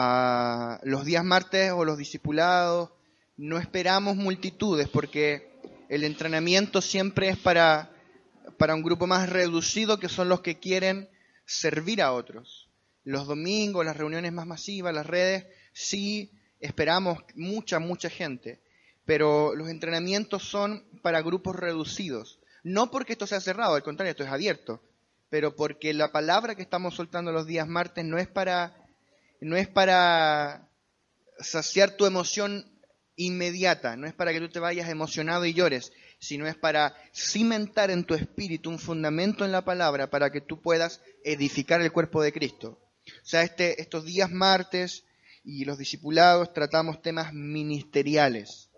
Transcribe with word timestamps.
a 0.00 0.78
los 0.84 1.04
días 1.04 1.24
martes 1.24 1.72
o 1.72 1.84
los 1.84 1.98
discipulados, 1.98 2.90
no 3.36 3.58
esperamos 3.58 4.14
multitudes 4.14 4.88
porque 4.88 5.50
el 5.88 6.04
entrenamiento 6.04 6.80
siempre 6.80 7.28
es 7.28 7.36
para, 7.36 7.90
para 8.58 8.76
un 8.76 8.84
grupo 8.84 9.08
más 9.08 9.28
reducido 9.28 9.98
que 9.98 10.08
son 10.08 10.28
los 10.28 10.40
que 10.40 10.60
quieren 10.60 11.08
servir 11.46 12.00
a 12.00 12.12
otros. 12.12 12.68
Los 13.02 13.26
domingos, 13.26 13.84
las 13.84 13.96
reuniones 13.96 14.32
más 14.32 14.46
masivas, 14.46 14.94
las 14.94 15.04
redes, 15.04 15.46
sí 15.72 16.30
esperamos 16.60 17.18
mucha, 17.34 17.80
mucha 17.80 18.08
gente, 18.08 18.60
pero 19.04 19.56
los 19.56 19.68
entrenamientos 19.68 20.44
son 20.44 20.84
para 21.02 21.22
grupos 21.22 21.56
reducidos. 21.56 22.38
No 22.62 22.92
porque 22.92 23.14
esto 23.14 23.26
sea 23.26 23.40
cerrado, 23.40 23.74
al 23.74 23.82
contrario, 23.82 24.12
esto 24.12 24.22
es 24.22 24.30
abierto, 24.30 24.80
pero 25.28 25.56
porque 25.56 25.92
la 25.92 26.12
palabra 26.12 26.54
que 26.54 26.62
estamos 26.62 26.94
soltando 26.94 27.32
los 27.32 27.48
días 27.48 27.66
martes 27.66 28.04
no 28.04 28.16
es 28.16 28.28
para 28.28 28.77
no 29.40 29.56
es 29.56 29.68
para 29.68 30.68
saciar 31.38 31.96
tu 31.96 32.06
emoción 32.06 32.64
inmediata, 33.16 33.96
no 33.96 34.06
es 34.06 34.14
para 34.14 34.32
que 34.32 34.40
tú 34.40 34.48
te 34.48 34.60
vayas 34.60 34.88
emocionado 34.88 35.44
y 35.44 35.52
llores, 35.52 35.92
sino 36.18 36.46
es 36.46 36.56
para 36.56 36.94
cimentar 37.14 37.90
en 37.90 38.04
tu 38.04 38.14
espíritu 38.14 38.70
un 38.70 38.78
fundamento 38.78 39.44
en 39.44 39.52
la 39.52 39.64
palabra 39.64 40.10
para 40.10 40.30
que 40.30 40.40
tú 40.40 40.60
puedas 40.60 41.00
edificar 41.24 41.80
el 41.80 41.92
cuerpo 41.92 42.22
de 42.22 42.32
Cristo. 42.32 42.80
O 43.06 43.26
sea, 43.26 43.42
este, 43.42 43.80
estos 43.80 44.04
días 44.04 44.30
martes 44.30 45.04
y 45.44 45.64
los 45.64 45.78
discipulados 45.78 46.52
tratamos 46.52 47.02
temas 47.02 47.32
ministeriales. 47.32 48.68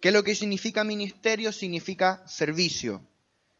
¿Qué 0.00 0.08
es 0.08 0.14
lo 0.14 0.24
que 0.24 0.34
significa 0.34 0.84
ministerio? 0.84 1.52
Significa 1.52 2.26
servicio. 2.26 3.06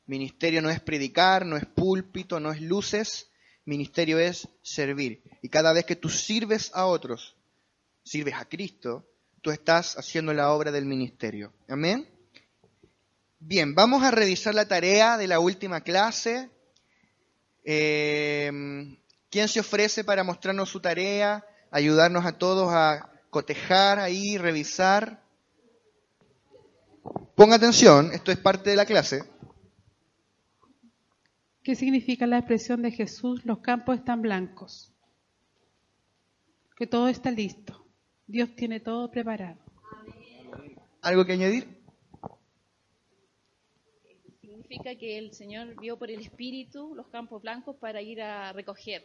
Ministerio 0.07 0.61
no 0.61 0.71
es 0.71 0.81
predicar, 0.81 1.47
no 1.47 1.57
es 1.57 1.65
púlpito, 1.65 2.41
no 2.41 2.53
es 2.53 2.61
luces, 2.61 3.29
ministerio 3.65 4.19
es 4.19 4.49
servir. 4.63 5.23
Y 5.43 5.49
cada 5.49 5.73
vez 5.73 5.85
que 5.85 5.97
tú 5.97 6.09
sirves 6.09 6.71
a 6.75 6.87
otros, 6.87 7.37
sirves 8.03 8.35
a 8.35 8.45
Cristo, 8.45 9.07
tú 9.41 9.51
estás 9.51 9.97
haciendo 9.99 10.33
la 10.33 10.53
obra 10.53 10.71
del 10.71 10.85
ministerio. 10.85 11.53
Amén. 11.69 12.09
Bien, 13.39 13.75
vamos 13.75 14.03
a 14.03 14.11
revisar 14.11 14.55
la 14.55 14.67
tarea 14.67 15.19
de 15.19 15.27
la 15.27 15.39
última 15.39 15.83
clase. 15.83 16.49
Em, 17.63 18.97
¿Quién 19.31 19.49
se 19.49 19.61
ofrece 19.61 20.05
para 20.05 20.25
mostrarnos 20.25 20.71
su 20.71 20.81
tarea? 20.81 21.45
Ayudarnos 21.71 22.25
a 22.25 22.39
todos 22.39 22.73
a 22.73 23.11
cotejar 23.31 23.99
ahí, 23.99 24.39
revisar. 24.39 25.23
Ponga 27.35 27.57
atención, 27.57 28.13
esto 28.13 28.31
es 28.31 28.39
parte 28.39 28.71
de 28.71 28.77
la 28.77 28.87
clase. 28.87 29.25
¿Qué 31.65 31.75
significa 31.75 32.27
la 32.27 32.37
expresión 32.37 32.83
de 32.83 32.91
Jesús? 32.91 33.47
Los 33.47 33.61
campos 33.61 33.97
están 33.97 34.21
blancos. 34.21 34.93
Que 36.77 36.87
todo 36.87 37.09
está 37.09 37.31
listo. 37.31 37.87
Dios 38.27 38.55
tiene 38.55 38.81
todo 38.81 39.11
preparado. 39.11 39.59
¿Algo 41.01 41.25
que 41.25 41.33
añadir? 41.33 41.67
Significa 44.43 44.95
que 44.97 45.17
el 45.17 45.33
Señor 45.33 45.81
vio 45.81 45.99
por 45.99 46.11
el 46.11 46.21
Espíritu 46.21 46.95
los 46.95 47.07
campos 47.07 47.41
blancos 47.41 47.77
para 47.77 48.03
ir 48.03 48.21
a 48.21 48.53
recoger. 48.53 49.03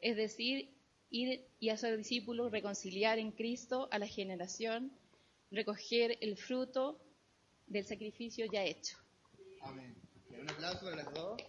Es 0.00 0.16
decir, 0.16 0.68
ir 1.10 1.44
y 1.58 1.70
hacer 1.70 1.96
discípulos, 1.96 2.52
reconciliar 2.52 3.18
en 3.18 3.32
Cristo 3.32 3.88
a 3.90 3.98
la 3.98 4.06
generación, 4.06 4.92
recoger 5.50 6.18
el 6.20 6.36
fruto 6.36 7.00
del 7.66 7.84
sacrificio 7.84 8.46
ya 8.46 8.62
hecho. 8.62 8.96
Amén. 9.62 10.09
Un 10.40 10.50
aplauso 10.50 10.84
para 10.84 10.96
las 10.96 11.12
dos. 11.12 11.42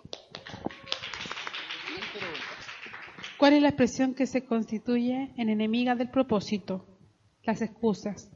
¿Cuál 3.38 3.53
es 3.53 3.62
la 3.62 3.69
expresión 3.69 4.13
que 4.13 4.28
se 4.28 4.46
constituye 4.46 5.34
en 5.38 5.50
enemiga 5.50 5.96
del 5.96 6.09
propósito? 6.09 6.85
Las 7.44 7.62
excusas. 7.62 8.30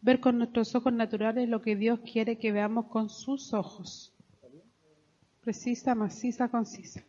Ver 0.00 0.20
con 0.20 0.38
nuestros 0.38 0.74
ojos 0.74 0.92
naturales 0.92 1.48
lo 1.48 1.62
que 1.62 1.76
Dios 1.76 2.00
quiere 2.00 2.38
que 2.38 2.52
veamos 2.52 2.86
con 2.86 3.08
sus 3.08 3.54
ojos. 3.54 4.12
Precisa, 5.40 5.94
maciza, 5.94 6.48
concisa. 6.48 7.04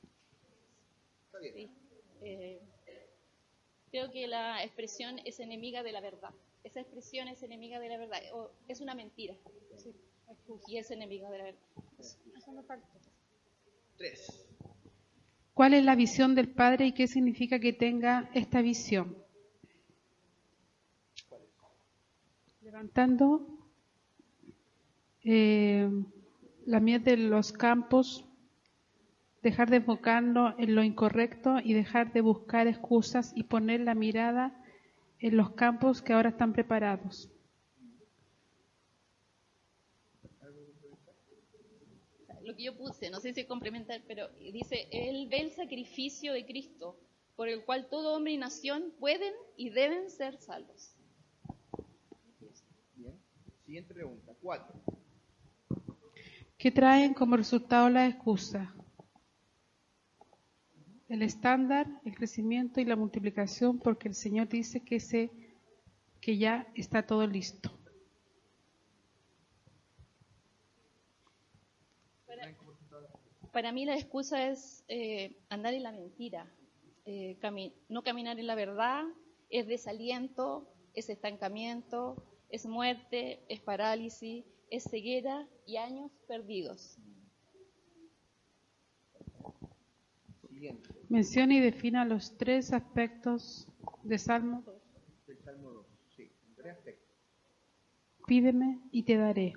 Eh, 2.22 2.59
creo 3.92 4.12
que 4.12 4.28
la 4.28 4.63
expresión 4.63 5.19
es 5.25 5.40
enemiga 5.40 5.84
de 5.84 5.92
la 5.92 6.02
verdad. 6.02 6.31
Esa 6.63 6.80
expresión 6.80 7.28
es 7.28 7.44
enemiga 7.44 7.80
de 7.80 7.90
la 7.90 7.97
verdad. 7.97 8.19
es 8.68 8.80
una 8.80 8.96
mentira. 8.96 9.36
Y 10.67 10.78
es 10.78 10.91
enemiga 10.91 11.29
de 11.29 11.38
la 11.38 11.44
verdad. 11.45 11.59
Tres. 13.97 14.47
¿Cuál 15.53 15.75
es 15.75 15.84
la 15.84 15.95
visión 15.95 16.35
del 16.35 16.50
Padre 16.50 16.88
y 16.88 16.91
qué 16.94 17.07
significa 17.07 17.59
que 17.59 17.73
tenga 17.73 18.29
esta 18.33 18.62
visión? 18.62 19.17
Levantando 22.62 23.47
eh, 25.23 25.89
la 26.66 26.79
miel 26.79 27.03
de 27.03 27.17
los 27.17 27.51
campos, 27.51 28.25
dejar 29.44 29.69
de 29.69 29.78
enfocarnos 29.78 30.56
en 30.57 30.73
lo 30.73 30.83
incorrecto 30.83 31.59
y 31.63 31.73
dejar 31.73 32.13
de 32.13 32.22
buscar 32.22 32.67
excusas 32.67 33.31
y 33.35 33.44
poner 33.44 33.81
la 33.81 33.94
mirada 33.94 34.59
en 35.19 35.38
los 35.38 35.51
campos 35.51 36.01
que 36.01 36.13
ahora 36.13 36.29
están 36.29 36.53
preparados. 36.53 37.32
Lo 42.53 42.58
que 42.58 42.64
yo 42.66 42.78
puse, 42.78 43.09
no 43.09 43.19
sé 43.19 43.34
si 43.34 43.41
es 43.41 43.47
complementar, 43.47 44.03
pero 44.08 44.30
dice, 44.40 44.88
Él 44.91 45.28
ve 45.28 45.41
el 45.41 45.52
sacrificio 45.52 46.34
de 46.34 46.46
Cristo, 46.46 47.00
por 47.36 47.50
el 47.50 47.66
cual 47.66 47.88
todo 47.90 48.16
hombre 48.16 48.34
y 48.34 48.38
nación 48.38 48.94
pueden 49.00 49.34
y 49.58 49.72
deben 49.72 50.12
ser 50.12 50.38
salvos. 50.38 50.96
Bien. 52.96 53.19
Siguiente 53.66 53.92
pregunta, 53.92 54.34
cuatro. 54.40 54.75
¿Qué 56.56 56.72
traen 56.72 57.16
como 57.16 57.38
resultado 57.38 57.90
la 57.90 58.08
excusa? 58.08 58.75
El 61.09 61.24
estándar, 61.24 61.88
el 62.06 62.16
crecimiento 62.16 62.80
y 62.81 62.86
la 62.86 62.96
multiplicación, 62.96 63.80
porque 63.80 64.08
el 64.08 64.13
Señor 64.13 64.47
dice 64.47 64.81
que, 64.81 65.00
se, 65.00 65.31
que 66.22 66.38
ya 66.38 66.68
está 66.75 67.03
todo 67.03 67.25
listo. 67.25 67.72
Para 73.53 73.72
mí 73.72 73.86
la 73.86 73.96
excusa 73.96 74.50
es 74.50 74.84
eh, 74.88 75.38
andar 75.50 75.75
en 75.75 75.84
la 75.84 75.91
mentira, 75.91 76.52
eh, 77.06 77.38
no 77.88 78.03
caminar 78.03 78.40
en 78.40 78.47
la 78.47 78.56
verdad, 78.56 79.03
es 79.50 79.68
desaliento, 79.68 80.68
es 80.96 81.09
estancamiento, 81.09 82.25
es 82.50 82.66
muerte, 82.66 83.44
es 83.47 83.62
parálisis, 83.62 84.44
es 84.72 84.86
ceguera 84.90 85.47
y 85.68 85.78
años 85.78 86.12
perdidos. 86.28 86.97
Menciona 91.09 91.53
y 91.53 91.59
defina 91.59 92.06
los 92.06 92.36
tres 92.38 92.74
aspectos 92.74 93.68
de 94.02 94.18
Salmo. 94.18 94.63
Pídeme 98.25 98.80
y 98.92 99.04
te 99.04 99.18
daré 99.18 99.54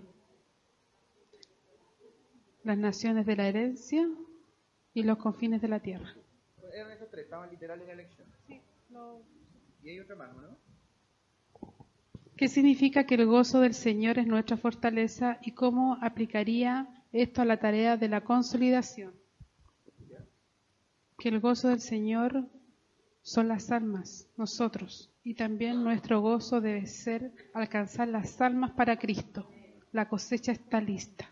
las 2.67 2.77
naciones 2.77 3.27
de 3.27 3.37
la 3.37 3.47
herencia 3.47 4.09
y 4.93 5.05
los 5.05 5.19
confines 5.19 5.63
de 5.63 5.69
la 5.69 5.79
tierra. 5.79 6.13
Eran 6.75 6.91
esos 6.91 7.09
tres, 7.09 7.25
estaban 7.25 7.49
literales 7.49 7.83
en 7.83 7.97
la 7.97 8.03
elección. 8.03 8.27
Sí, 8.49 8.61
Y 9.85 9.89
hay 9.89 10.01
otra 10.01 10.17
más, 10.17 10.35
¿no? 10.35 10.57
¿Qué 12.37 12.49
significa 12.49 13.07
que 13.07 13.15
el 13.15 13.27
gozo 13.27 13.61
del 13.61 13.73
Señor 13.73 14.19
es 14.19 14.27
nuestra 14.27 14.57
fortaleza 14.57 15.39
y 15.43 15.53
cómo 15.53 15.97
aplicaría 16.03 16.89
esto 17.13 17.41
a 17.41 17.45
la 17.45 17.59
tarea 17.59 17.97
de 17.97 18.09
la 18.09 18.23
consolidación? 18.23 19.15
Que 21.19 21.29
el 21.29 21.39
gozo 21.39 21.69
del 21.69 21.81
Señor 21.81 22.49
son 23.23 23.47
las 23.49 23.71
almas, 23.71 24.29
nosotros, 24.37 25.11
y 25.23 25.35
también 25.35 25.85
nuestro 25.85 26.21
gozo 26.21 26.61
debe 26.61 26.87
ser 26.87 27.33
alcanzar 27.55 28.09
las 28.09 28.41
almas 28.41 28.73
para 28.73 28.99
Cristo. 28.99 29.49
La 29.93 30.09
cosecha 30.09 30.53
está 30.53 30.81
lista 30.81 31.31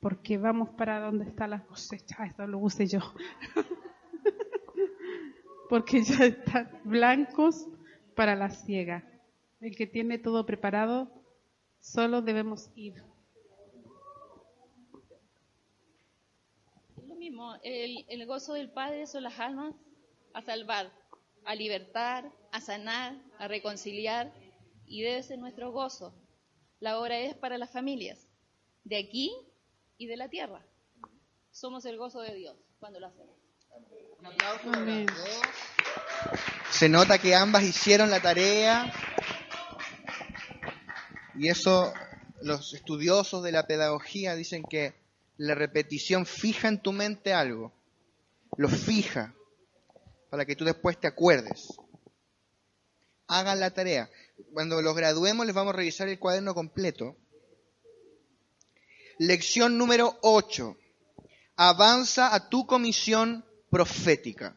porque 0.00 0.38
vamos 0.38 0.70
para 0.70 1.00
donde 1.00 1.24
está 1.24 1.46
la 1.46 1.64
cosecha. 1.64 2.26
Esto 2.26 2.46
lo 2.46 2.58
use 2.58 2.86
yo. 2.86 3.00
porque 5.68 6.02
ya 6.02 6.26
están 6.26 6.80
blancos 6.84 7.66
para 8.14 8.36
la 8.36 8.50
ciega. 8.50 9.04
El 9.60 9.76
que 9.76 9.86
tiene 9.86 10.18
todo 10.18 10.46
preparado, 10.46 11.10
solo 11.80 12.22
debemos 12.22 12.70
ir. 12.74 13.02
Lo 17.06 17.16
mismo, 17.16 17.54
el, 17.62 18.04
el 18.08 18.26
gozo 18.26 18.54
del 18.54 18.70
Padre 18.70 19.06
son 19.06 19.24
las 19.24 19.40
almas 19.40 19.74
a 20.34 20.42
salvar, 20.42 20.92
a 21.44 21.54
libertar, 21.54 22.30
a 22.52 22.60
sanar, 22.60 23.16
a 23.38 23.48
reconciliar, 23.48 24.32
y 24.84 25.02
debe 25.02 25.22
ser 25.22 25.38
nuestro 25.38 25.72
gozo. 25.72 26.14
La 26.78 27.00
obra 27.00 27.18
es 27.18 27.34
para 27.34 27.58
las 27.58 27.72
familias, 27.72 28.28
de 28.84 28.98
aquí 28.98 29.32
y 29.98 30.06
de 30.06 30.16
la 30.16 30.28
tierra. 30.28 30.64
Somos 31.50 31.84
el 31.86 31.96
gozo 31.96 32.20
de 32.20 32.34
Dios 32.34 32.56
cuando 32.78 33.00
lo 33.00 33.06
hacemos. 33.06 33.36
Amén. 34.72 35.06
Se 36.70 36.88
nota 36.88 37.18
que 37.18 37.34
ambas 37.34 37.62
hicieron 37.62 38.10
la 38.10 38.20
tarea 38.20 38.92
y 41.34 41.48
eso 41.48 41.92
los 42.42 42.74
estudiosos 42.74 43.42
de 43.42 43.52
la 43.52 43.66
pedagogía 43.66 44.34
dicen 44.34 44.62
que 44.62 44.94
la 45.36 45.54
repetición 45.54 46.26
fija 46.26 46.68
en 46.68 46.80
tu 46.80 46.92
mente 46.92 47.32
algo, 47.32 47.72
lo 48.56 48.68
fija 48.68 49.34
para 50.30 50.44
que 50.44 50.56
tú 50.56 50.64
después 50.64 50.98
te 50.98 51.06
acuerdes. 51.06 51.68
Hagan 53.28 53.60
la 53.60 53.70
tarea. 53.70 54.10
Cuando 54.52 54.80
los 54.82 54.94
graduemos 54.94 55.46
les 55.46 55.54
vamos 55.54 55.74
a 55.74 55.76
revisar 55.76 56.08
el 56.08 56.18
cuaderno 56.18 56.54
completo. 56.54 57.16
Lección 59.18 59.78
número 59.78 60.18
8. 60.20 60.76
Avanza 61.56 62.34
a 62.34 62.50
tu 62.50 62.66
comisión 62.66 63.46
profética. 63.70 64.54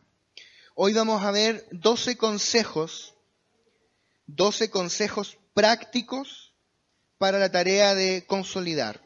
Hoy 0.76 0.94
vamos 0.94 1.24
a 1.24 1.32
ver 1.32 1.66
12 1.72 2.18
consejos, 2.18 3.16
12 4.28 4.70
consejos 4.70 5.38
prácticos 5.54 6.54
para 7.18 7.40
la 7.40 7.50
tarea 7.50 7.96
de 7.96 8.26
consolidar. 8.28 9.02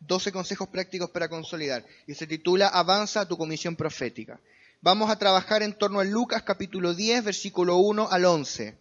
12 0.00 0.32
consejos 0.32 0.68
prácticos 0.68 1.10
para 1.10 1.28
consolidar. 1.28 1.84
Y 2.06 2.14
se 2.14 2.26
titula 2.26 2.68
Avanza 2.68 3.20
a 3.20 3.28
tu 3.28 3.36
comisión 3.36 3.76
profética. 3.76 4.40
Vamos 4.80 5.10
a 5.10 5.18
trabajar 5.18 5.62
en 5.62 5.76
torno 5.76 6.00
a 6.00 6.04
Lucas 6.04 6.42
capítulo 6.42 6.94
10, 6.94 7.24
versículo 7.24 7.76
1 7.76 8.08
al 8.10 8.24
11. 8.24 8.78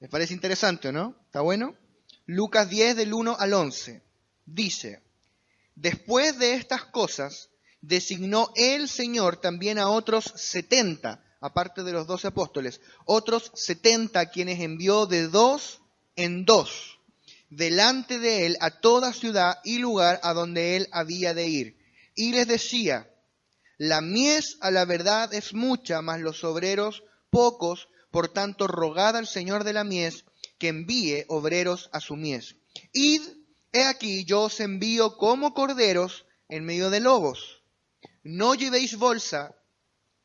¿Les 0.00 0.10
parece 0.10 0.34
interesante, 0.34 0.92
no? 0.92 1.16
¿Está 1.24 1.40
bueno? 1.40 1.76
Lucas 2.26 2.68
10 2.68 2.96
del 2.96 3.12
1 3.14 3.36
al 3.38 3.52
11. 3.52 4.02
Dice, 4.46 5.02
después 5.74 6.38
de 6.38 6.54
estas 6.54 6.84
cosas, 6.84 7.50
designó 7.80 8.50
el 8.54 8.88
Señor 8.88 9.36
también 9.38 9.78
a 9.78 9.88
otros 9.88 10.32
setenta, 10.36 11.24
aparte 11.40 11.82
de 11.82 11.92
los 11.92 12.06
doce 12.06 12.28
apóstoles, 12.28 12.80
otros 13.04 13.50
setenta 13.54 14.30
quienes 14.30 14.60
envió 14.60 15.06
de 15.06 15.28
dos 15.28 15.80
en 16.16 16.44
dos, 16.44 16.98
delante 17.50 18.18
de 18.18 18.46
él 18.46 18.56
a 18.60 18.70
toda 18.80 19.12
ciudad 19.12 19.58
y 19.64 19.78
lugar 19.78 20.20
a 20.22 20.32
donde 20.32 20.76
él 20.76 20.88
había 20.92 21.34
de 21.34 21.48
ir. 21.48 21.76
Y 22.14 22.32
les 22.32 22.46
decía, 22.46 23.10
la 23.78 24.00
mies 24.00 24.58
a 24.60 24.70
la 24.70 24.84
verdad 24.84 25.34
es 25.34 25.54
mucha, 25.54 26.02
mas 26.02 26.20
los 26.20 26.44
obreros 26.44 27.02
pocos, 27.30 27.88
por 28.10 28.28
tanto 28.28 28.68
rogad 28.68 29.16
al 29.16 29.26
Señor 29.26 29.64
de 29.64 29.72
la 29.72 29.84
mies 29.84 30.24
que 30.62 30.68
envíe 30.68 31.24
obreros 31.26 31.90
a 31.90 31.98
su 31.98 32.14
mies. 32.14 32.54
Id, 32.92 33.20
he 33.72 33.82
aquí, 33.82 34.24
yo 34.24 34.42
os 34.42 34.60
envío 34.60 35.16
como 35.16 35.54
corderos 35.54 36.24
en 36.48 36.64
medio 36.64 36.88
de 36.88 37.00
lobos. 37.00 37.64
No 38.22 38.54
llevéis 38.54 38.96
bolsa, 38.96 39.56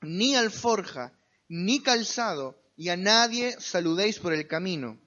ni 0.02 0.36
alforja, 0.36 1.18
ni 1.50 1.82
calzado, 1.82 2.62
y 2.76 2.90
a 2.90 2.98
nadie 2.98 3.60
saludéis 3.60 4.20
por 4.20 4.32
el 4.32 4.48
camino. 4.48 5.02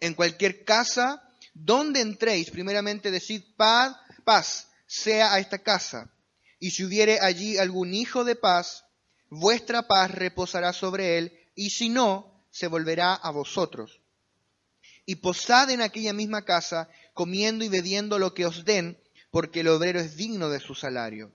En 0.00 0.14
cualquier 0.14 0.64
casa 0.64 1.22
donde 1.52 2.00
entréis, 2.00 2.50
primeramente 2.50 3.10
decid 3.10 3.42
paz, 3.58 3.94
paz 4.24 4.70
sea 4.86 5.34
a 5.34 5.40
esta 5.40 5.58
casa. 5.58 6.10
Y 6.58 6.70
si 6.70 6.84
hubiere 6.84 7.20
allí 7.20 7.58
algún 7.58 7.92
hijo 7.92 8.24
de 8.24 8.36
paz, 8.36 8.86
vuestra 9.28 9.86
paz 9.86 10.10
reposará 10.10 10.72
sobre 10.72 11.18
él, 11.18 11.38
y 11.54 11.68
si 11.68 11.90
no, 11.90 12.46
se 12.50 12.66
volverá 12.66 13.12
a 13.12 13.30
vosotros. 13.30 14.01
Y 15.04 15.16
posad 15.16 15.70
en 15.70 15.82
aquella 15.82 16.12
misma 16.12 16.44
casa, 16.44 16.88
comiendo 17.14 17.64
y 17.64 17.68
bebiendo 17.68 18.18
lo 18.18 18.34
que 18.34 18.46
os 18.46 18.64
den, 18.64 18.98
porque 19.30 19.60
el 19.60 19.68
obrero 19.68 19.98
es 20.00 20.16
digno 20.16 20.48
de 20.48 20.60
su 20.60 20.74
salario. 20.74 21.32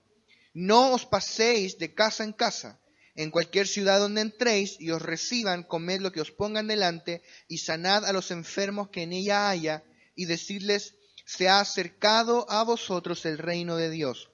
No 0.54 0.92
os 0.92 1.04
paséis 1.04 1.78
de 1.78 1.94
casa 1.94 2.24
en 2.24 2.32
casa. 2.32 2.80
En 3.14 3.30
cualquier 3.30 3.66
ciudad 3.66 3.98
donde 3.98 4.20
entréis 4.20 4.80
y 4.80 4.90
os 4.90 5.02
reciban, 5.02 5.64
comed 5.64 6.00
lo 6.00 6.12
que 6.12 6.20
os 6.20 6.30
pongan 6.30 6.68
delante, 6.68 7.22
y 7.48 7.58
sanad 7.58 8.04
a 8.04 8.12
los 8.12 8.30
enfermos 8.30 8.90
que 8.90 9.02
en 9.02 9.12
ella 9.12 9.50
haya, 9.50 9.82
y 10.14 10.26
decirles, 10.26 10.94
se 11.26 11.48
ha 11.48 11.60
acercado 11.60 12.50
a 12.50 12.62
vosotros 12.64 13.26
el 13.26 13.36
reino 13.36 13.76
de 13.76 13.90
Dios. 13.90 14.30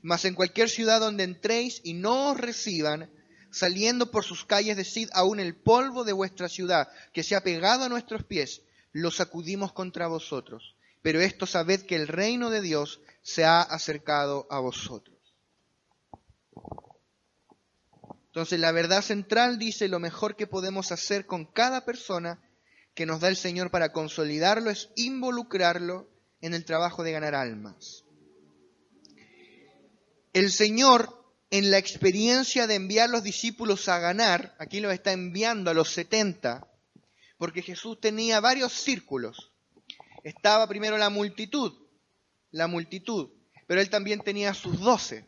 Mas 0.00 0.24
en 0.24 0.34
cualquier 0.34 0.68
ciudad 0.68 0.98
donde 0.98 1.24
entréis 1.24 1.80
y 1.84 1.94
no 1.94 2.32
os 2.32 2.38
reciban, 2.38 3.10
saliendo 3.52 4.10
por 4.10 4.24
sus 4.24 4.44
calles, 4.44 4.76
decid 4.76 5.08
aún 5.12 5.38
el 5.38 5.54
polvo 5.54 6.02
de 6.02 6.12
vuestra 6.12 6.48
ciudad, 6.48 6.88
que 7.12 7.22
se 7.22 7.36
ha 7.36 7.42
pegado 7.42 7.84
a 7.84 7.88
nuestros 7.88 8.24
pies, 8.24 8.62
lo 8.92 9.10
sacudimos 9.10 9.72
contra 9.72 10.06
vosotros. 10.06 10.76
Pero 11.02 11.20
esto 11.20 11.46
sabed 11.46 11.82
que 11.82 11.96
el 11.96 12.06
reino 12.08 12.50
de 12.50 12.60
Dios 12.60 13.00
se 13.22 13.44
ha 13.44 13.60
acercado 13.60 14.46
a 14.50 14.60
vosotros. 14.60 15.18
Entonces 18.26 18.60
la 18.60 18.72
verdad 18.72 19.02
central 19.02 19.58
dice 19.58 19.88
lo 19.88 19.98
mejor 19.98 20.36
que 20.36 20.46
podemos 20.46 20.90
hacer 20.90 21.26
con 21.26 21.44
cada 21.44 21.84
persona 21.84 22.40
que 22.94 23.04
nos 23.04 23.20
da 23.20 23.28
el 23.28 23.36
Señor 23.36 23.70
para 23.70 23.92
consolidarlo 23.92 24.70
es 24.70 24.90
involucrarlo 24.96 26.08
en 26.40 26.54
el 26.54 26.64
trabajo 26.64 27.02
de 27.02 27.12
ganar 27.12 27.34
almas. 27.34 28.04
El 30.32 30.50
Señor, 30.50 31.26
en 31.50 31.70
la 31.70 31.76
experiencia 31.76 32.66
de 32.66 32.76
enviar 32.76 33.10
los 33.10 33.22
discípulos 33.22 33.88
a 33.88 33.98
ganar, 33.98 34.54
aquí 34.58 34.80
los 34.80 34.94
está 34.94 35.12
enviando 35.12 35.70
a 35.70 35.74
los 35.74 35.90
70, 35.90 36.66
porque 37.42 37.60
Jesús 37.60 38.00
tenía 38.00 38.38
varios 38.38 38.72
círculos. 38.72 39.50
Estaba 40.22 40.68
primero 40.68 40.96
la 40.96 41.10
multitud, 41.10 41.72
la 42.52 42.68
multitud, 42.68 43.30
pero 43.66 43.80
él 43.80 43.90
también 43.90 44.20
tenía 44.20 44.54
sus 44.54 44.78
doce. 44.78 45.26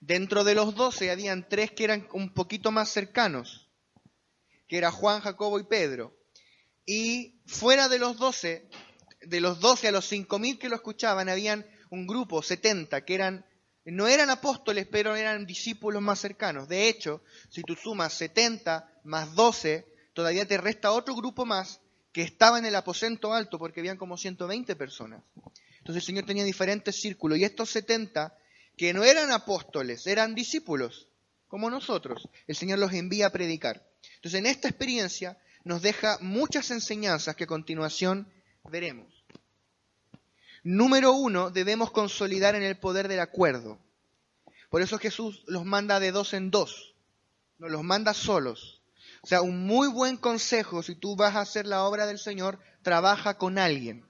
Dentro 0.00 0.44
de 0.44 0.54
los 0.54 0.74
doce 0.74 1.10
habían 1.10 1.46
tres 1.46 1.72
que 1.72 1.84
eran 1.84 2.08
un 2.14 2.32
poquito 2.32 2.70
más 2.70 2.88
cercanos, 2.88 3.68
que 4.66 4.78
era 4.78 4.90
Juan, 4.90 5.20
Jacobo 5.20 5.60
y 5.60 5.64
Pedro. 5.64 6.16
Y 6.86 7.34
fuera 7.44 7.90
de 7.90 7.98
los 7.98 8.16
doce, 8.16 8.70
de 9.20 9.40
los 9.42 9.60
doce 9.60 9.88
a 9.88 9.92
los 9.92 10.06
cinco 10.06 10.38
mil 10.38 10.58
que 10.58 10.70
lo 10.70 10.76
escuchaban, 10.76 11.28
habían 11.28 11.66
un 11.90 12.06
grupo, 12.06 12.42
setenta, 12.42 13.04
que 13.04 13.14
eran 13.14 13.44
no 13.84 14.08
eran 14.08 14.30
apóstoles, 14.30 14.88
pero 14.90 15.14
eran 15.14 15.44
discípulos 15.44 16.00
más 16.00 16.18
cercanos. 16.18 16.66
De 16.66 16.88
hecho, 16.88 17.22
si 17.50 17.62
tú 17.62 17.76
sumas 17.76 18.14
70 18.14 18.90
más 19.04 19.34
12, 19.34 19.95
todavía 20.16 20.48
te 20.48 20.56
resta 20.56 20.92
otro 20.92 21.14
grupo 21.14 21.44
más 21.44 21.82
que 22.10 22.22
estaba 22.22 22.58
en 22.58 22.64
el 22.64 22.74
aposento 22.74 23.34
alto, 23.34 23.58
porque 23.58 23.80
habían 23.80 23.98
como 23.98 24.16
120 24.16 24.74
personas. 24.74 25.22
Entonces 25.76 26.02
el 26.02 26.06
Señor 26.06 26.24
tenía 26.24 26.42
diferentes 26.42 26.98
círculos. 26.98 27.36
Y 27.36 27.44
estos 27.44 27.68
70, 27.68 28.34
que 28.78 28.94
no 28.94 29.04
eran 29.04 29.30
apóstoles, 29.30 30.06
eran 30.06 30.34
discípulos, 30.34 31.08
como 31.48 31.68
nosotros, 31.68 32.30
el 32.46 32.56
Señor 32.56 32.78
los 32.78 32.94
envía 32.94 33.26
a 33.26 33.30
predicar. 33.30 33.86
Entonces 34.14 34.38
en 34.38 34.46
esta 34.46 34.68
experiencia 34.68 35.36
nos 35.64 35.82
deja 35.82 36.16
muchas 36.22 36.70
enseñanzas 36.70 37.36
que 37.36 37.44
a 37.44 37.48
continuación 37.48 38.26
veremos. 38.70 39.22
Número 40.64 41.12
uno, 41.12 41.50
debemos 41.50 41.90
consolidar 41.90 42.54
en 42.54 42.62
el 42.62 42.78
poder 42.78 43.06
del 43.06 43.20
acuerdo. 43.20 43.78
Por 44.70 44.80
eso 44.80 44.98
Jesús 44.98 45.44
los 45.46 45.66
manda 45.66 46.00
de 46.00 46.10
dos 46.10 46.32
en 46.32 46.50
dos, 46.50 46.94
no 47.58 47.68
los 47.68 47.82
manda 47.82 48.14
solos. 48.14 48.75
O 49.26 49.28
sea, 49.28 49.42
un 49.42 49.66
muy 49.66 49.88
buen 49.88 50.16
consejo, 50.18 50.84
si 50.84 50.94
tú 50.94 51.16
vas 51.16 51.34
a 51.34 51.40
hacer 51.40 51.66
la 51.66 51.82
obra 51.82 52.06
del 52.06 52.20
Señor, 52.20 52.60
trabaja 52.82 53.38
con 53.38 53.58
alguien. 53.58 54.06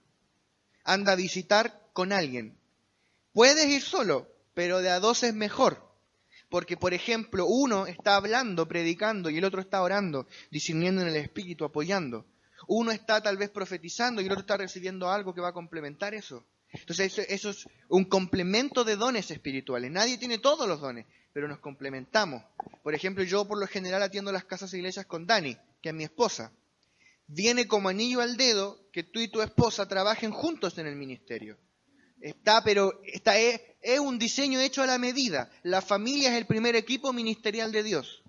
Anda 0.84 1.12
a 1.12 1.16
visitar 1.16 1.88
con 1.94 2.12
alguien. 2.12 2.58
Puedes 3.32 3.66
ir 3.66 3.80
solo, 3.80 4.30
pero 4.52 4.82
de 4.82 4.90
a 4.90 5.00
dos 5.00 5.22
es 5.22 5.32
mejor. 5.32 5.90
Porque, 6.50 6.76
por 6.76 6.92
ejemplo, 6.92 7.46
uno 7.46 7.86
está 7.86 8.16
hablando, 8.16 8.68
predicando, 8.68 9.30
y 9.30 9.38
el 9.38 9.44
otro 9.44 9.62
está 9.62 9.80
orando, 9.80 10.26
discerniendo 10.50 11.00
en 11.00 11.08
el 11.08 11.16
Espíritu, 11.16 11.64
apoyando. 11.64 12.26
Uno 12.68 12.92
está 12.92 13.22
tal 13.22 13.38
vez 13.38 13.48
profetizando 13.48 14.20
y 14.20 14.26
el 14.26 14.32
otro 14.32 14.42
está 14.42 14.58
recibiendo 14.58 15.10
algo 15.10 15.32
que 15.32 15.40
va 15.40 15.48
a 15.48 15.54
complementar 15.54 16.12
eso. 16.12 16.44
Entonces 16.72 17.18
eso, 17.30 17.48
es 17.48 17.66
un 17.88 18.04
complemento 18.04 18.84
de 18.84 18.96
dones 18.96 19.30
espirituales. 19.30 19.90
Nadie 19.90 20.18
tiene 20.18 20.36
todos 20.36 20.68
los 20.68 20.82
dones, 20.82 21.06
pero 21.36 21.48
nos 21.48 21.58
complementamos. 21.58 22.42
Por 22.82 22.94
ejemplo, 22.94 23.22
yo 23.22 23.46
por 23.46 23.58
lo 23.58 23.66
general 23.66 24.02
atiendo 24.02 24.32
las 24.32 24.46
casas 24.46 24.72
e 24.72 24.78
iglesias 24.78 25.04
con 25.04 25.26
Dani, 25.26 25.54
que 25.82 25.90
es 25.90 25.94
mi 25.94 26.04
esposa. 26.04 26.50
Viene 27.26 27.68
como 27.68 27.90
anillo 27.90 28.22
al 28.22 28.38
dedo 28.38 28.80
que 28.90 29.02
tú 29.02 29.20
y 29.20 29.28
tu 29.28 29.42
esposa 29.42 29.86
trabajen 29.86 30.30
juntos 30.30 30.78
en 30.78 30.86
el 30.86 30.96
ministerio. 30.96 31.58
Está, 32.22 32.64
pero 32.64 33.02
está, 33.04 33.36
es, 33.36 33.60
es 33.82 34.00
un 34.00 34.18
diseño 34.18 34.60
hecho 34.60 34.82
a 34.82 34.86
la 34.86 34.96
medida. 34.96 35.50
La 35.62 35.82
familia 35.82 36.30
es 36.30 36.38
el 36.38 36.46
primer 36.46 36.74
equipo 36.74 37.12
ministerial 37.12 37.70
de 37.70 37.82
Dios. 37.82 38.22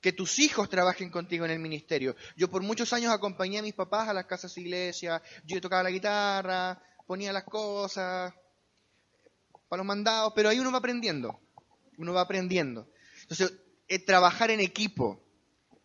Que 0.00 0.12
tus 0.12 0.40
hijos 0.40 0.68
trabajen 0.68 1.10
contigo 1.10 1.44
en 1.44 1.52
el 1.52 1.60
ministerio. 1.60 2.16
Yo 2.36 2.50
por 2.50 2.64
muchos 2.64 2.92
años 2.92 3.12
acompañé 3.12 3.60
a 3.60 3.62
mis 3.62 3.74
papás 3.74 4.08
a 4.08 4.12
las 4.12 4.26
casas 4.26 4.52
de 4.56 4.62
iglesia, 4.62 5.22
yo 5.44 5.60
tocaba 5.60 5.84
la 5.84 5.90
guitarra, 5.92 6.82
ponía 7.06 7.32
las 7.32 7.44
cosas, 7.44 8.34
para 9.68 9.78
los 9.78 9.86
mandados, 9.86 10.32
pero 10.34 10.48
ahí 10.48 10.58
uno 10.58 10.72
va 10.72 10.78
aprendiendo. 10.78 11.38
Uno 11.98 12.14
va 12.14 12.22
aprendiendo. 12.22 12.90
Entonces, 13.22 13.52
eh, 13.88 13.98
trabajar 13.98 14.50
en 14.50 14.60
equipo. 14.60 15.22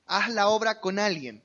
Haz 0.05 0.29
la 0.29 0.47
obra 0.47 0.79
con 0.79 0.99
alguien. 0.99 1.43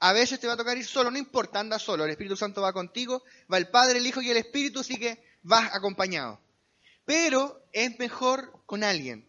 A 0.00 0.12
veces 0.12 0.38
te 0.38 0.46
va 0.46 0.52
a 0.52 0.56
tocar 0.56 0.76
ir 0.76 0.86
solo, 0.86 1.10
no 1.10 1.18
importa, 1.18 1.60
anda 1.60 1.78
solo. 1.78 2.04
El 2.04 2.10
Espíritu 2.10 2.36
Santo 2.36 2.60
va 2.60 2.72
contigo, 2.72 3.24
va 3.52 3.58
el 3.58 3.68
Padre, 3.68 3.98
el 3.98 4.06
Hijo 4.06 4.20
y 4.20 4.30
el 4.30 4.36
Espíritu, 4.36 4.80
así 4.80 4.98
que 4.98 5.22
vas 5.42 5.74
acompañado. 5.74 6.40
Pero 7.04 7.66
es 7.72 7.98
mejor 7.98 8.62
con 8.66 8.84
alguien. 8.84 9.26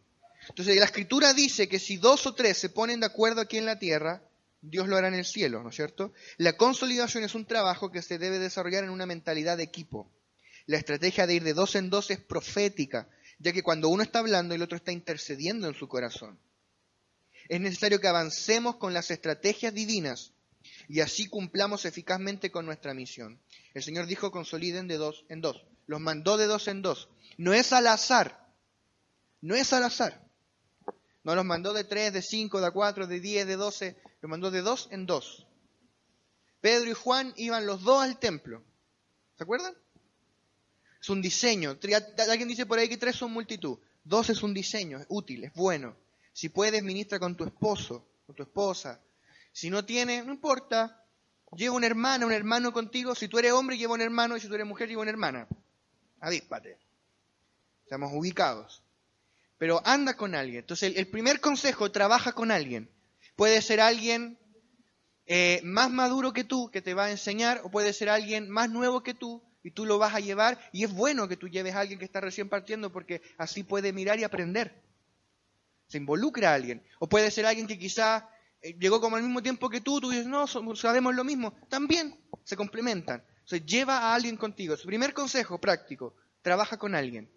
Entonces, 0.50 0.76
la 0.78 0.86
Escritura 0.86 1.34
dice 1.34 1.68
que 1.68 1.80
si 1.80 1.98
dos 1.98 2.26
o 2.26 2.36
tres 2.36 2.58
se 2.58 2.70
ponen 2.70 3.00
de 3.00 3.06
acuerdo 3.08 3.42
aquí 3.42 3.58
en 3.58 3.66
la 3.66 3.80
tierra, 3.80 4.22
Dios 4.62 4.88
lo 4.88 4.98
hará 4.98 5.08
en 5.08 5.14
el 5.14 5.26
cielo, 5.26 5.62
¿no 5.64 5.70
es 5.70 5.76
cierto? 5.76 6.14
La 6.38 6.58
consolidación 6.58 7.24
es 7.24 7.36
un 7.36 7.46
trabajo 7.46 7.92
que 7.92 8.02
se 8.02 8.18
debe 8.18 8.40
desarrollar 8.40 8.84
en 8.84 8.90
una 8.90 9.06
mentalidad 9.06 9.58
de 9.58 9.64
equipo. 9.64 10.12
La 10.66 10.78
estrategia 10.78 11.28
de 11.28 11.36
ir 11.36 11.44
de 11.44 11.54
dos 11.54 11.76
en 11.76 11.90
dos 11.90 12.10
es 12.10 12.20
profética, 12.20 13.08
ya 13.40 13.52
que 13.52 13.64
cuando 13.64 13.90
uno 13.90 14.04
está 14.04 14.20
hablando, 14.20 14.56
el 14.56 14.62
otro 14.62 14.78
está 14.78 14.92
intercediendo 14.92 15.68
en 15.68 15.74
su 15.74 15.88
corazón. 15.88 16.40
Es 17.48 17.62
necesario 17.62 18.00
que 18.00 18.08
avancemos 18.08 18.78
con 18.78 18.94
las 18.94 19.12
estrategias 19.12 19.74
divinas 19.74 20.34
y 20.88 21.02
así 21.02 21.28
cumplamos 21.28 21.86
eficazmente 21.86 22.52
con 22.52 22.66
nuestra 22.66 22.94
misión. 22.94 23.40
El 23.74 23.84
Señor 23.84 24.08
dijo, 24.08 24.32
consoliden 24.32 24.88
de 24.88 24.98
dos 24.98 25.26
en 25.30 25.42
dos. 25.42 25.64
Los 25.86 26.00
mandó 26.00 26.38
de 26.38 26.48
dos 26.48 26.68
en 26.68 26.82
dos. 26.82 27.10
No 27.38 27.54
es 27.54 27.74
al 27.74 27.88
azar. 27.88 28.52
No 29.42 29.56
es 29.56 29.74
al 29.74 29.84
azar. 29.84 30.26
No 31.24 31.36
los 31.36 31.46
mandó 31.46 31.74
de 31.74 31.84
tres, 31.84 32.14
de 32.14 32.22
cinco, 32.22 32.62
de 32.62 32.72
cuatro, 32.72 33.08
de 33.08 33.20
diez, 33.20 33.46
de 33.46 33.56
doce. 33.56 33.98
Los 34.22 34.30
mandó 34.30 34.52
de 34.52 34.62
dos 34.62 34.88
en 34.92 35.06
dos. 35.06 35.48
Pedro 36.62 36.90
y 36.90 36.94
Juan 36.94 37.34
iban 37.36 37.68
los 37.68 37.84
dos 37.84 38.02
al 38.02 38.18
templo. 38.18 38.64
¿Se 39.38 39.44
acuerdan? 39.44 39.76
Es 41.06 41.10
un 41.12 41.22
diseño. 41.22 41.78
Alguien 42.18 42.48
dice 42.48 42.66
por 42.66 42.80
ahí 42.80 42.90
que 42.90 42.98
tres 42.98 43.16
son 43.16 43.32
multitud. 43.32 43.78
Dos 44.04 44.32
es 44.32 44.42
un 44.42 44.56
diseño, 44.56 44.98
es 44.98 45.06
útil, 45.10 45.44
es 45.44 45.54
bueno. 45.54 45.96
Si 46.34 46.50
puedes, 46.50 46.82
ministra 46.82 47.20
con 47.20 47.38
tu 47.38 47.44
esposo, 47.44 48.08
con 48.26 48.36
tu 48.36 48.42
esposa. 48.42 49.00
Si 49.52 49.70
no 49.70 49.86
tiene, 49.86 50.24
no 50.24 50.34
importa. 50.34 51.06
Lleva 51.56 51.76
una 51.76 51.86
hermana, 51.86 52.26
un 52.26 52.32
hermano 52.32 52.74
contigo. 52.74 53.14
Si 53.14 53.28
tú 53.28 53.38
eres 53.38 53.52
hombre, 53.52 53.78
lleva 53.78 53.94
un 53.94 54.02
hermano. 54.02 54.36
Y 54.36 54.40
si 54.40 54.48
tú 54.48 54.56
eres 54.56 54.66
mujer, 54.66 54.90
lleva 54.90 55.04
una 55.04 55.12
hermana. 55.12 55.48
Avíspate. 56.22 56.80
Estamos 57.84 58.10
ubicados. 58.12 58.82
Pero 59.60 59.84
anda 59.86 60.18
con 60.18 60.34
alguien. 60.34 60.62
Entonces, 60.62 60.98
el, 60.98 61.08
primer 61.08 61.40
consejo, 61.40 61.92
trabaja 61.92 62.32
con 62.32 62.50
alguien. 62.50 62.90
Puede 63.36 63.62
ser 63.62 63.80
alguien 63.80 64.40
eh, 65.28 65.62
más 65.64 65.92
maduro 65.92 66.34
que 66.34 66.44
tú, 66.44 66.72
que 66.72 66.82
te 66.82 66.96
va 66.96 67.06
a 67.06 67.12
enseñar, 67.12 67.62
o 67.64 67.70
puede 67.70 67.94
ser 67.94 68.10
alguien 68.10 68.50
más 68.50 68.72
nuevo 68.72 69.04
que 69.04 69.14
tú, 69.14 69.44
y 69.66 69.72
tú 69.72 69.84
lo 69.88 69.98
vas 69.98 70.14
a 70.14 70.20
llevar 70.20 70.60
y 70.72 70.84
es 70.84 70.94
bueno 70.94 71.28
que 71.28 71.38
tú 71.38 71.50
lleves 71.50 71.74
a 71.74 71.80
alguien 71.80 71.98
que 71.98 72.06
está 72.06 72.22
recién 72.22 72.50
partiendo 72.50 72.92
porque 72.92 73.24
así 73.40 73.64
puede 73.64 73.94
mirar 73.94 74.20
y 74.20 74.24
aprender. 74.24 74.80
Se 75.88 75.98
involucra 75.98 76.52
a 76.52 76.54
alguien. 76.54 76.84
O 77.00 77.10
puede 77.10 77.32
ser 77.32 77.48
alguien 77.48 77.66
que 77.66 77.80
quizá 77.80 78.30
eh, 78.62 78.76
llegó 78.80 79.02
como 79.02 79.16
al 79.16 79.24
mismo 79.24 79.42
tiempo 79.42 79.68
que 79.72 79.82
tú, 79.82 80.00
tú 80.00 80.12
dices, 80.12 80.28
no, 80.28 80.46
sabemos 80.46 81.16
lo 81.16 81.24
mismo. 81.24 81.56
También 81.68 82.16
se 82.44 82.56
complementan. 82.56 83.24
O 83.52 83.56
lleva 83.56 83.98
a 83.98 84.14
alguien 84.14 84.38
contigo. 84.38 84.78
Su 84.78 84.86
primer 84.86 85.16
consejo 85.16 85.60
práctico, 85.60 86.14
trabaja 86.44 86.78
con 86.78 86.94
alguien. 86.94 87.28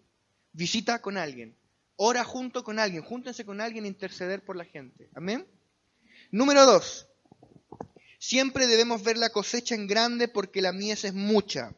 Visita 0.51 1.01
con 1.01 1.17
alguien. 1.17 1.57
Ora 1.95 2.23
junto 2.23 2.63
con 2.63 2.77
alguien. 2.77 3.01
Júntense 3.01 3.43
con 3.43 3.59
alguien 3.59 3.85
a 3.85 3.87
interceder 3.87 4.45
por 4.45 4.55
la 4.55 4.65
gente. 4.65 5.09
Amén. 5.15 5.47
Número 6.29 6.67
dos. 6.67 7.07
Siempre 8.19 8.67
debemos 8.67 9.01
ver 9.01 9.17
la 9.17 9.31
cosecha 9.31 9.73
en 9.73 9.87
grande 9.87 10.27
porque 10.27 10.61
la 10.61 10.71
mies 10.71 11.05
es 11.05 11.15
mucha. 11.15 11.73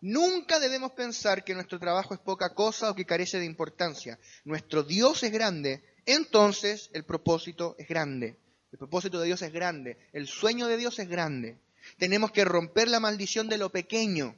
Nunca 0.00 0.60
debemos 0.60 0.92
pensar 0.92 1.42
que 1.42 1.54
nuestro 1.54 1.78
trabajo 1.78 2.12
es 2.12 2.20
poca 2.20 2.54
cosa 2.54 2.90
o 2.90 2.94
que 2.94 3.06
carece 3.06 3.38
de 3.38 3.46
importancia. 3.46 4.18
Nuestro 4.44 4.82
Dios 4.82 5.22
es 5.22 5.32
grande, 5.32 5.82
entonces 6.04 6.90
el 6.92 7.04
propósito 7.04 7.76
es 7.78 7.88
grande. 7.88 8.38
El 8.72 8.78
propósito 8.78 9.18
de 9.20 9.26
Dios 9.26 9.40
es 9.40 9.52
grande, 9.52 9.96
el 10.12 10.26
sueño 10.26 10.66
de 10.66 10.76
Dios 10.76 10.98
es 10.98 11.08
grande. 11.08 11.58
Tenemos 11.98 12.30
que 12.30 12.44
romper 12.44 12.88
la 12.88 13.00
maldición 13.00 13.48
de 13.48 13.56
lo 13.56 13.70
pequeño 13.70 14.36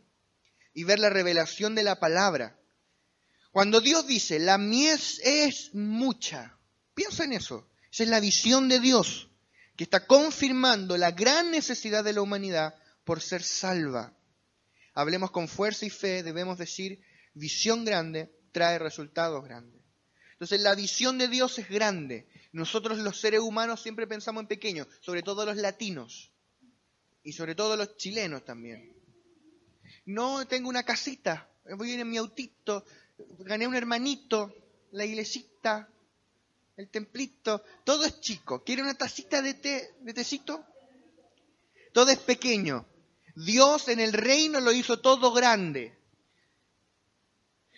y 0.74 0.84
ver 0.84 1.00
la 1.00 1.10
revelación 1.10 1.74
de 1.74 1.82
la 1.82 1.98
palabra. 1.98 2.56
Cuando 3.50 3.80
Dios 3.80 4.06
dice, 4.06 4.38
la 4.38 4.58
mies 4.58 5.20
es 5.24 5.74
mucha, 5.74 6.56
piensa 6.94 7.24
en 7.24 7.32
eso. 7.32 7.68
Esa 7.90 8.04
es 8.04 8.10
la 8.10 8.20
visión 8.20 8.68
de 8.68 8.78
Dios, 8.78 9.28
que 9.76 9.84
está 9.84 10.06
confirmando 10.06 10.96
la 10.96 11.10
gran 11.10 11.50
necesidad 11.50 12.04
de 12.04 12.12
la 12.12 12.20
humanidad 12.20 12.76
por 13.04 13.20
ser 13.20 13.42
salva 13.42 14.17
hablemos 14.98 15.30
con 15.30 15.46
fuerza 15.46 15.86
y 15.86 15.90
fe, 15.90 16.24
debemos 16.24 16.58
decir, 16.58 17.00
visión 17.32 17.84
grande 17.84 18.32
trae 18.50 18.80
resultados 18.80 19.44
grandes. 19.44 19.80
Entonces 20.32 20.60
la 20.60 20.74
visión 20.74 21.18
de 21.18 21.28
Dios 21.28 21.56
es 21.60 21.68
grande. 21.68 22.26
Nosotros 22.50 22.98
los 22.98 23.20
seres 23.20 23.38
humanos 23.38 23.80
siempre 23.80 24.08
pensamos 24.08 24.40
en 24.40 24.48
pequeño, 24.48 24.88
sobre 24.98 25.22
todo 25.22 25.46
los 25.46 25.56
latinos 25.56 26.32
y 27.22 27.32
sobre 27.32 27.54
todo 27.54 27.76
los 27.76 27.96
chilenos 27.96 28.44
también. 28.44 28.92
No 30.04 30.48
tengo 30.48 30.68
una 30.68 30.82
casita, 30.82 31.48
voy 31.76 31.92
en 31.92 32.10
mi 32.10 32.16
autito, 32.16 32.84
gané 33.38 33.68
un 33.68 33.76
hermanito, 33.76 34.52
la 34.90 35.04
iglesita, 35.04 35.88
el 36.76 36.88
templito, 36.88 37.62
todo 37.84 38.04
es 38.04 38.20
chico. 38.20 38.64
¿Quiere 38.64 38.82
una 38.82 38.94
tacita 38.94 39.42
de 39.42 39.54
té, 39.54 39.94
de 40.00 40.12
tecito? 40.12 40.64
Todo 41.92 42.10
es 42.10 42.18
pequeño. 42.18 42.84
Dios 43.44 43.86
en 43.86 44.00
el 44.00 44.12
reino 44.12 44.58
lo 44.60 44.72
hizo 44.72 44.98
todo 44.98 45.32
grande. 45.32 45.96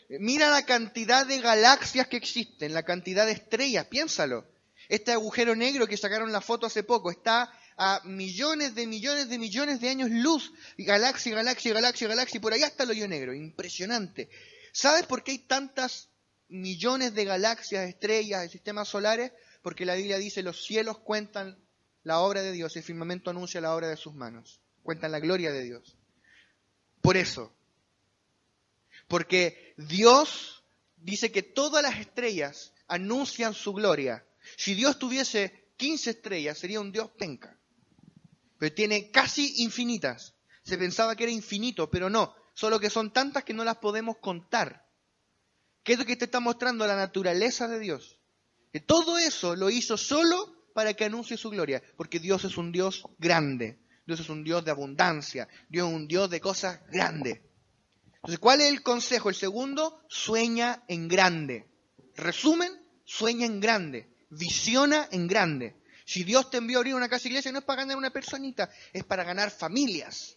Mira 0.09 0.50
la 0.50 0.64
cantidad 0.64 1.26
de 1.26 1.40
galaxias 1.40 2.09
que 2.09 2.17
existen, 2.17 2.73
la 2.73 2.83
cantidad 2.83 3.26
de 3.26 3.33
estrellas, 3.33 3.87
piénsalo. 3.87 4.47
Este 4.88 5.12
agujero 5.12 5.55
negro 5.55 5.87
que 5.87 5.99
sacaron 5.99 6.33
la 6.33 6.40
foto 6.40 6.67
hace 6.67 6.83
poco 6.83 7.11
está 7.11 7.52
a 7.76 8.00
millones 8.05 8.75
de 8.75 8.87
millones 8.87 9.29
de 9.29 9.38
millones 9.38 9.81
de 9.81 9.90
años 9.90 10.11
luz. 10.11 10.50
Galaxia, 10.79 11.35
galaxia, 11.35 11.75
galaxia, 11.75 12.09
galaxia. 12.09 12.38
Y 12.38 12.40
por 12.40 12.55
allá 12.55 12.67
está 12.67 12.85
el 12.85 12.90
hoyo 12.90 13.07
negro. 13.07 13.35
Impresionante. 13.35 14.31
¿Sabes 14.73 15.05
por 15.05 15.23
qué 15.23 15.33
hay 15.33 15.38
tantas 15.40 16.09
millones 16.49 17.14
de 17.14 17.26
galaxias, 17.26 17.87
estrellas, 17.87 18.43
de 18.43 18.49
sistemas 18.49 18.88
solares? 18.88 19.33
Porque 19.62 19.85
la 19.85 19.95
Biblia 19.95 20.17
dice, 20.17 20.43
los 20.43 20.64
cielos 20.64 20.99
cuentan 20.99 21.62
la 22.02 22.21
obra 22.21 22.40
de 22.40 22.52
Dios 22.52 22.75
el 22.76 22.83
firmamento 22.83 23.29
anuncia 23.29 23.61
la 23.61 23.75
obra 23.75 23.88
de 23.88 23.99
sus 23.99 24.14
manos 24.14 24.60
cuentan 24.82 25.12
la 25.12 25.20
gloria 25.20 25.52
de 25.52 25.62
Dios. 25.62 25.96
Por 27.00 27.16
eso. 27.16 27.52
Porque 29.08 29.75
Dios 29.76 30.64
dice 30.96 31.32
que 31.32 31.42
todas 31.42 31.82
las 31.82 31.99
estrellas 31.99 32.72
anuncian 32.87 33.54
su 33.54 33.72
gloria. 33.72 34.25
Si 34.56 34.75
Dios 34.75 34.99
tuviese 34.99 35.72
15 35.76 36.10
estrellas, 36.10 36.58
sería 36.58 36.80
un 36.80 36.92
Dios 36.92 37.10
penca. 37.18 37.58
Pero 38.58 38.75
tiene 38.75 39.10
casi 39.10 39.62
infinitas. 39.62 40.34
Se 40.62 40.76
pensaba 40.76 41.16
que 41.16 41.25
era 41.25 41.32
infinito, 41.32 41.90
pero 41.90 42.10
no. 42.10 42.34
Solo 42.54 42.78
que 42.78 42.90
son 42.90 43.12
tantas 43.12 43.44
que 43.44 43.54
no 43.54 43.64
las 43.64 43.78
podemos 43.78 44.18
contar. 44.18 44.87
¿Qué 45.82 45.94
es 45.94 45.99
lo 45.99 46.04
que 46.04 46.16
te 46.16 46.26
está 46.26 46.40
mostrando 46.40 46.87
la 46.87 46.96
naturaleza 46.96 47.66
de 47.68 47.78
Dios? 47.78 48.18
Que 48.72 48.80
todo 48.80 49.18
eso 49.18 49.56
lo 49.56 49.70
hizo 49.70 49.96
solo 49.96 50.54
para 50.75 50.94
que 50.94 51.04
anuncie 51.04 51.37
su 51.37 51.50
gloria, 51.50 51.82
porque 51.96 52.20
Dios 52.20 52.44
es 52.44 52.56
un 52.56 52.70
Dios 52.70 53.02
grande. 53.18 53.78
Dios 54.11 54.21
es 54.21 54.29
un 54.29 54.43
Dios 54.43 54.64
de 54.64 54.73
abundancia, 54.73 55.47
Dios 55.69 55.88
es 55.88 55.95
un 55.95 56.09
Dios 56.09 56.29
de 56.29 56.40
cosas 56.40 56.81
grandes. 56.90 57.40
Entonces, 58.17 58.40
¿cuál 58.40 58.61
es 58.61 58.69
el 58.69 58.83
consejo? 58.83 59.29
El 59.29 59.37
segundo, 59.37 60.02
sueña 60.09 60.83
en 60.88 61.07
grande. 61.07 61.71
Resumen, 62.17 62.73
sueña 63.05 63.47
en 63.47 63.61
grande, 63.61 64.12
visiona 64.31 65.09
en 65.12 65.29
grande. 65.29 65.76
Si 66.05 66.25
Dios 66.25 66.50
te 66.50 66.57
envió 66.57 66.79
a 66.79 66.81
abrir 66.81 66.97
una 66.97 67.09
casa 67.09 67.29
iglesia, 67.29 67.52
no 67.52 67.61
es 67.61 67.64
para 67.64 67.83
ganar 67.83 67.97
una 67.97 68.11
personita, 68.11 68.69
es 68.93 69.05
para 69.05 69.23
ganar 69.23 69.52
familias. 69.52 70.37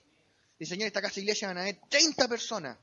Y 0.60 0.68
Señor, 0.68 0.86
esta 0.86 1.02
casa 1.02 1.20
iglesia 1.20 1.48
van 1.48 1.58
a 1.58 1.62
haber 1.62 1.80
30 1.90 2.28
personas. 2.28 2.78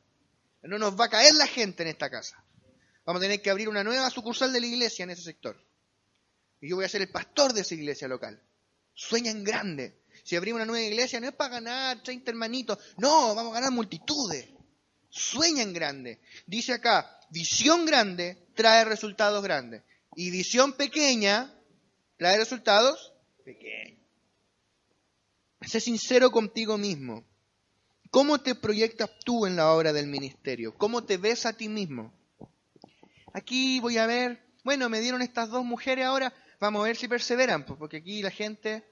No 0.63 0.77
nos 0.77 0.99
va 0.99 1.05
a 1.05 1.11
caer 1.11 1.35
la 1.37 1.47
gente 1.47 1.85
en 1.85 1.91
esta 1.91 2.11
casa. 2.11 2.45
Vamos 3.07 3.21
a 3.21 3.27
tener 3.27 3.41
que 3.41 3.51
abrir 3.51 3.69
una 3.69 3.85
nueva 3.85 4.11
sucursal 4.11 4.53
de 4.53 4.61
la 4.61 4.67
iglesia 4.67 5.05
en 5.05 5.11
ese 5.11 5.23
sector. 5.23 5.65
Y 6.61 6.69
yo 6.69 6.75
voy 6.75 6.85
a 6.85 6.89
ser 6.89 7.03
el 7.03 7.13
pastor 7.13 7.53
de 7.53 7.61
esa 7.61 7.77
iglesia 7.77 8.09
local. 8.09 8.43
Sueña 8.93 9.31
en 9.31 9.45
grande. 9.45 10.00
Si 10.23 10.37
abrimos 10.37 10.59
una 10.59 10.67
nueva 10.67 10.87
iglesia 10.87 11.21
no 11.21 11.29
es 11.29 11.35
para 11.35 11.55
ganar 11.55 12.03
30 12.03 12.31
hermanitos, 12.31 12.79
no, 12.99 13.35
vamos 13.35 13.53
a 13.53 13.55
ganar 13.55 13.73
multitudes. 13.73 14.49
Sueña 15.09 15.63
en 15.63 15.73
grande. 15.73 16.21
Dice 16.47 16.73
acá, 16.73 17.21
visión 17.31 17.85
grande 17.85 18.47
trae 18.55 18.85
resultados 18.85 19.43
grandes. 19.43 19.83
Y 20.15 20.31
visión 20.31 20.73
pequeña 20.75 21.55
trae 22.17 22.37
resultados 22.39 23.13
pequeños. 23.45 23.99
Sé 25.63 25.81
sincero 25.81 26.31
contigo 26.31 26.79
mismo. 26.79 27.25
¿Cómo 28.11 28.41
te 28.41 28.55
proyectas 28.55 29.11
tú 29.25 29.47
en 29.47 29.57
la 29.57 29.73
obra 29.73 29.93
del 29.93 30.07
ministerio? 30.07 30.75
¿Cómo 30.77 31.05
te 31.05 31.17
ves 31.17 31.47
a 31.47 31.53
ti 31.53 31.69
mismo? 31.69 32.13
Aquí 33.33 33.79
voy 33.79 33.99
a 33.99 34.07
ver, 34.07 34.43
bueno, 34.65 34.89
me 34.89 35.01
dieron 35.01 35.23
estas 35.23 35.51
dos 35.51 35.65
mujeres 35.65 36.05
ahora, 36.05 36.35
vamos 36.59 36.81
a 36.81 36.87
ver 36.87 36.97
si 36.97 37.07
perseveran, 37.07 37.65
pues, 37.65 37.79
porque 37.79 37.99
aquí 37.99 38.23
la 38.23 38.31
gente... 38.31 38.85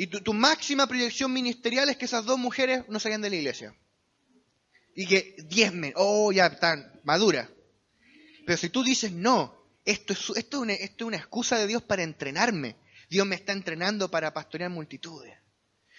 Y 0.00 0.06
tu, 0.06 0.32
máxima 0.32 0.86
proyección 0.86 1.32
ministerial 1.32 1.88
es 1.88 1.96
que 1.96 2.04
esas 2.04 2.24
dos 2.24 2.38
mujeres 2.38 2.84
no 2.88 3.00
salgan 3.00 3.20
de 3.20 3.30
la 3.30 3.36
iglesia. 3.36 3.74
Y 4.94 5.08
que 5.08 5.34
diezmen, 5.48 5.92
oh, 5.96 6.30
ya 6.30 6.46
están 6.46 7.00
maduras. 7.02 7.48
Pero 8.46 8.56
si 8.56 8.68
tú 8.68 8.84
dices, 8.84 9.10
no, 9.10 9.60
esto 9.84 10.12
es, 10.12 10.20
esto, 10.36 10.58
es 10.58 10.62
una, 10.62 10.74
esto 10.74 11.04
es 11.04 11.08
una 11.08 11.16
excusa 11.16 11.58
de 11.58 11.66
Dios 11.66 11.82
para 11.82 12.04
entrenarme. 12.04 12.76
Dios 13.10 13.26
me 13.26 13.34
está 13.34 13.52
entrenando 13.52 14.08
para 14.08 14.32
pastorear 14.32 14.70
multitudes. 14.70 15.36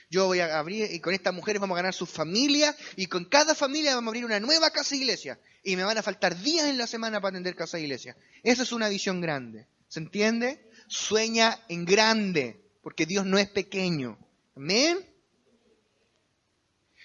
Yo 0.10 0.28
voy 0.28 0.40
a 0.40 0.58
abrir, 0.58 0.90
y 0.90 1.02
con 1.02 1.14
estas 1.14 1.34
mujeres 1.34 1.60
vamos 1.60 1.76
a 1.76 1.82
ganar 1.82 1.94
su 1.94 2.06
familia, 2.06 2.74
y 2.96 3.08
con 3.08 3.26
cada 3.26 3.54
familia 3.54 3.96
vamos 3.96 4.08
a 4.08 4.12
abrir 4.12 4.24
una 4.24 4.40
nueva 4.40 4.72
casa 4.72 4.96
iglesia. 4.96 5.42
Y 5.62 5.76
me 5.76 5.84
van 5.84 5.98
a 5.98 6.04
faltar 6.04 6.42
días 6.42 6.70
en 6.70 6.78
la 6.78 6.88
semana 6.88 7.20
para 7.20 7.32
atender 7.32 7.54
casa 7.54 7.78
iglesia. 7.78 8.16
Esa 8.44 8.64
es 8.64 8.72
una 8.72 8.88
visión 8.88 9.20
grande. 9.20 9.68
¿Se 9.90 10.00
entiende? 10.00 10.72
Sueña 10.88 11.60
en 11.68 11.84
grande, 11.84 12.69
porque 12.82 13.06
Dios 13.06 13.26
no 13.26 13.38
es 13.38 13.50
pequeño. 13.50 14.18
Amén. 14.56 15.06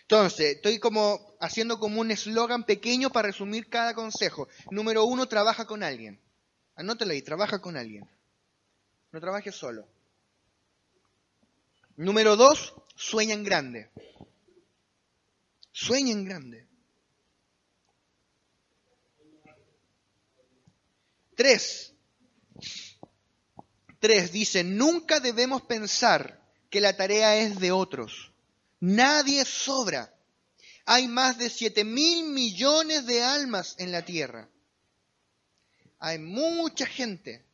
Entonces, 0.02 0.56
estoy 0.56 0.78
como 0.78 1.34
haciendo 1.40 1.78
como 1.78 2.00
un 2.00 2.10
eslogan 2.10 2.64
pequeño 2.64 3.10
para 3.10 3.28
resumir 3.28 3.68
cada 3.68 3.94
consejo. 3.94 4.48
Número 4.70 5.04
uno, 5.04 5.26
trabaja 5.26 5.66
con 5.66 5.82
alguien. 5.82 6.20
Anótalo 6.76 7.12
ahí, 7.12 7.22
trabaja 7.22 7.60
con 7.60 7.76
alguien. 7.76 8.08
No 9.12 9.20
trabajes 9.20 9.54
solo. 9.54 9.86
Número 11.96 12.36
dos, 12.36 12.74
sueña 12.96 13.36
grande. 13.36 13.90
Sueña 15.72 16.14
grande. 16.22 16.66
Tres. 21.34 21.93
Tres 24.04 24.32
dice, 24.32 24.62
nunca 24.62 25.18
debemos 25.18 25.62
pensar 25.62 26.38
que 26.68 26.82
la 26.82 26.94
tarea 26.94 27.38
es 27.38 27.58
de 27.58 27.72
otros. 27.72 28.34
Nadie 28.78 29.46
sobra. 29.46 30.14
Hay 30.84 31.08
más 31.08 31.38
de 31.38 31.48
siete 31.48 31.84
mil 31.84 32.24
millones 32.24 33.06
de 33.06 33.22
almas 33.22 33.76
en 33.78 33.92
la 33.92 34.04
tierra. 34.04 34.50
Hay 36.00 36.18
mucha 36.18 36.84
gente. 36.84 37.46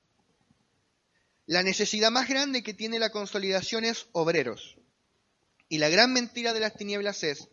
La 1.47 1.63
necesidad 1.63 2.11
más 2.11 2.29
grande 2.29 2.65
que 2.65 2.75
tiene 2.75 2.99
la 2.99 3.11
consolidación 3.11 3.85
es 3.85 4.09
obreros. 4.11 4.77
Y 5.69 5.79
la 5.79 5.89
gran 5.89 6.13
mentira 6.13 6.53
de 6.53 6.59
las 6.59 6.75
tinieblas 6.75 7.23
es 7.23 7.47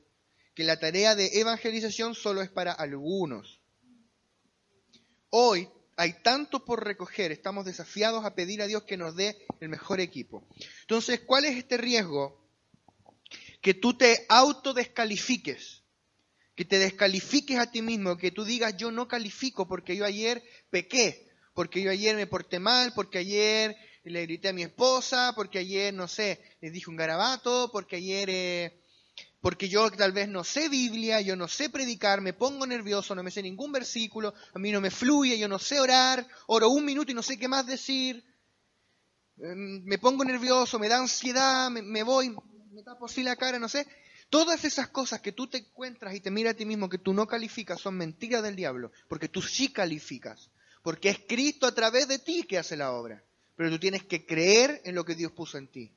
que 0.55 0.63
la 0.63 0.79
tarea 0.79 1.13
de 1.13 1.39
evangelización 1.39 2.15
solo 2.15 2.41
es 2.41 2.49
para 2.49 2.71
algunos. 2.71 3.61
Hoy 5.29 5.69
hay 5.97 6.13
tanto 6.21 6.63
por 6.63 6.85
recoger, 6.85 7.31
estamos 7.31 7.65
desafiados 7.65 8.23
a 8.23 8.35
pedir 8.35 8.61
a 8.61 8.67
Dios 8.67 8.83
que 8.83 8.97
nos 8.97 9.15
dé 9.15 9.35
el 9.59 9.69
mejor 9.69 9.99
equipo. 9.99 10.47
Entonces, 10.81 11.21
¿cuál 11.21 11.45
es 11.45 11.57
este 11.57 11.75
riesgo? 11.77 12.47
Que 13.61 13.73
tú 13.73 13.97
te 13.97 14.25
autodescalifiques, 14.29 15.83
que 16.55 16.65
te 16.65 16.77
descalifiques 16.77 17.57
a 17.57 17.71
ti 17.71 17.81
mismo, 17.81 18.15
que 18.15 18.31
tú 18.31 18.45
digas 18.45 18.77
yo 18.77 18.91
no 18.91 19.07
califico 19.07 19.67
porque 19.67 19.95
yo 19.95 20.05
ayer 20.05 20.43
pequé, 20.69 21.31
porque 21.55 21.81
yo 21.81 21.89
ayer 21.89 22.15
me 22.15 22.27
porté 22.27 22.59
mal, 22.59 22.93
porque 22.93 23.17
ayer 23.17 23.75
le 24.03 24.21
grité 24.21 24.49
a 24.49 24.53
mi 24.53 24.61
esposa, 24.61 25.33
porque 25.35 25.57
ayer, 25.57 25.93
no 25.93 26.07
sé, 26.07 26.39
les 26.61 26.71
dije 26.71 26.91
un 26.91 26.95
garabato, 26.95 27.71
porque 27.73 27.95
ayer, 27.95 28.29
eh, 28.29 28.83
porque 29.47 29.69
yo 29.69 29.89
tal 29.91 30.11
vez 30.11 30.27
no 30.27 30.43
sé 30.43 30.67
Biblia, 30.67 31.21
yo 31.21 31.37
no 31.37 31.47
sé 31.47 31.69
predicar, 31.69 32.19
me 32.19 32.33
pongo 32.33 32.67
nervioso, 32.67 33.15
no 33.15 33.23
me 33.23 33.31
sé 33.31 33.41
ningún 33.41 33.71
versículo, 33.71 34.33
a 34.53 34.59
mí 34.59 34.73
no 34.73 34.81
me 34.81 34.91
fluye, 34.91 35.39
yo 35.39 35.47
no 35.47 35.57
sé 35.57 35.79
orar, 35.79 36.27
oro 36.47 36.67
un 36.67 36.83
minuto 36.83 37.13
y 37.13 37.15
no 37.15 37.23
sé 37.23 37.39
qué 37.39 37.47
más 37.47 37.65
decir, 37.65 38.25
em, 39.37 39.85
me 39.85 39.99
pongo 39.99 40.25
nervioso, 40.25 40.77
me 40.79 40.89
da 40.89 40.97
ansiedad, 40.97 41.71
me, 41.71 42.03
voy, 42.03 42.35
me 42.73 42.83
tapo 42.83 43.05
así 43.05 43.23
la 43.23 43.37
cara, 43.37 43.57
no 43.57 43.69
sé. 43.69 43.87
Todas 44.29 44.65
esas 44.65 44.89
cosas 44.89 45.21
que 45.21 45.31
tú 45.31 45.47
te 45.47 45.59
encuentras 45.59 46.13
y 46.13 46.19
te 46.19 46.29
miras 46.29 46.55
a 46.55 46.57
ti 46.57 46.65
mismo 46.65 46.89
que 46.89 46.97
tú 46.97 47.13
no 47.13 47.25
calificas 47.25 47.79
son 47.79 47.95
mentiras 47.95 48.43
del 48.43 48.57
diablo, 48.57 48.91
porque 49.07 49.29
tú 49.29 49.41
sí 49.41 49.71
calificas, 49.71 50.51
porque 50.83 51.07
es 51.07 51.19
Cristo 51.25 51.67
a 51.67 51.73
través 51.73 52.09
de 52.09 52.19
ti 52.19 52.43
que 52.43 52.57
hace 52.57 52.75
la 52.75 52.91
obra 52.91 53.23
pero 53.57 53.71
tú 53.71 53.79
tienes 53.79 54.03
que 54.03 54.25
creer 54.25 54.81
en 54.85 54.93
lo 54.93 55.03
que 55.03 55.15
Dios 55.15 55.31
puso 55.31 55.57
en 55.57 55.67
ti. 55.67 55.91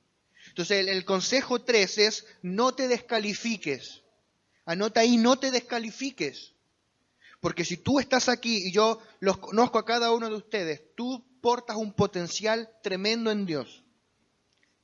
Entonces 0.51 0.89
el, 0.89 1.05
consejo 1.05 1.63
3 1.63 1.99
es 1.99 2.27
no 2.43 2.75
te 2.75 2.89
descalifiques. 2.89 4.03
Anota 4.65 5.01
ahí, 5.01 5.17
no 5.17 5.39
te 5.39 5.51
descalifiques. 5.51 6.53
Porque 7.41 7.65
si 7.65 7.79
tú 7.79 7.99
estás 8.01 8.29
aquí 8.29 8.69
y 8.69 8.73
yo 8.73 9.01
los 9.21 9.39
conozco 9.39 9.79
a 9.79 9.85
cada 9.85 10.13
uno 10.13 10.29
de 10.29 10.37
ustedes, 10.37 10.83
tú 10.97 11.25
portas 11.41 11.77
un 11.77 11.93
potencial 11.93 12.69
tremendo 12.83 13.31
en 13.31 13.47
Dios. 13.47 13.85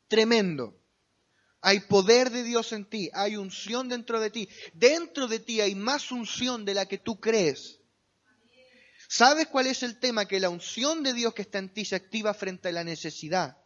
Tremendo. 0.09 0.81
Hay 1.61 1.81
poder 1.81 2.31
de 2.31 2.45
Dios 2.45 2.73
en 2.73 2.85
ti, 2.85 3.11
hay 3.13 3.37
unción 3.37 3.89
dentro 3.89 4.21
de 4.21 4.31
ti. 4.31 4.49
Dentro 4.73 5.27
de 5.27 5.41
ti 5.41 5.61
hay 5.61 5.75
más 5.75 6.13
unción 6.13 6.65
de 6.65 6.75
la 6.75 6.87
que 6.87 6.99
tú 6.99 7.19
crees. 7.21 7.81
¿Sabes 9.09 9.49
cuál 9.49 9.67
es 9.67 9.83
el 9.83 9.99
tema? 9.99 10.27
Que 10.27 10.39
la 10.39 10.49
unción 10.49 11.03
de 11.03 11.13
Dios 11.13 11.35
que 11.35 11.43
está 11.43 11.59
en 11.59 11.73
ti 11.73 11.85
se 11.85 11.97
activa 11.97 12.35
frente 12.35 12.69
a 12.69 12.73
la 12.73 12.85
necesidad. 12.85 13.59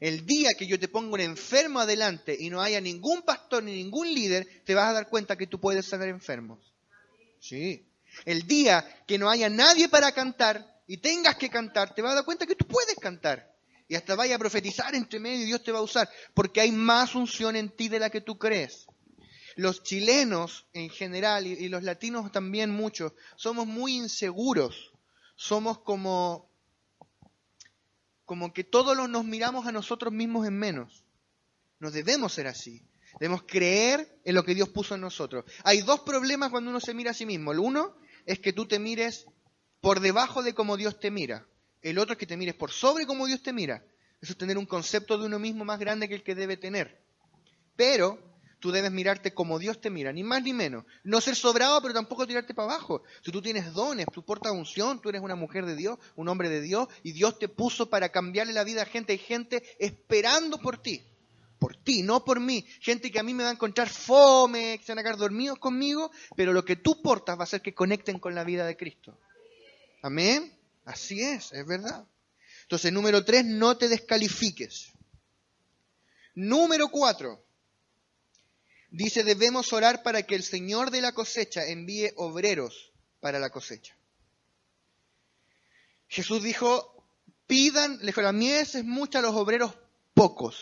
El 0.00 0.24
día 0.24 0.50
que 0.58 0.66
yo 0.66 0.80
te 0.80 0.88
pongo 0.88 1.14
un 1.14 1.20
enfermo 1.20 1.80
adelante 1.80 2.36
y 2.38 2.50
no 2.50 2.62
haya 2.62 2.80
ningún 2.80 3.22
pastor 3.22 3.62
ni 3.62 3.74
ningún 3.74 4.12
líder, 4.12 4.62
te 4.64 4.74
vas 4.74 4.88
a 4.88 4.94
dar 4.94 5.08
cuenta 5.08 5.36
que 5.36 5.46
tú 5.46 5.60
puedes 5.60 5.86
sanar 5.86 6.08
enfermos. 6.08 6.72
Sí. 7.38 7.86
El 8.24 8.46
día 8.46 9.02
que 9.06 9.18
no 9.18 9.30
haya 9.30 9.48
nadie 9.48 9.88
para 9.88 10.12
cantar 10.12 10.82
y 10.86 10.96
tengas 10.96 11.36
que 11.36 11.50
cantar, 11.50 11.94
te 11.94 12.02
vas 12.02 12.12
a 12.12 12.16
dar 12.16 12.24
cuenta 12.24 12.46
que 12.46 12.56
tú 12.56 12.66
puedes 12.66 12.96
cantar. 12.96 13.54
Y 13.88 13.94
hasta 13.94 14.14
vaya 14.14 14.36
a 14.36 14.38
profetizar 14.38 14.94
entre 14.94 15.20
medio 15.20 15.42
y 15.42 15.46
Dios 15.46 15.62
te 15.62 15.72
va 15.72 15.80
a 15.80 15.82
usar. 15.82 16.08
Porque 16.32 16.60
hay 16.60 16.72
más 16.72 17.14
unción 17.14 17.54
en 17.56 17.68
ti 17.68 17.88
de 17.88 17.98
la 17.98 18.08
que 18.08 18.20
tú 18.20 18.38
crees 18.38 18.86
los 19.56 19.82
chilenos 19.82 20.66
en 20.72 20.88
general 20.90 21.46
y, 21.46 21.68
los 21.68 21.82
latinos 21.82 22.32
también 22.32 22.70
muchos, 22.70 23.12
somos 23.36 23.66
muy 23.66 23.94
inseguros. 23.94 24.92
Somos 25.36 25.78
como, 25.80 26.49
como 28.30 28.52
que 28.52 28.62
todos 28.62 28.96
nos 29.08 29.24
miramos 29.24 29.66
a 29.66 29.72
nosotros 29.72 30.12
mismos 30.12 30.46
en 30.46 30.56
menos. 30.56 31.04
No 31.80 31.90
debemos 31.90 32.32
ser 32.32 32.46
así. 32.46 32.80
Debemos 33.18 33.42
creer 33.42 34.20
en 34.24 34.36
lo 34.36 34.44
que 34.44 34.54
Dios 34.54 34.68
puso 34.68 34.94
en 34.94 35.00
nosotros. 35.00 35.44
Hay 35.64 35.80
dos 35.80 36.02
problemas 36.02 36.50
cuando 36.50 36.70
uno 36.70 36.78
se 36.78 36.94
mira 36.94 37.10
a 37.10 37.14
sí 37.14 37.26
mismo. 37.26 37.50
El 37.50 37.58
uno 37.58 37.96
es 38.26 38.38
que 38.38 38.52
tú 38.52 38.68
te 38.68 38.78
mires 38.78 39.26
por 39.80 39.98
debajo 39.98 40.44
de 40.44 40.54
cómo 40.54 40.76
Dios 40.76 41.00
te 41.00 41.10
mira. 41.10 41.44
El 41.82 41.98
otro 41.98 42.12
es 42.12 42.18
que 42.20 42.26
te 42.26 42.36
mires 42.36 42.54
por 42.54 42.70
sobre 42.70 43.04
cómo 43.04 43.26
Dios 43.26 43.42
te 43.42 43.52
mira. 43.52 43.84
Eso 44.20 44.34
es 44.34 44.38
tener 44.38 44.58
un 44.58 44.66
concepto 44.66 45.18
de 45.18 45.26
uno 45.26 45.40
mismo 45.40 45.64
más 45.64 45.80
grande 45.80 46.08
que 46.08 46.14
el 46.14 46.22
que 46.22 46.36
debe 46.36 46.56
tener. 46.56 47.02
Pero 47.74 48.29
tú 48.60 48.70
debes 48.70 48.92
mirarte 48.92 49.34
como 49.34 49.58
Dios 49.58 49.80
te 49.80 49.90
mira, 49.90 50.12
ni 50.12 50.22
más 50.22 50.42
ni 50.42 50.52
menos. 50.52 50.84
No 51.02 51.20
ser 51.20 51.34
sobrado, 51.34 51.80
pero 51.82 51.94
tampoco 51.94 52.26
tirarte 52.26 52.54
para 52.54 52.74
abajo. 52.74 53.02
Si 53.24 53.32
tú 53.32 53.42
tienes 53.42 53.72
dones, 53.72 54.06
tú 54.12 54.22
portas 54.22 54.52
unción, 54.52 55.00
tú 55.00 55.08
eres 55.08 55.22
una 55.22 55.34
mujer 55.34 55.66
de 55.66 55.74
Dios, 55.74 55.98
un 56.14 56.28
hombre 56.28 56.48
de 56.48 56.60
Dios, 56.60 56.88
y 57.02 57.12
Dios 57.12 57.38
te 57.38 57.48
puso 57.48 57.90
para 57.90 58.10
cambiarle 58.10 58.52
la 58.52 58.64
vida 58.64 58.82
a 58.82 58.86
gente. 58.86 59.12
Hay 59.12 59.18
gente 59.18 59.64
esperando 59.78 60.58
por 60.58 60.78
ti. 60.78 61.02
Por 61.58 61.76
ti, 61.76 62.02
no 62.02 62.24
por 62.24 62.40
mí. 62.40 62.64
Gente 62.80 63.10
que 63.10 63.18
a 63.18 63.22
mí 63.22 63.34
me 63.34 63.42
va 63.42 63.50
a 63.50 63.54
encontrar 63.54 63.88
fome, 63.88 64.78
que 64.78 64.84
se 64.84 64.92
van 64.92 65.00
a 65.00 65.02
quedar 65.02 65.18
dormidos 65.18 65.58
conmigo, 65.58 66.10
pero 66.36 66.52
lo 66.52 66.64
que 66.64 66.76
tú 66.76 67.02
portas 67.02 67.36
va 67.36 67.42
a 67.42 67.44
hacer 67.44 67.60
que 67.60 67.74
conecten 67.74 68.18
con 68.18 68.34
la 68.34 68.44
vida 68.44 68.66
de 68.66 68.76
Cristo. 68.76 69.18
Amén. 70.02 70.56
Así 70.84 71.20
es, 71.20 71.52
es 71.52 71.66
verdad. 71.66 72.06
Entonces, 72.62 72.92
número 72.92 73.24
tres, 73.24 73.44
no 73.44 73.76
te 73.76 73.88
descalifiques. 73.88 74.92
Número 76.34 76.88
cuatro, 76.88 77.44
Dice, 78.90 79.22
debemos 79.22 79.72
orar 79.72 80.02
para 80.02 80.22
que 80.24 80.34
el 80.34 80.42
Señor 80.42 80.90
de 80.90 81.00
la 81.00 81.12
cosecha 81.12 81.66
envíe 81.66 82.12
obreros 82.16 82.92
para 83.20 83.38
la 83.38 83.50
cosecha. 83.50 83.96
Jesús 86.08 86.42
dijo, 86.42 87.06
pidan, 87.46 87.98
le 87.98 88.06
dijo, 88.06 88.22
la 88.22 88.32
mies 88.32 88.74
es 88.74 88.84
mucha, 88.84 89.20
los 89.20 89.36
obreros 89.36 89.74
pocos. 90.12 90.56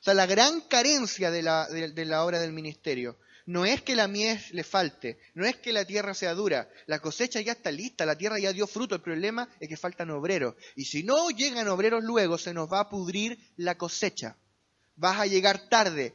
O 0.00 0.02
sea, 0.02 0.14
la 0.14 0.26
gran 0.26 0.60
carencia 0.62 1.30
de 1.30 1.42
la, 1.42 1.66
de 1.68 2.04
la 2.04 2.24
obra 2.24 2.38
del 2.38 2.52
ministerio 2.52 3.18
no 3.46 3.64
es 3.64 3.82
que 3.82 3.96
la 3.96 4.08
mies 4.08 4.52
le 4.52 4.62
falte, 4.62 5.18
no 5.34 5.44
es 5.44 5.56
que 5.56 5.72
la 5.72 5.84
tierra 5.84 6.14
sea 6.14 6.34
dura, 6.34 6.70
la 6.86 7.00
cosecha 7.00 7.40
ya 7.40 7.52
está 7.52 7.72
lista, 7.72 8.06
la 8.06 8.16
tierra 8.16 8.38
ya 8.38 8.52
dio 8.52 8.66
fruto, 8.66 8.94
el 8.94 9.00
problema 9.00 9.48
es 9.58 9.68
que 9.68 9.76
faltan 9.76 10.10
obreros. 10.10 10.54
Y 10.76 10.84
si 10.84 11.02
no 11.02 11.30
llegan 11.30 11.66
obreros 11.68 12.04
luego, 12.04 12.38
se 12.38 12.54
nos 12.54 12.72
va 12.72 12.80
a 12.80 12.88
pudrir 12.88 13.38
la 13.56 13.76
cosecha. 13.76 14.36
Vas 14.96 15.18
a 15.18 15.26
llegar 15.26 15.68
tarde, 15.68 16.14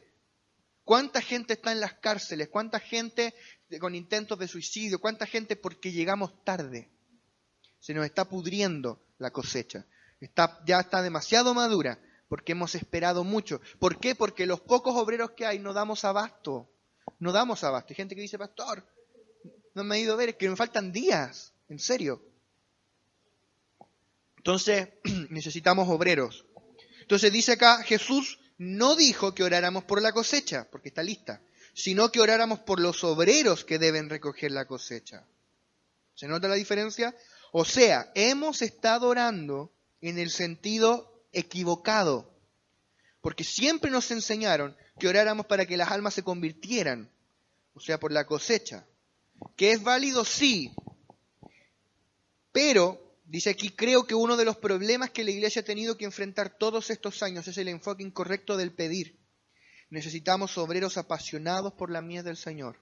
¿Cuánta 0.86 1.20
gente 1.20 1.54
está 1.54 1.72
en 1.72 1.80
las 1.80 1.94
cárceles? 1.94 2.48
¿Cuánta 2.48 2.78
gente 2.78 3.34
con 3.80 3.96
intentos 3.96 4.38
de 4.38 4.46
suicidio? 4.46 5.00
¿Cuánta 5.00 5.26
gente 5.26 5.56
porque 5.56 5.90
llegamos 5.90 6.44
tarde? 6.44 6.88
Se 7.80 7.92
nos 7.92 8.06
está 8.06 8.28
pudriendo 8.28 9.02
la 9.18 9.32
cosecha. 9.32 9.84
Está, 10.20 10.62
ya 10.64 10.78
está 10.78 11.02
demasiado 11.02 11.54
madura 11.54 11.98
porque 12.28 12.52
hemos 12.52 12.76
esperado 12.76 13.24
mucho. 13.24 13.60
¿Por 13.80 13.98
qué? 13.98 14.14
Porque 14.14 14.46
los 14.46 14.60
pocos 14.60 14.94
obreros 14.94 15.32
que 15.32 15.44
hay 15.44 15.58
no 15.58 15.72
damos 15.72 16.04
abasto. 16.04 16.70
No 17.18 17.32
damos 17.32 17.64
abasto. 17.64 17.88
Hay 17.90 17.96
gente 17.96 18.14
que 18.14 18.20
dice, 18.20 18.38
pastor, 18.38 18.86
no 19.74 19.82
me 19.82 19.96
ha 19.96 19.98
ido 19.98 20.12
a 20.12 20.16
ver, 20.16 20.28
es 20.28 20.36
que 20.36 20.48
me 20.48 20.54
faltan 20.54 20.92
días, 20.92 21.52
en 21.68 21.80
serio. 21.80 22.22
Entonces, 24.36 24.88
necesitamos 25.30 25.88
obreros. 25.88 26.46
Entonces 27.00 27.32
dice 27.32 27.54
acá, 27.54 27.82
Jesús 27.82 28.38
no 28.58 28.96
dijo 28.96 29.34
que 29.34 29.42
oráramos 29.42 29.84
por 29.84 30.00
la 30.00 30.12
cosecha, 30.12 30.68
porque 30.70 30.88
está 30.88 31.02
lista, 31.02 31.40
sino 31.74 32.10
que 32.10 32.20
oráramos 32.20 32.60
por 32.60 32.80
los 32.80 33.04
obreros 33.04 33.64
que 33.64 33.78
deben 33.78 34.08
recoger 34.08 34.50
la 34.50 34.66
cosecha. 34.66 35.24
¿Se 36.14 36.26
nota 36.26 36.48
la 36.48 36.54
diferencia? 36.54 37.14
O 37.52 37.64
sea, 37.64 38.10
hemos 38.14 38.62
estado 38.62 39.08
orando 39.08 39.72
en 40.00 40.18
el 40.18 40.30
sentido 40.30 41.24
equivocado, 41.32 42.32
porque 43.20 43.44
siempre 43.44 43.90
nos 43.90 44.10
enseñaron 44.10 44.76
que 44.98 45.08
oráramos 45.08 45.46
para 45.46 45.66
que 45.66 45.76
las 45.76 45.90
almas 45.90 46.14
se 46.14 46.22
convirtieran, 46.22 47.10
o 47.74 47.80
sea, 47.80 48.00
por 48.00 48.12
la 48.12 48.26
cosecha. 48.26 48.86
Que 49.54 49.72
es 49.72 49.82
válido, 49.82 50.24
sí, 50.24 50.72
pero 52.56 53.05
Dice 53.28 53.50
aquí, 53.50 53.70
creo 53.70 54.06
que 54.06 54.14
uno 54.14 54.36
de 54.36 54.44
los 54.44 54.56
problemas 54.56 55.10
que 55.10 55.24
la 55.24 55.32
iglesia 55.32 55.62
ha 55.62 55.64
tenido 55.64 55.96
que 55.96 56.04
enfrentar 56.04 56.56
todos 56.56 56.90
estos 56.90 57.24
años 57.24 57.48
es 57.48 57.58
el 57.58 57.66
enfoque 57.66 58.04
incorrecto 58.04 58.56
del 58.56 58.72
pedir. 58.72 59.18
Necesitamos 59.90 60.56
obreros 60.58 60.96
apasionados 60.96 61.72
por 61.72 61.90
la 61.90 62.02
mies 62.02 62.22
del 62.22 62.36
Señor. 62.36 62.78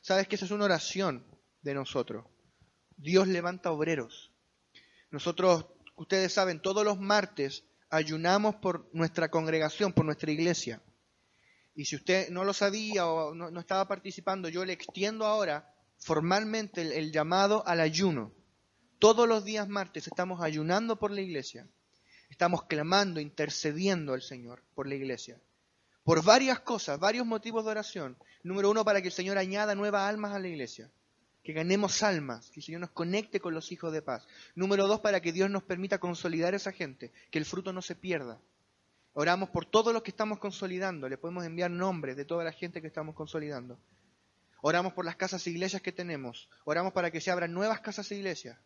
Sabes 0.00 0.26
que 0.26 0.36
esa 0.36 0.46
es 0.46 0.50
una 0.50 0.64
oración 0.64 1.26
de 1.60 1.74
nosotros. 1.74 2.24
Dios 2.96 3.28
levanta 3.28 3.72
obreros. 3.72 4.32
Nosotros, 5.10 5.66
ustedes 5.96 6.32
saben, 6.32 6.62
todos 6.62 6.82
los 6.82 6.98
martes 6.98 7.64
ayunamos 7.90 8.54
por 8.56 8.88
nuestra 8.94 9.30
congregación, 9.30 9.92
por 9.92 10.06
nuestra 10.06 10.32
iglesia. 10.32 10.82
Y 11.74 11.84
si 11.84 11.96
usted 11.96 12.30
no 12.30 12.44
lo 12.44 12.54
sabía 12.54 13.06
o 13.06 13.34
no, 13.34 13.60
estaba 13.60 13.86
participando, 13.86 14.48
yo 14.48 14.64
le 14.64 14.72
extiendo 14.72 15.26
ahora 15.26 15.74
formalmente 15.98 16.80
el 16.98 17.12
llamado 17.12 17.66
al 17.66 17.80
ayuno 17.80 18.32
todos 19.04 19.28
los 19.28 19.44
días 19.44 19.68
martes 19.68 20.06
estamos 20.06 20.40
ayunando 20.40 20.96
por 20.96 21.10
la 21.10 21.20
iglesia. 21.20 21.68
Estamos 22.30 22.62
clamando, 22.62 23.20
intercediendo 23.20 24.14
al 24.14 24.22
Señor 24.22 24.62
por 24.74 24.88
la 24.88 24.94
iglesia. 24.94 25.38
Por 26.04 26.24
varias 26.24 26.60
cosas, 26.60 26.98
varios 26.98 27.26
motivos 27.26 27.66
de 27.66 27.72
oración. 27.72 28.16
Número 28.42 28.70
uno, 28.70 28.82
para 28.82 29.02
que 29.02 29.08
el 29.08 29.12
Señor 29.12 29.36
añada 29.36 29.74
nuevas 29.74 30.08
almas 30.08 30.32
a 30.32 30.38
la 30.38 30.48
iglesia. 30.48 30.90
Que 31.42 31.52
ganemos 31.52 32.02
almas, 32.02 32.48
que 32.48 32.60
el 32.60 32.64
Señor 32.64 32.80
nos 32.80 32.92
conecte 32.92 33.40
con 33.40 33.52
los 33.52 33.72
hijos 33.72 33.92
de 33.92 34.00
paz. 34.00 34.26
Número 34.54 34.86
dos, 34.86 35.00
para 35.00 35.20
que 35.20 35.32
Dios 35.34 35.50
nos 35.50 35.64
permita 35.64 35.98
consolidar 35.98 36.54
a 36.54 36.56
esa 36.56 36.72
gente, 36.72 37.12
que 37.30 37.38
el 37.38 37.44
fruto 37.44 37.74
no 37.74 37.82
se 37.82 37.96
pierda. 37.96 38.40
Oramos 39.12 39.50
por 39.50 39.66
todos 39.66 39.92
los 39.92 40.02
que 40.02 40.12
estamos 40.12 40.38
consolidando. 40.38 41.10
Le 41.10 41.18
podemos 41.18 41.44
enviar 41.44 41.70
nombres 41.70 42.16
de 42.16 42.24
toda 42.24 42.42
la 42.42 42.52
gente 42.52 42.80
que 42.80 42.86
estamos 42.86 43.14
consolidando. 43.14 43.78
Oramos 44.62 44.94
por 44.94 45.04
las 45.04 45.16
casas 45.16 45.46
e 45.46 45.50
iglesias 45.50 45.82
que 45.82 45.92
tenemos. 45.92 46.48
Oramos 46.64 46.94
para 46.94 47.10
que 47.10 47.20
se 47.20 47.30
abran 47.30 47.52
nuevas 47.52 47.80
casas 47.80 48.10
e 48.10 48.16
iglesias 48.16 48.56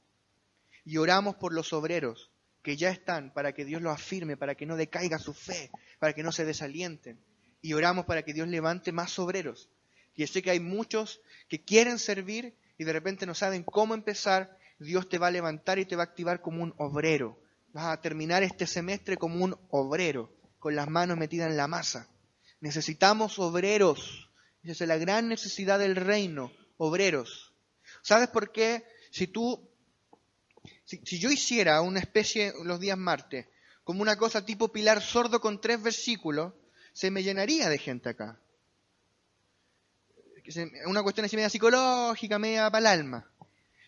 y 0.88 0.96
oramos 0.96 1.36
por 1.36 1.52
los 1.52 1.74
obreros 1.74 2.30
que 2.62 2.78
ya 2.78 2.88
están 2.88 3.30
para 3.34 3.52
que 3.52 3.66
Dios 3.66 3.82
los 3.82 3.92
afirme, 3.92 4.38
para 4.38 4.54
que 4.54 4.64
no 4.64 4.74
decaiga 4.74 5.18
su 5.18 5.34
fe, 5.34 5.70
para 5.98 6.14
que 6.14 6.22
no 6.22 6.32
se 6.32 6.46
desalienten. 6.46 7.20
Y 7.60 7.74
oramos 7.74 8.06
para 8.06 8.22
que 8.22 8.32
Dios 8.32 8.48
levante 8.48 8.90
más 8.90 9.18
obreros. 9.18 9.68
Y 10.14 10.26
sé 10.26 10.40
que 10.40 10.50
hay 10.50 10.60
muchos 10.60 11.20
que 11.50 11.62
quieren 11.62 11.98
servir 11.98 12.54
y 12.78 12.84
de 12.84 12.92
repente 12.94 13.26
no 13.26 13.34
saben 13.34 13.64
cómo 13.64 13.92
empezar. 13.92 14.56
Dios 14.78 15.10
te 15.10 15.18
va 15.18 15.26
a 15.26 15.30
levantar 15.30 15.78
y 15.78 15.84
te 15.84 15.94
va 15.94 16.04
a 16.04 16.06
activar 16.06 16.40
como 16.40 16.62
un 16.62 16.72
obrero. 16.78 17.38
Vas 17.74 17.88
a 17.88 18.00
terminar 18.00 18.42
este 18.42 18.66
semestre 18.66 19.18
como 19.18 19.44
un 19.44 19.58
obrero, 19.68 20.32
con 20.58 20.74
las 20.74 20.88
manos 20.88 21.18
metidas 21.18 21.50
en 21.50 21.58
la 21.58 21.68
masa. 21.68 22.08
Necesitamos 22.60 23.38
obreros. 23.38 24.30
Esa 24.62 24.84
es 24.84 24.88
la 24.88 24.96
gran 24.96 25.28
necesidad 25.28 25.78
del 25.78 25.96
reino, 25.96 26.50
obreros. 26.78 27.52
¿Sabes 28.00 28.28
por 28.28 28.52
qué? 28.52 28.86
Si 29.10 29.26
tú 29.26 29.67
si, 30.88 31.18
yo 31.18 31.30
hiciera 31.30 31.82
una 31.82 32.00
especie 32.00 32.54
los 32.64 32.80
días 32.80 32.96
martes, 32.96 33.46
como 33.84 34.00
una 34.00 34.16
cosa 34.16 34.44
tipo 34.44 34.72
pilar 34.72 35.02
sordo 35.02 35.40
con 35.40 35.60
tres 35.60 35.82
versículos, 35.82 36.54
se 36.92 37.10
me 37.10 37.22
llenaría 37.22 37.68
de 37.68 37.78
gente 37.78 38.08
acá. 38.08 38.40
Una 40.86 41.02
cuestión 41.02 41.26
así 41.26 41.36
media 41.36 41.50
psicológica, 41.50 42.38
media 42.38 42.70
para 42.70 42.78
el 42.78 43.00
alma. 43.00 43.30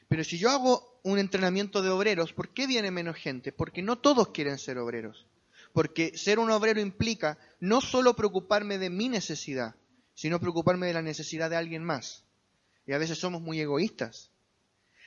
Pero 0.09 0.25
si 0.25 0.37
yo 0.37 0.51
hago 0.51 1.01
un 1.03 1.19
entrenamiento 1.19 1.81
de 1.81 1.89
obreros, 1.89 2.35
¿por 2.35 2.53
qué 2.53 2.67
viene 2.67 2.91
menos 2.91 3.17
gente? 3.17 3.51
Porque 3.51 3.81
no 3.81 3.97
todos 3.97 4.29
quieren 4.29 4.59
ser 4.59 4.77
obreros. 4.77 5.27
Porque 5.73 6.19
ser 6.19 6.39
un 6.39 6.51
obrero 6.51 6.81
implica 6.81 7.39
no 7.61 7.81
solo 7.81 8.15
preocuparme 8.15 8.77
de 8.77 8.91
mi 8.91 9.09
necesidad, 9.09 9.75
sino 10.15 10.39
preocuparme 10.39 10.87
de 10.89 10.95
la 10.95 11.03
necesidad 11.03 11.49
de 11.49 11.57
alguien 11.57 11.83
más. 11.83 12.25
Y 12.87 12.93
a 12.93 12.99
veces 12.99 13.19
somos 13.19 13.41
muy 13.41 13.59
egoístas. 13.59 14.31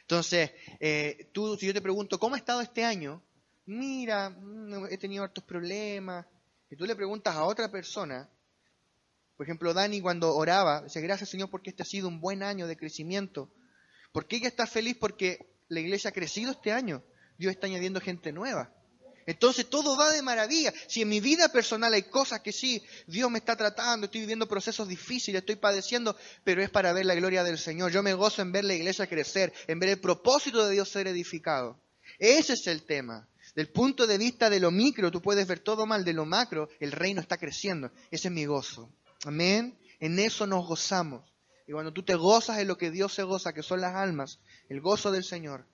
Entonces, 0.03 0.51
eh, 0.79 1.29
tú, 1.31 1.55
si 1.57 1.65
yo 1.65 1.73
te 1.73 1.81
pregunto, 1.81 2.19
¿cómo 2.19 2.35
ha 2.35 2.37
estado 2.37 2.61
este 2.61 2.83
año? 2.83 3.21
Mira, 3.65 4.29
mm, 4.29 4.87
he 4.89 4.97
tenido 4.97 5.23
hartos 5.23 5.43
problemas. 5.43 6.25
Y 6.69 6.75
tú 6.75 6.85
le 6.85 6.95
preguntas 6.95 7.35
a 7.35 7.43
otra 7.45 7.71
persona, 7.71 8.29
por 9.37 9.45
ejemplo, 9.45 9.73
Dani 9.73 10.01
cuando 10.01 10.35
oraba, 10.35 10.81
decía, 10.81 11.01
gracias 11.01 11.29
Señor 11.29 11.49
porque 11.49 11.69
este 11.69 11.83
ha 11.83 11.85
sido 11.85 12.07
un 12.07 12.19
buen 12.19 12.43
año 12.43 12.67
de 12.67 12.77
crecimiento. 12.77 13.49
¿Por 14.11 14.27
qué 14.27 14.37
ella 14.37 14.47
está 14.47 14.67
feliz? 14.67 14.97
Porque 14.99 15.53
la 15.69 15.79
iglesia 15.79 16.09
ha 16.09 16.13
crecido 16.13 16.51
este 16.51 16.71
año. 16.71 17.03
Dios 17.37 17.51
está 17.51 17.67
añadiendo 17.67 17.99
gente 17.99 18.31
nueva. 18.31 18.73
Entonces 19.25 19.69
todo 19.69 19.97
va 19.97 20.12
de 20.12 20.21
maravilla. 20.21 20.73
Si 20.88 21.01
en 21.01 21.09
mi 21.09 21.19
vida 21.19 21.49
personal 21.49 21.93
hay 21.93 22.03
cosas 22.03 22.41
que 22.41 22.51
sí, 22.51 22.83
Dios 23.07 23.29
me 23.31 23.39
está 23.39 23.55
tratando, 23.55 24.05
estoy 24.05 24.21
viviendo 24.21 24.47
procesos 24.47 24.88
difíciles, 24.88 25.41
estoy 25.41 25.55
padeciendo, 25.55 26.15
pero 26.43 26.62
es 26.62 26.69
para 26.69 26.93
ver 26.93 27.05
la 27.05 27.15
gloria 27.15 27.43
del 27.43 27.57
Señor. 27.57 27.91
Yo 27.91 28.03
me 28.03 28.13
gozo 28.13 28.41
en 28.41 28.51
ver 28.51 28.65
la 28.65 28.73
iglesia 28.73 29.07
crecer, 29.07 29.53
en 29.67 29.79
ver 29.79 29.89
el 29.89 29.99
propósito 29.99 30.65
de 30.65 30.73
Dios 30.73 30.89
ser 30.89 31.07
edificado. 31.07 31.79
Ese 32.19 32.53
es 32.53 32.67
el 32.67 32.83
tema. 32.83 33.27
Del 33.55 33.69
punto 33.69 34.07
de 34.07 34.17
vista 34.17 34.49
de 34.49 34.59
lo 34.59 34.71
micro, 34.71 35.12
tú 35.12 35.21
puedes 35.21 35.47
ver 35.47 35.59
todo 35.59 35.86
mal, 35.86 36.03
de 36.03 36.13
lo 36.13 36.25
macro, 36.25 36.69
el 36.79 36.91
reino 36.91 37.21
está 37.21 37.38
creciendo. 37.38 37.91
Ese 38.09 38.29
es 38.29 38.33
mi 38.33 38.45
gozo. 38.45 38.89
Amén. 39.25 39.77
En 39.99 40.17
eso 40.19 40.47
nos 40.47 40.67
gozamos. 40.67 41.23
Y 41.67 41.71
cuando 41.71 41.93
tú 41.93 42.03
te 42.03 42.15
gozas 42.15 42.59
en 42.59 42.67
lo 42.67 42.77
que 42.77 42.91
Dios 42.91 43.13
se 43.13 43.23
goza, 43.23 43.53
que 43.53 43.63
son 43.63 43.79
las 43.79 43.95
almas, 43.95 44.39
el 44.69 44.81
gozo 44.81 45.12
del 45.12 45.23
Señor, 45.23 45.65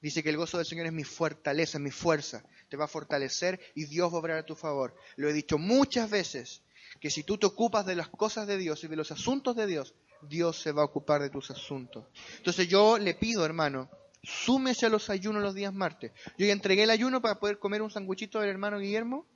dice 0.00 0.22
que 0.22 0.30
el 0.30 0.36
gozo 0.36 0.58
del 0.58 0.66
Señor 0.66 0.86
es 0.86 0.92
mi 0.92 1.04
fortaleza, 1.04 1.78
mi 1.78 1.90
fuerza 1.90 2.44
te 2.68 2.76
va 2.76 2.84
a 2.84 2.88
fortalecer 2.88 3.60
y 3.74 3.86
Dios 3.86 4.12
va 4.12 4.16
a 4.16 4.20
obrar 4.20 4.38
a 4.38 4.46
tu 4.46 4.54
favor. 4.54 4.94
Lo 5.16 5.28
he 5.28 5.32
dicho 5.32 5.58
muchas 5.58 6.10
veces, 6.10 6.62
que 7.00 7.10
si 7.10 7.22
tú 7.22 7.38
te 7.38 7.46
ocupas 7.46 7.86
de 7.86 7.96
las 7.96 8.08
cosas 8.08 8.46
de 8.46 8.58
Dios 8.58 8.82
y 8.84 8.88
de 8.88 8.96
los 8.96 9.10
asuntos 9.10 9.56
de 9.56 9.66
Dios, 9.66 9.94
Dios 10.22 10.60
se 10.60 10.72
va 10.72 10.82
a 10.82 10.86
ocupar 10.86 11.22
de 11.22 11.30
tus 11.30 11.50
asuntos. 11.50 12.06
Entonces 12.38 12.68
yo 12.68 12.98
le 12.98 13.14
pido, 13.14 13.44
hermano, 13.44 13.88
súmese 14.22 14.86
a 14.86 14.88
los 14.88 15.10
ayunos 15.10 15.42
los 15.42 15.54
días 15.54 15.72
martes. 15.72 16.12
Yo 16.36 16.46
ya 16.46 16.52
entregué 16.52 16.82
el 16.84 16.90
ayuno 16.90 17.20
para 17.22 17.38
poder 17.38 17.58
comer 17.58 17.82
un 17.82 17.90
sanguchito 17.90 18.40
del 18.40 18.50
hermano 18.50 18.78
Guillermo. 18.78 19.26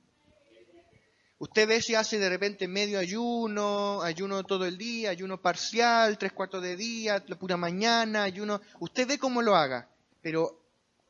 Usted 1.39 1.67
ve 1.67 1.81
si 1.81 1.95
hace 1.95 2.19
de 2.19 2.29
repente 2.29 2.67
medio 2.67 2.99
ayuno, 2.99 4.01
ayuno 4.01 4.43
todo 4.43 4.65
el 4.65 4.77
día, 4.77 5.09
ayuno 5.09 5.41
parcial, 5.41 6.17
tres 6.17 6.31
cuartos 6.31 6.61
de 6.61 6.77
día, 6.77 7.23
la 7.27 7.37
pura 7.37 7.57
mañana, 7.57 8.23
ayuno. 8.23 8.61
Usted 8.79 9.07
ve 9.07 9.17
cómo 9.17 9.41
lo 9.41 9.55
haga, 9.55 9.89
pero 10.21 10.63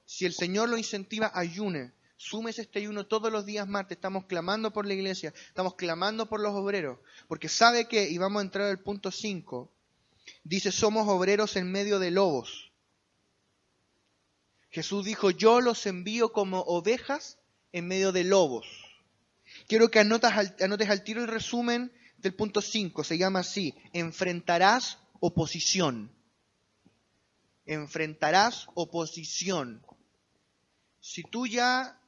si 0.05 0.25
el 0.25 0.33
Señor 0.33 0.69
lo 0.69 0.77
incentiva, 0.77 1.31
ayune. 1.33 1.91
Súmese 2.17 2.61
este 2.61 2.79
ayuno 2.79 3.05
todos 3.05 3.31
los 3.31 3.45
días 3.45 3.67
martes. 3.67 3.97
Estamos 3.97 4.25
clamando 4.25 4.71
por 4.71 4.85
la 4.85 4.93
iglesia, 4.93 5.33
estamos 5.47 5.75
clamando 5.75 6.27
por 6.27 6.39
los 6.39 6.53
obreros. 6.53 6.99
Porque 7.27 7.49
sabe 7.49 7.87
que, 7.87 8.09
y 8.09 8.17
vamos 8.17 8.39
a 8.39 8.45
entrar 8.45 8.69
al 8.69 8.79
punto 8.79 9.11
5, 9.11 9.71
dice, 10.43 10.71
somos 10.71 11.07
obreros 11.07 11.55
en 11.55 11.71
medio 11.71 11.99
de 11.99 12.11
lobos. 12.11 12.71
Jesús 14.69 15.05
dijo, 15.05 15.29
yo 15.29 15.61
los 15.61 15.85
envío 15.85 16.31
como 16.31 16.61
ovejas 16.61 17.37
en 17.71 17.87
medio 17.87 18.11
de 18.11 18.23
lobos. 18.23 18.65
Quiero 19.67 19.89
que 19.89 19.99
anotes 19.99 20.31
al, 20.31 20.55
anotes 20.61 20.89
al 20.89 21.03
tiro 21.03 21.21
el 21.21 21.27
resumen 21.27 21.91
del 22.17 22.33
punto 22.33 22.61
5. 22.61 23.03
Se 23.03 23.17
llama 23.17 23.39
así, 23.39 23.75
enfrentarás 23.91 24.97
oposición. 25.19 26.11
Enfrentarás 27.65 28.67
oposición. 28.73 29.85
Si 30.99 31.23
tú 31.23 31.45
ya 31.45 31.99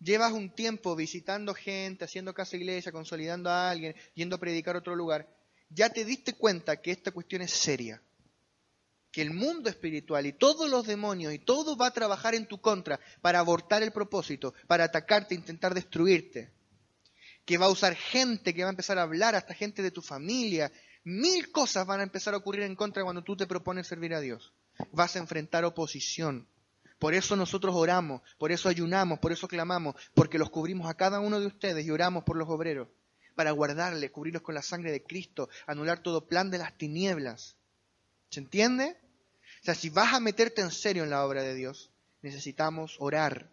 llevas 0.00 0.32
un 0.32 0.50
tiempo 0.54 0.94
visitando 0.96 1.54
gente, 1.54 2.04
haciendo 2.04 2.34
casa 2.34 2.56
iglesia, 2.56 2.92
consolidando 2.92 3.50
a 3.50 3.70
alguien, 3.70 3.94
yendo 4.14 4.36
a 4.36 4.40
predicar 4.40 4.76
a 4.76 4.80
otro 4.80 4.94
lugar, 4.94 5.28
ya 5.68 5.90
te 5.90 6.04
diste 6.04 6.34
cuenta 6.34 6.80
que 6.80 6.92
esta 6.92 7.10
cuestión 7.10 7.42
es 7.42 7.50
seria. 7.50 8.02
Que 9.10 9.22
el 9.22 9.32
mundo 9.32 9.70
espiritual 9.70 10.26
y 10.26 10.32
todos 10.32 10.68
los 10.68 10.86
demonios 10.86 11.32
y 11.32 11.38
todo 11.38 11.76
va 11.76 11.86
a 11.86 11.92
trabajar 11.92 12.34
en 12.34 12.46
tu 12.46 12.60
contra 12.60 13.00
para 13.22 13.38
abortar 13.38 13.82
el 13.82 13.92
propósito, 13.92 14.54
para 14.66 14.84
atacarte, 14.84 15.34
intentar 15.34 15.74
destruirte. 15.74 16.52
Que 17.44 17.58
va 17.58 17.66
a 17.66 17.70
usar 17.70 17.94
gente 17.94 18.52
que 18.52 18.62
va 18.62 18.68
a 18.68 18.70
empezar 18.70 18.98
a 18.98 19.02
hablar, 19.02 19.34
hasta 19.34 19.54
gente 19.54 19.82
de 19.82 19.90
tu 19.90 20.02
familia. 20.02 20.70
Mil 21.04 21.50
cosas 21.50 21.86
van 21.86 22.00
a 22.00 22.02
empezar 22.02 22.34
a 22.34 22.38
ocurrir 22.38 22.62
en 22.62 22.74
contra 22.74 23.04
cuando 23.04 23.22
tú 23.22 23.36
te 23.36 23.46
propones 23.46 23.86
servir 23.86 24.12
a 24.12 24.20
Dios. 24.20 24.52
Vas 24.92 25.16
a 25.16 25.20
enfrentar 25.20 25.64
oposición. 25.64 26.48
Por 27.06 27.14
eso 27.14 27.36
nosotros 27.36 27.72
oramos, 27.76 28.20
por 28.36 28.50
eso 28.50 28.68
ayunamos, 28.68 29.20
por 29.20 29.30
eso 29.30 29.46
clamamos, 29.46 29.94
porque 30.12 30.38
los 30.38 30.50
cubrimos 30.50 30.90
a 30.90 30.94
cada 30.94 31.20
uno 31.20 31.38
de 31.38 31.46
ustedes 31.46 31.86
y 31.86 31.90
oramos 31.92 32.24
por 32.24 32.36
los 32.36 32.48
obreros, 32.48 32.88
para 33.36 33.52
guardarles, 33.52 34.10
cubrirlos 34.10 34.42
con 34.42 34.56
la 34.56 34.62
sangre 34.62 34.90
de 34.90 35.04
Cristo, 35.04 35.48
anular 35.68 36.02
todo 36.02 36.26
plan 36.26 36.50
de 36.50 36.58
las 36.58 36.76
tinieblas. 36.76 37.54
¿Se 38.28 38.40
entiende? 38.40 38.96
O 39.62 39.64
sea, 39.66 39.76
si 39.76 39.88
vas 39.88 40.14
a 40.14 40.18
meterte 40.18 40.62
en 40.62 40.72
serio 40.72 41.04
en 41.04 41.10
la 41.10 41.24
obra 41.24 41.44
de 41.44 41.54
Dios, 41.54 41.92
necesitamos 42.22 42.96
orar. 42.98 43.52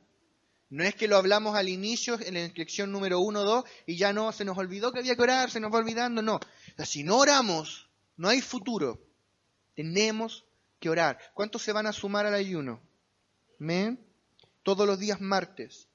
No 0.72 0.84
es 0.84 0.96
que 0.96 1.08
lo 1.08 1.18
hablamos 1.18 1.56
al 1.56 1.70
inicio, 1.70 2.18
en 2.20 2.34
la 2.34 2.44
inscripción 2.44 2.92
número 2.92 3.20
uno 3.20 3.42
o 3.42 3.46
dos, 3.46 3.66
y 3.86 3.98
ya 3.98 4.14
no, 4.14 4.32
se 4.32 4.46
nos 4.46 4.58
olvidó 4.58 4.92
que 4.92 4.98
había 4.98 5.16
que 5.16 5.22
orar, 5.22 5.52
se 5.52 5.60
nos 5.60 5.72
va 5.72 5.78
olvidando, 5.78 6.24
no. 6.24 6.38
O 6.38 6.76
sea, 6.76 6.88
si 6.88 7.04
no 7.04 7.20
oramos, 7.20 7.88
no 8.18 8.30
hay 8.30 8.42
futuro. 8.42 9.00
Tenemos 9.76 10.44
que 10.80 10.90
orar. 10.90 11.20
¿Cuántos 11.36 11.62
se 11.62 11.72
van 11.72 11.86
a 11.86 11.94
sumar 11.94 12.26
al 12.26 12.34
ayuno? 12.34 12.82
¿Me? 13.64 13.98
Todos 14.62 14.86
los 14.86 15.00
días 15.00 15.22
martes. 15.22 15.88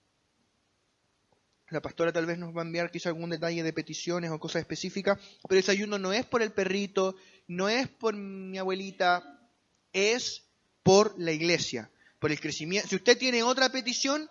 La 1.68 1.82
pastora 1.82 2.14
tal 2.14 2.24
vez 2.24 2.38
nos 2.38 2.56
va 2.56 2.62
a 2.62 2.64
enviar 2.64 2.90
quizá 2.90 3.10
algún 3.10 3.28
detalle 3.28 3.62
de 3.62 3.74
peticiones 3.74 4.30
o 4.30 4.40
cosas 4.40 4.60
específicas, 4.60 5.20
pero 5.46 5.60
ese 5.60 5.72
ayuno 5.72 5.98
no 5.98 6.14
es 6.14 6.24
por 6.24 6.40
el 6.40 6.50
perrito, 6.52 7.14
no 7.46 7.68
es 7.68 7.86
por 7.86 8.16
mi 8.16 8.56
abuelita, 8.56 9.50
es 9.92 10.44
por 10.82 11.14
la 11.18 11.30
iglesia, 11.30 11.90
por 12.18 12.32
el 12.32 12.40
crecimiento. 12.40 12.88
Si 12.88 12.96
usted 12.96 13.18
tiene 13.18 13.42
otra 13.42 13.68
petición, 13.68 14.30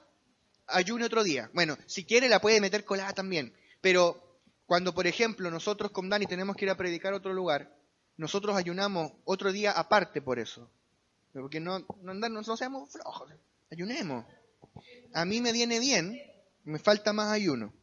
ayune 0.65 1.05
otro 1.05 1.23
día. 1.23 1.51
Bueno, 1.53 1.77
si 1.85 2.05
quiere 2.05 2.29
la 2.29 2.41
puede 2.41 2.59
meter 2.59 2.85
colada 2.85 3.13
también, 3.13 3.53
pero 3.81 4.41
cuando, 4.65 4.95
por 4.95 5.05
ejemplo, 5.05 5.51
nosotros 5.51 5.91
con 5.91 6.09
Dani 6.09 6.25
tenemos 6.25 6.55
que 6.55 6.65
ir 6.65 6.71
a 6.71 6.77
predicar 6.77 7.13
a 7.13 7.17
otro 7.17 7.33
lugar, 7.33 7.71
nosotros 8.15 8.57
ayunamos 8.57 9.11
otro 9.25 9.51
día 9.51 9.73
aparte 9.73 10.23
por 10.23 10.39
eso. 10.39 10.71
Porque 11.41 11.59
no, 11.59 11.79
no, 12.01 12.11
andar, 12.11 12.31
no 12.31 12.43
seamos 12.43 12.91
flojos, 12.91 13.31
ayunemos. 13.71 14.25
A 15.13 15.25
mí 15.25 15.41
me 15.41 15.51
viene 15.51 15.79
bien, 15.79 16.19
me 16.63 16.79
falta 16.79 17.13
más 17.13 17.31
ayuno. 17.31 17.73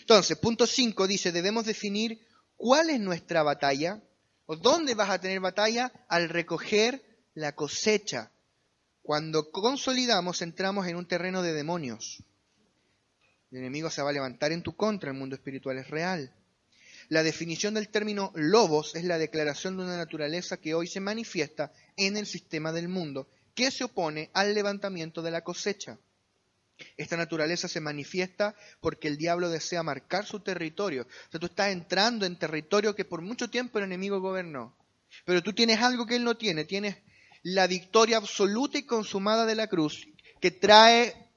Entonces, 0.00 0.36
punto 0.38 0.66
5 0.66 1.06
dice, 1.06 1.32
debemos 1.32 1.64
definir 1.66 2.26
cuál 2.56 2.90
es 2.90 3.00
nuestra 3.00 3.42
batalla 3.42 4.02
o 4.46 4.56
dónde 4.56 4.94
vas 4.94 5.10
a 5.10 5.20
tener 5.20 5.40
batalla 5.40 5.92
al 6.08 6.28
recoger 6.28 7.02
la 7.34 7.54
cosecha. 7.54 8.32
Cuando 9.02 9.50
consolidamos 9.50 10.42
entramos 10.42 10.86
en 10.86 10.96
un 10.96 11.06
terreno 11.06 11.42
de 11.42 11.52
demonios. 11.52 12.22
El 13.50 13.58
enemigo 13.58 13.90
se 13.90 14.02
va 14.02 14.10
a 14.10 14.12
levantar 14.12 14.52
en 14.52 14.62
tu 14.62 14.76
contra, 14.76 15.10
el 15.10 15.16
mundo 15.16 15.36
espiritual 15.36 15.78
es 15.78 15.88
real. 15.88 16.34
La 17.10 17.24
definición 17.24 17.74
del 17.74 17.88
término 17.88 18.30
lobos 18.36 18.94
es 18.94 19.02
la 19.02 19.18
declaración 19.18 19.76
de 19.76 19.82
una 19.82 19.96
naturaleza 19.96 20.58
que 20.58 20.74
hoy 20.74 20.86
se 20.86 21.00
manifiesta 21.00 21.72
en 21.96 22.16
el 22.16 22.24
sistema 22.24 22.70
del 22.70 22.86
mundo, 22.86 23.28
que 23.52 23.72
se 23.72 23.82
opone 23.82 24.30
al 24.32 24.54
levantamiento 24.54 25.20
de 25.20 25.32
la 25.32 25.42
cosecha. 25.42 25.98
Esta 26.96 27.16
naturaleza 27.16 27.66
se 27.66 27.80
manifiesta 27.80 28.54
porque 28.80 29.08
el 29.08 29.16
diablo 29.16 29.50
desea 29.50 29.82
marcar 29.82 30.24
su 30.24 30.38
territorio. 30.38 31.02
O 31.02 31.30
sea, 31.32 31.40
tú 31.40 31.46
estás 31.46 31.72
entrando 31.72 32.26
en 32.26 32.38
territorio 32.38 32.94
que 32.94 33.04
por 33.04 33.22
mucho 33.22 33.50
tiempo 33.50 33.78
el 33.78 33.86
enemigo 33.86 34.20
gobernó. 34.20 34.76
Pero 35.24 35.42
tú 35.42 35.52
tienes 35.52 35.80
algo 35.82 36.06
que 36.06 36.14
él 36.14 36.22
no 36.22 36.36
tiene. 36.36 36.64
Tienes 36.64 36.96
la 37.42 37.66
victoria 37.66 38.18
absoluta 38.18 38.78
y 38.78 38.84
consumada 38.84 39.46
de 39.46 39.56
la 39.56 39.66
cruz, 39.66 40.06
que 40.40 40.52
trae 40.52 41.32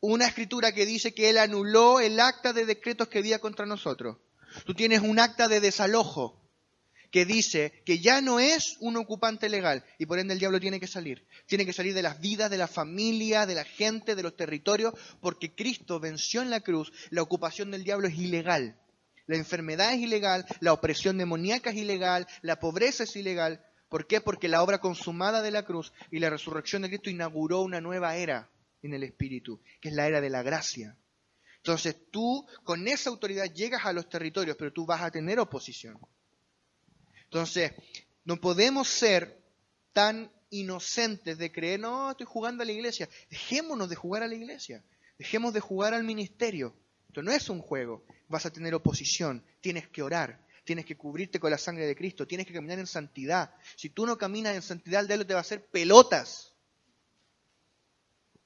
una 0.00 0.26
escritura 0.26 0.72
que 0.72 0.86
dice 0.86 1.12
que 1.12 1.28
él 1.28 1.36
anuló 1.36 2.00
el 2.00 2.18
acta 2.18 2.54
de 2.54 2.64
decretos 2.64 3.08
que 3.08 3.18
había 3.18 3.40
contra 3.40 3.66
nosotros. 3.66 4.16
Tú 4.64 4.74
tienes 4.74 5.00
un 5.02 5.18
acta 5.18 5.48
de 5.48 5.60
desalojo 5.60 6.40
que 7.10 7.24
dice 7.24 7.82
que 7.84 7.98
ya 7.98 8.20
no 8.20 8.38
es 8.38 8.76
un 8.80 8.96
ocupante 8.96 9.48
legal 9.48 9.84
y 9.98 10.06
por 10.06 10.18
ende 10.18 10.34
el 10.34 10.40
diablo 10.40 10.60
tiene 10.60 10.80
que 10.80 10.86
salir. 10.86 11.26
Tiene 11.46 11.66
que 11.66 11.72
salir 11.72 11.94
de 11.94 12.02
las 12.02 12.20
vidas, 12.20 12.50
de 12.50 12.58
la 12.58 12.68
familia, 12.68 13.46
de 13.46 13.56
la 13.56 13.64
gente, 13.64 14.14
de 14.14 14.22
los 14.22 14.36
territorios, 14.36 14.94
porque 15.20 15.54
Cristo 15.54 15.98
venció 15.98 16.42
en 16.42 16.50
la 16.50 16.60
cruz. 16.60 16.92
La 17.10 17.22
ocupación 17.22 17.70
del 17.70 17.84
diablo 17.84 18.08
es 18.08 18.16
ilegal. 18.16 18.78
La 19.26 19.36
enfermedad 19.36 19.94
es 19.94 20.00
ilegal, 20.00 20.44
la 20.60 20.72
opresión 20.72 21.16
demoníaca 21.16 21.70
es 21.70 21.76
ilegal, 21.76 22.26
la 22.42 22.58
pobreza 22.58 23.04
es 23.04 23.14
ilegal. 23.14 23.64
¿Por 23.88 24.06
qué? 24.06 24.20
Porque 24.20 24.48
la 24.48 24.62
obra 24.62 24.78
consumada 24.78 25.42
de 25.42 25.50
la 25.50 25.64
cruz 25.64 25.92
y 26.10 26.18
la 26.18 26.30
resurrección 26.30 26.82
de 26.82 26.88
Cristo 26.88 27.10
inauguró 27.10 27.60
una 27.60 27.80
nueva 27.80 28.16
era 28.16 28.50
en 28.82 28.94
el 28.94 29.02
Espíritu, 29.02 29.60
que 29.80 29.90
es 29.90 29.94
la 29.94 30.06
era 30.06 30.20
de 30.20 30.30
la 30.30 30.42
gracia. 30.42 30.96
Entonces 31.60 31.96
tú 32.10 32.46
con 32.64 32.88
esa 32.88 33.10
autoridad 33.10 33.52
llegas 33.52 33.84
a 33.84 33.92
los 33.92 34.08
territorios, 34.08 34.56
pero 34.56 34.72
tú 34.72 34.86
vas 34.86 35.02
a 35.02 35.10
tener 35.10 35.38
oposición. 35.38 35.98
Entonces, 37.24 37.72
no 38.24 38.40
podemos 38.40 38.88
ser 38.88 39.40
tan 39.92 40.32
inocentes 40.50 41.38
de 41.38 41.52
creer, 41.52 41.78
no, 41.78 42.10
estoy 42.10 42.26
jugando 42.26 42.62
a 42.62 42.66
la 42.66 42.72
iglesia. 42.72 43.08
Dejémonos 43.28 43.88
de 43.88 43.96
jugar 43.96 44.22
a 44.22 44.28
la 44.28 44.34
iglesia. 44.34 44.82
Dejemos 45.18 45.52
de 45.52 45.60
jugar 45.60 45.92
al 45.92 46.02
ministerio. 46.02 46.74
Esto 47.08 47.22
no 47.22 47.30
es 47.30 47.48
un 47.50 47.60
juego. 47.60 48.04
Vas 48.28 48.46
a 48.46 48.50
tener 48.50 48.74
oposición. 48.74 49.44
Tienes 49.60 49.86
que 49.88 50.02
orar. 50.02 50.44
Tienes 50.64 50.86
que 50.86 50.96
cubrirte 50.96 51.38
con 51.38 51.50
la 51.50 51.58
sangre 51.58 51.86
de 51.86 51.94
Cristo. 51.94 52.26
Tienes 52.26 52.46
que 52.46 52.52
caminar 52.52 52.78
en 52.78 52.86
santidad. 52.86 53.54
Si 53.76 53.90
tú 53.90 54.06
no 54.06 54.16
caminas 54.16 54.54
en 54.54 54.62
santidad, 54.62 55.02
el 55.02 55.06
diablo 55.08 55.26
te 55.26 55.34
va 55.34 55.40
a 55.40 55.42
hacer 55.42 55.66
pelotas. 55.66 56.54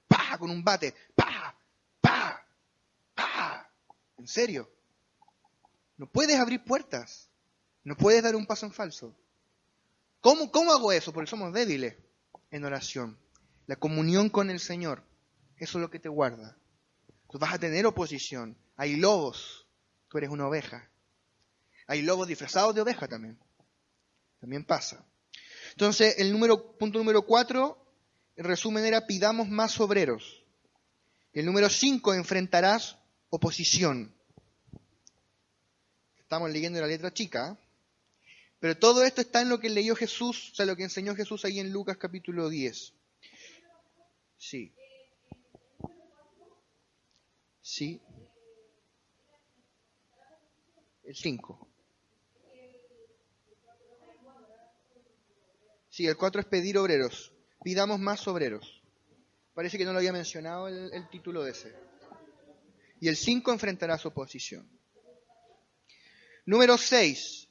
¡Pah! 0.09 0.37
Con 0.39 0.51
un 0.51 0.65
bate. 0.65 0.95
¡Pah! 1.15 1.57
¡Pah! 2.01 2.44
¿En 4.25 4.29
serio? 4.29 4.71
No 5.99 6.11
puedes 6.11 6.41
abrir 6.41 6.65
puertas. 6.65 7.29
No 7.83 7.95
puedes 7.95 8.23
dar 8.23 8.35
un 8.35 8.47
paso 8.47 8.65
en 8.65 8.73
falso. 8.73 9.15
¿Cómo, 10.23 10.51
¿Cómo 10.51 10.73
hago 10.73 10.93
eso? 10.93 11.13
Porque 11.13 11.29
somos 11.29 11.53
débiles 11.53 11.95
en 12.51 12.65
oración. 12.65 13.19
La 13.67 13.77
comunión 13.77 14.31
con 14.31 14.49
el 14.49 14.61
Señor, 14.61 15.05
eso 15.59 15.77
es 15.77 15.83
lo 15.83 15.91
que 15.91 15.99
te 15.99 16.09
guarda. 16.09 16.57
Tú 17.31 17.39
vas 17.39 17.53
a 17.53 17.59
tener 17.59 17.85
oposición. 17.85 18.57
Hay 18.77 18.97
lobos, 18.97 19.67
tú 20.09 20.17
eres 20.17 20.31
una 20.31 20.49
oveja. 20.49 20.89
Hay 21.87 22.01
lobos 22.01 22.27
disfrazados 22.27 22.75
de 22.75 22.81
oveja 22.81 23.07
también. 23.07 23.39
También 24.41 24.65
pasa. 24.65 25.05
Entonces, 25.73 26.15
el 26.17 26.33
número, 26.33 26.79
punto 26.79 26.99
número 26.99 27.27
cuatro, 27.27 27.77
en 28.37 28.47
resumen, 28.47 28.87
era 28.87 29.07
pidamos 29.07 29.51
más 29.51 29.79
obreros. 29.81 30.47
El 31.35 31.45
número 31.45 31.69
cinco, 31.69 32.15
enfrentarás 32.15 32.97
oposición. 33.35 34.14
Estamos 36.35 36.51
leyendo 36.51 36.81
la 36.81 36.89
letra 36.89 37.15
chica. 37.15 37.57
Pero 38.59 38.77
todo 38.77 39.05
esto 39.05 39.21
está 39.21 39.41
en 39.41 39.49
lo 39.49 39.61
que 39.61 39.71
leyó 39.71 39.95
Jesús, 39.95 40.51
o 40.51 40.55
sea, 40.57 40.67
lo 40.67 40.75
que 40.75 40.83
enseñó 40.83 41.15
Jesús 41.15 41.45
ahí 41.45 41.61
en 41.61 41.73
Lucas 41.73 41.97
capítulo 41.97 42.49
10. 42.49 42.93
Sí. 44.37 44.75
Sí. 47.63 48.03
El 51.05 51.15
5. 51.15 51.69
Sí, 55.89 56.09
el 56.09 56.17
4 56.17 56.41
es 56.41 56.47
pedir 56.49 56.79
obreros. 56.79 57.33
Pidamos 57.63 58.01
más 58.01 58.27
obreros. 58.27 58.83
Parece 59.55 59.79
que 59.79 59.85
no 59.85 59.93
lo 59.93 59.99
había 59.99 60.13
mencionado 60.13 60.67
el, 60.67 60.93
el 60.93 61.09
título 61.11 61.45
de 61.45 61.53
ese. 61.53 61.73
Y 62.99 63.07
el 63.07 63.15
5 63.15 63.53
enfrentará 63.53 63.97
su 63.99 64.09
oposición. 64.09 64.74
Número 66.47 66.77
6 66.79 67.45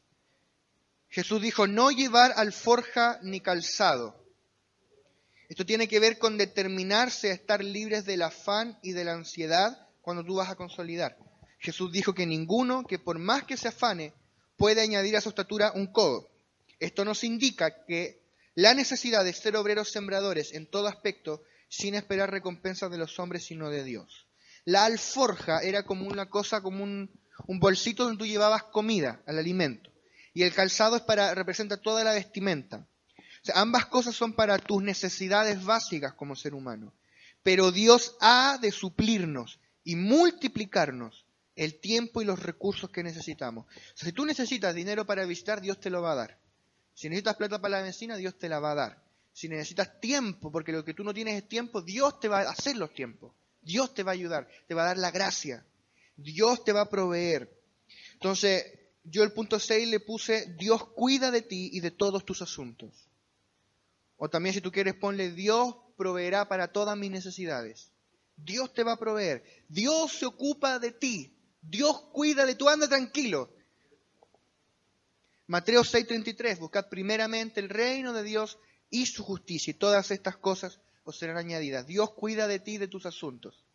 Jesús 1.14 1.44
dijo, 1.44 1.68
no 1.68 1.92
llevar 1.92 2.34
alforja 2.38 3.20
ni 3.22 3.40
calzado. 3.40 4.26
Esto 5.48 5.64
tiene 5.64 5.88
que 5.88 6.00
ver 6.00 6.18
con 6.18 6.40
determinarse 6.40 7.30
a 7.30 7.34
estar 7.36 7.64
libres 7.64 8.06
del 8.06 8.24
afán 8.24 8.80
y 8.82 8.94
de 8.94 9.04
la 9.04 9.14
ansiedad 9.14 9.88
cuando 10.02 10.24
tú 10.24 10.38
vas 10.38 10.50
a 10.50 10.56
consolidar. 10.56 11.16
Jesús 11.60 11.92
dijo 11.92 12.16
que 12.16 12.26
ninguno, 12.26 12.84
que 12.84 12.98
por 12.98 13.20
más 13.20 13.44
que 13.44 13.58
se 13.58 13.68
afane, 13.68 14.16
puede 14.58 14.82
añadir 14.82 15.16
a 15.16 15.22
su 15.22 15.30
estatura 15.30 15.72
un 15.76 15.86
codo. 15.86 16.32
Esto 16.80 17.06
nos 17.06 17.24
indica 17.24 17.86
que 17.86 18.24
la 18.56 18.74
necesidad 18.74 19.24
de 19.24 19.34
ser 19.34 19.56
obreros 19.56 19.92
sembradores 19.92 20.52
en 20.54 20.66
todo 20.66 20.88
aspecto, 20.88 21.44
sin 21.70 21.94
esperar 21.94 22.32
recompensas 22.32 22.90
de 22.90 22.98
los 22.98 23.20
hombres, 23.20 23.46
sino 23.46 23.70
de 23.70 23.84
Dios. 23.84 24.28
La 24.66 24.86
alforja 24.86 25.60
era 25.60 25.84
como 25.84 26.08
una 26.08 26.28
cosa, 26.28 26.62
como 26.62 26.84
un, 26.84 27.12
un 27.48 27.60
bolsito 27.60 28.04
donde 28.04 28.20
tú 28.20 28.26
llevabas 28.26 28.64
comida, 28.64 29.22
al 29.26 29.40
alimento 29.40 29.94
y 30.34 30.44
el 30.44 30.54
calzado 30.54 30.96
es 30.96 31.04
para 31.04 31.34
representa 31.36 31.78
toda 31.78 32.04
la 32.04 32.14
vestimenta. 32.14 32.88
Ambas 33.54 33.86
cosas 33.88 34.16
son 34.16 34.34
para 34.34 34.58
tus 34.58 34.82
necesidades 34.82 35.64
básicas 35.64 36.14
como 36.14 36.36
ser 36.36 36.54
humano. 36.54 36.94
Pero 37.44 37.72
Dios 37.72 38.16
ha 38.22 38.58
de 38.60 38.72
suplirnos 38.72 39.60
y 39.84 39.96
multiplicarnos 39.96 41.26
el 41.56 41.80
tiempo 41.80 42.22
y 42.22 42.26
los 42.26 42.42
recursos 42.42 42.90
que 42.90 43.04
necesitamos. 43.04 43.68
Si 43.96 44.12
tú 44.12 44.26
necesitas 44.26 44.74
dinero 44.74 45.06
para 45.06 45.26
visitar, 45.26 45.62
Dios 45.62 45.80
te 45.80 45.90
lo 45.90 46.02
va 46.02 46.14
a 46.14 46.16
dar. 46.16 46.40
Si 46.94 47.10
necesitas 47.10 47.36
plata 47.36 47.60
para 47.60 47.78
la 47.78 47.84
medicina, 47.84 48.16
Dios 48.16 48.38
te 48.38 48.50
la 48.50 48.60
va 48.60 48.72
a 48.72 48.76
dar. 48.76 49.04
Si 49.34 49.50
necesitas 49.50 50.00
tiempo, 50.00 50.52
porque 50.52 50.72
lo 50.72 50.86
que 50.86 50.94
tú 50.94 51.04
no 51.04 51.14
tienes 51.14 51.36
es 51.36 51.50
tiempo, 51.50 51.82
Dios 51.82 52.20
te 52.20 52.28
va 52.28 52.42
a 52.42 52.52
hacer 52.52 52.78
los 52.78 52.94
tiempos. 52.94 53.34
Dios 53.62 53.94
te 53.94 54.04
va 54.04 54.12
a 54.12 54.14
ayudar, 54.14 54.48
te 54.68 54.74
va 54.74 54.84
a 54.84 54.88
dar 54.88 54.98
la 54.98 55.12
gracia. 55.12 55.66
Dios 56.16 56.64
te 56.64 56.72
va 56.72 56.82
a 56.82 56.90
proveer. 56.90 57.50
Entonces, 58.14 58.66
yo 59.04 59.24
el 59.24 59.34
punto 59.34 59.60
6 59.60 59.88
le 59.90 60.00
puse, 60.00 60.56
Dios 60.58 60.86
cuida 60.90 61.32
de 61.32 61.42
ti 61.42 61.70
y 61.74 61.80
de 61.80 61.92
todos 61.92 62.26
tus 62.26 62.42
asuntos. 62.42 63.10
O 64.18 64.30
también 64.30 64.54
si 64.54 64.62
tú 64.62 64.72
quieres 64.72 64.96
ponle 64.96 65.32
Dios 65.32 65.76
proveerá 65.98 66.48
para 66.48 66.72
todas 66.72 66.98
mis 66.98 67.12
necesidades. 67.12 67.92
Dios 68.36 68.74
te 68.74 68.84
va 68.84 68.94
a 68.94 69.00
proveer. 69.00 69.44
Dios 69.68 70.14
se 70.14 70.26
ocupa 70.26 70.80
de 70.80 70.92
ti. 70.92 71.36
Dios 71.62 72.02
cuida 72.14 72.46
de 72.46 72.56
tu 72.56 72.70
anda 72.70 72.88
tranquilo. 72.88 73.54
Mateo 75.48 75.84
6:33, 75.84 76.60
buscad 76.60 76.88
primeramente 76.90 77.60
el 77.60 77.70
reino 77.70 78.14
de 78.14 78.24
Dios 78.24 78.58
y 78.90 79.06
su 79.06 79.24
justicia 79.24 79.72
y 79.72 79.76
todas 79.76 80.10
estas 80.12 80.38
cosas 80.38 80.80
os 81.04 81.18
serán 81.18 81.38
añadidas. 81.38 81.86
Dios 81.86 82.12
cuida 82.12 82.48
de 82.48 82.60
ti 82.60 82.76
y 82.76 82.78
de 82.78 82.88
tus 82.88 83.06
asuntos. 83.06 83.66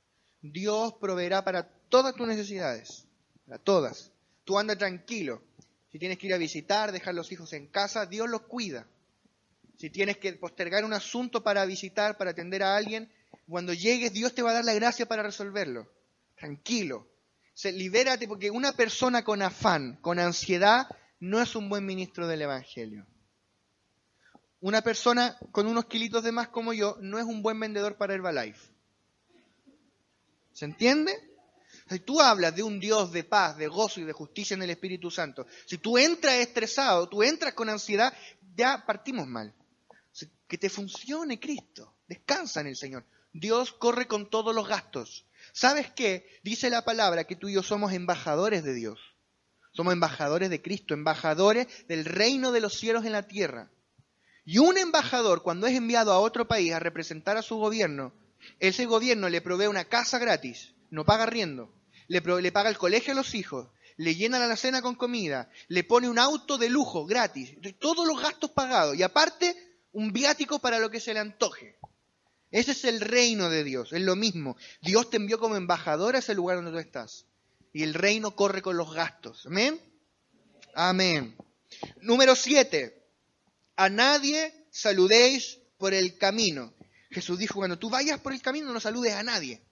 Dios 0.40 0.94
proveerá 1.00 1.44
para 1.44 1.70
todas 1.88 2.14
tus 2.14 2.26
necesidades, 2.26 3.06
para 3.46 3.58
todas. 3.58 4.12
Tú 4.44 4.58
anda 4.58 4.76
tranquilo. 4.76 5.42
Si 5.90 5.98
tienes 5.98 6.18
que 6.18 6.26
ir 6.26 6.34
a 6.34 6.38
visitar, 6.38 6.92
dejar 6.92 7.14
los 7.14 7.32
hijos 7.32 7.52
en 7.52 7.66
casa, 7.66 8.06
Dios 8.06 8.28
los 8.28 8.42
cuida. 8.42 8.86
Si 9.76 9.90
tienes 9.90 10.18
que 10.18 10.32
postergar 10.34 10.84
un 10.84 10.92
asunto 10.92 11.42
para 11.42 11.64
visitar, 11.64 12.16
para 12.16 12.32
atender 12.32 12.62
a 12.62 12.76
alguien, 12.76 13.10
cuando 13.48 13.72
llegues 13.72 14.12
Dios 14.12 14.34
te 14.34 14.42
va 14.42 14.50
a 14.50 14.54
dar 14.54 14.64
la 14.64 14.74
gracia 14.74 15.06
para 15.06 15.22
resolverlo. 15.22 15.90
Tranquilo. 16.36 17.08
Se, 17.54 17.72
libérate 17.72 18.28
porque 18.28 18.50
una 18.50 18.72
persona 18.72 19.24
con 19.24 19.42
afán, 19.42 19.96
con 20.00 20.18
ansiedad, 20.18 20.88
no 21.20 21.40
es 21.40 21.56
un 21.56 21.68
buen 21.68 21.84
ministro 21.84 22.26
del 22.26 22.42
Evangelio. 22.42 23.06
Una 24.60 24.82
persona 24.82 25.38
con 25.52 25.66
unos 25.66 25.86
kilitos 25.86 26.24
de 26.24 26.32
más 26.32 26.48
como 26.48 26.72
yo 26.72 26.96
no 27.00 27.18
es 27.18 27.24
un 27.24 27.42
buen 27.42 27.58
vendedor 27.58 27.96
para 27.96 28.14
Herbalife. 28.14 28.72
¿Se 30.52 30.64
entiende? 30.64 31.12
Si 31.88 32.00
tú 32.00 32.20
hablas 32.20 32.54
de 32.54 32.62
un 32.62 32.78
Dios 32.78 33.12
de 33.12 33.24
paz, 33.24 33.56
de 33.56 33.68
gozo 33.68 34.00
y 34.00 34.04
de 34.04 34.12
justicia 34.12 34.54
en 34.54 34.62
el 34.62 34.70
Espíritu 34.70 35.10
Santo, 35.10 35.46
si 35.66 35.78
tú 35.78 35.96
entras 35.96 36.34
estresado, 36.34 37.08
tú 37.08 37.22
entras 37.22 37.54
con 37.54 37.68
ansiedad, 37.68 38.12
ya 38.54 38.84
partimos 38.86 39.26
mal. 39.26 39.54
Que 40.46 40.58
te 40.58 40.68
funcione 40.68 41.38
Cristo. 41.38 41.94
Descansa 42.06 42.60
en 42.60 42.68
el 42.68 42.76
Señor. 42.76 43.04
Dios 43.32 43.72
corre 43.72 44.06
con 44.06 44.28
todos 44.30 44.54
los 44.54 44.66
gastos. 44.66 45.26
¿Sabes 45.52 45.90
qué? 45.92 46.26
Dice 46.42 46.70
la 46.70 46.84
palabra 46.84 47.24
que 47.24 47.36
tú 47.36 47.48
y 47.48 47.54
yo 47.54 47.62
somos 47.62 47.92
embajadores 47.92 48.64
de 48.64 48.74
Dios. 48.74 48.98
Somos 49.72 49.92
embajadores 49.92 50.50
de 50.50 50.60
Cristo, 50.60 50.94
embajadores 50.94 51.68
del 51.86 52.04
reino 52.04 52.52
de 52.52 52.60
los 52.60 52.74
cielos 52.74 53.04
en 53.04 53.12
la 53.12 53.22
tierra. 53.22 53.70
Y 54.44 54.58
un 54.58 54.78
embajador, 54.78 55.42
cuando 55.42 55.66
es 55.66 55.76
enviado 55.76 56.12
a 56.12 56.18
otro 56.18 56.48
país 56.48 56.72
a 56.72 56.80
representar 56.80 57.36
a 57.36 57.42
su 57.42 57.56
gobierno, 57.56 58.12
ese 58.60 58.86
gobierno 58.86 59.28
le 59.28 59.40
provee 59.40 59.66
una 59.66 59.84
casa 59.84 60.18
gratis, 60.18 60.74
no 60.90 61.04
paga 61.04 61.26
riendo, 61.26 61.70
le, 62.08 62.52
paga 62.52 62.68
el 62.68 62.78
colegio 62.78 63.12
a 63.12 63.16
los 63.16 63.34
hijos, 63.34 63.68
le 63.96 64.14
llena 64.14 64.38
la 64.46 64.56
cena 64.56 64.82
con 64.82 64.94
comida, 64.94 65.50
le 65.68 65.84
pone 65.84 66.08
un 66.08 66.18
auto 66.18 66.58
de 66.58 66.68
lujo 66.68 67.06
gratis, 67.06 67.54
todos 67.78 68.06
los 68.06 68.20
gastos 68.20 68.50
pagados 68.50 68.96
y 68.96 69.02
aparte 69.02 69.56
un 69.92 70.12
viático 70.12 70.58
para 70.58 70.78
lo 70.78 70.90
que 70.90 71.00
se 71.00 71.14
le 71.14 71.20
antoje. 71.20 71.78
Ese 72.50 72.72
es 72.72 72.84
el 72.84 73.00
reino 73.00 73.50
de 73.50 73.62
Dios, 73.62 73.92
es 73.92 74.00
lo 74.00 74.16
mismo. 74.16 74.56
Dios 74.80 75.10
te 75.10 75.18
envió 75.18 75.38
como 75.38 75.56
embajador 75.56 76.16
a 76.16 76.20
ese 76.20 76.34
lugar 76.34 76.56
donde 76.56 76.72
tú 76.72 76.78
estás 76.78 77.26
y 77.72 77.82
el 77.82 77.94
reino 77.94 78.34
corre 78.34 78.62
con 78.62 78.76
los 78.76 78.92
gastos. 78.94 79.46
Amén. 79.46 79.80
Amén. 80.74 81.36
Número 82.00 82.34
siete. 82.34 83.06
A 83.76 83.88
nadie 83.88 84.66
saludéis 84.70 85.58
por 85.76 85.94
el 85.94 86.16
camino. 86.16 86.72
Jesús 87.10 87.38
dijo, 87.38 87.54
cuando 87.54 87.78
tú 87.78 87.90
vayas 87.90 88.20
por 88.20 88.32
el 88.32 88.42
camino 88.42 88.72
no 88.72 88.80
saludes 88.80 89.14
a 89.14 89.22
nadie. 89.22 89.62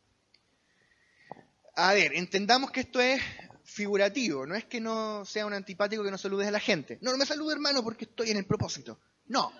A 1.76 1.92
ver, 1.92 2.14
entendamos 2.14 2.70
que 2.70 2.80
esto 2.80 3.00
es 3.00 3.22
figurativo, 3.64 4.46
no 4.46 4.54
es 4.54 4.64
que 4.64 4.80
no 4.80 5.26
sea 5.26 5.44
un 5.44 5.52
antipático 5.52 6.02
que 6.02 6.10
no 6.10 6.16
saludes 6.16 6.48
a 6.48 6.50
la 6.50 6.58
gente. 6.58 6.98
No, 7.02 7.10
no 7.10 7.18
me 7.18 7.26
salude 7.26 7.52
hermano 7.52 7.84
porque 7.84 8.06
estoy 8.06 8.30
en 8.30 8.38
el 8.38 8.46
propósito. 8.46 8.98
No, 9.26 9.52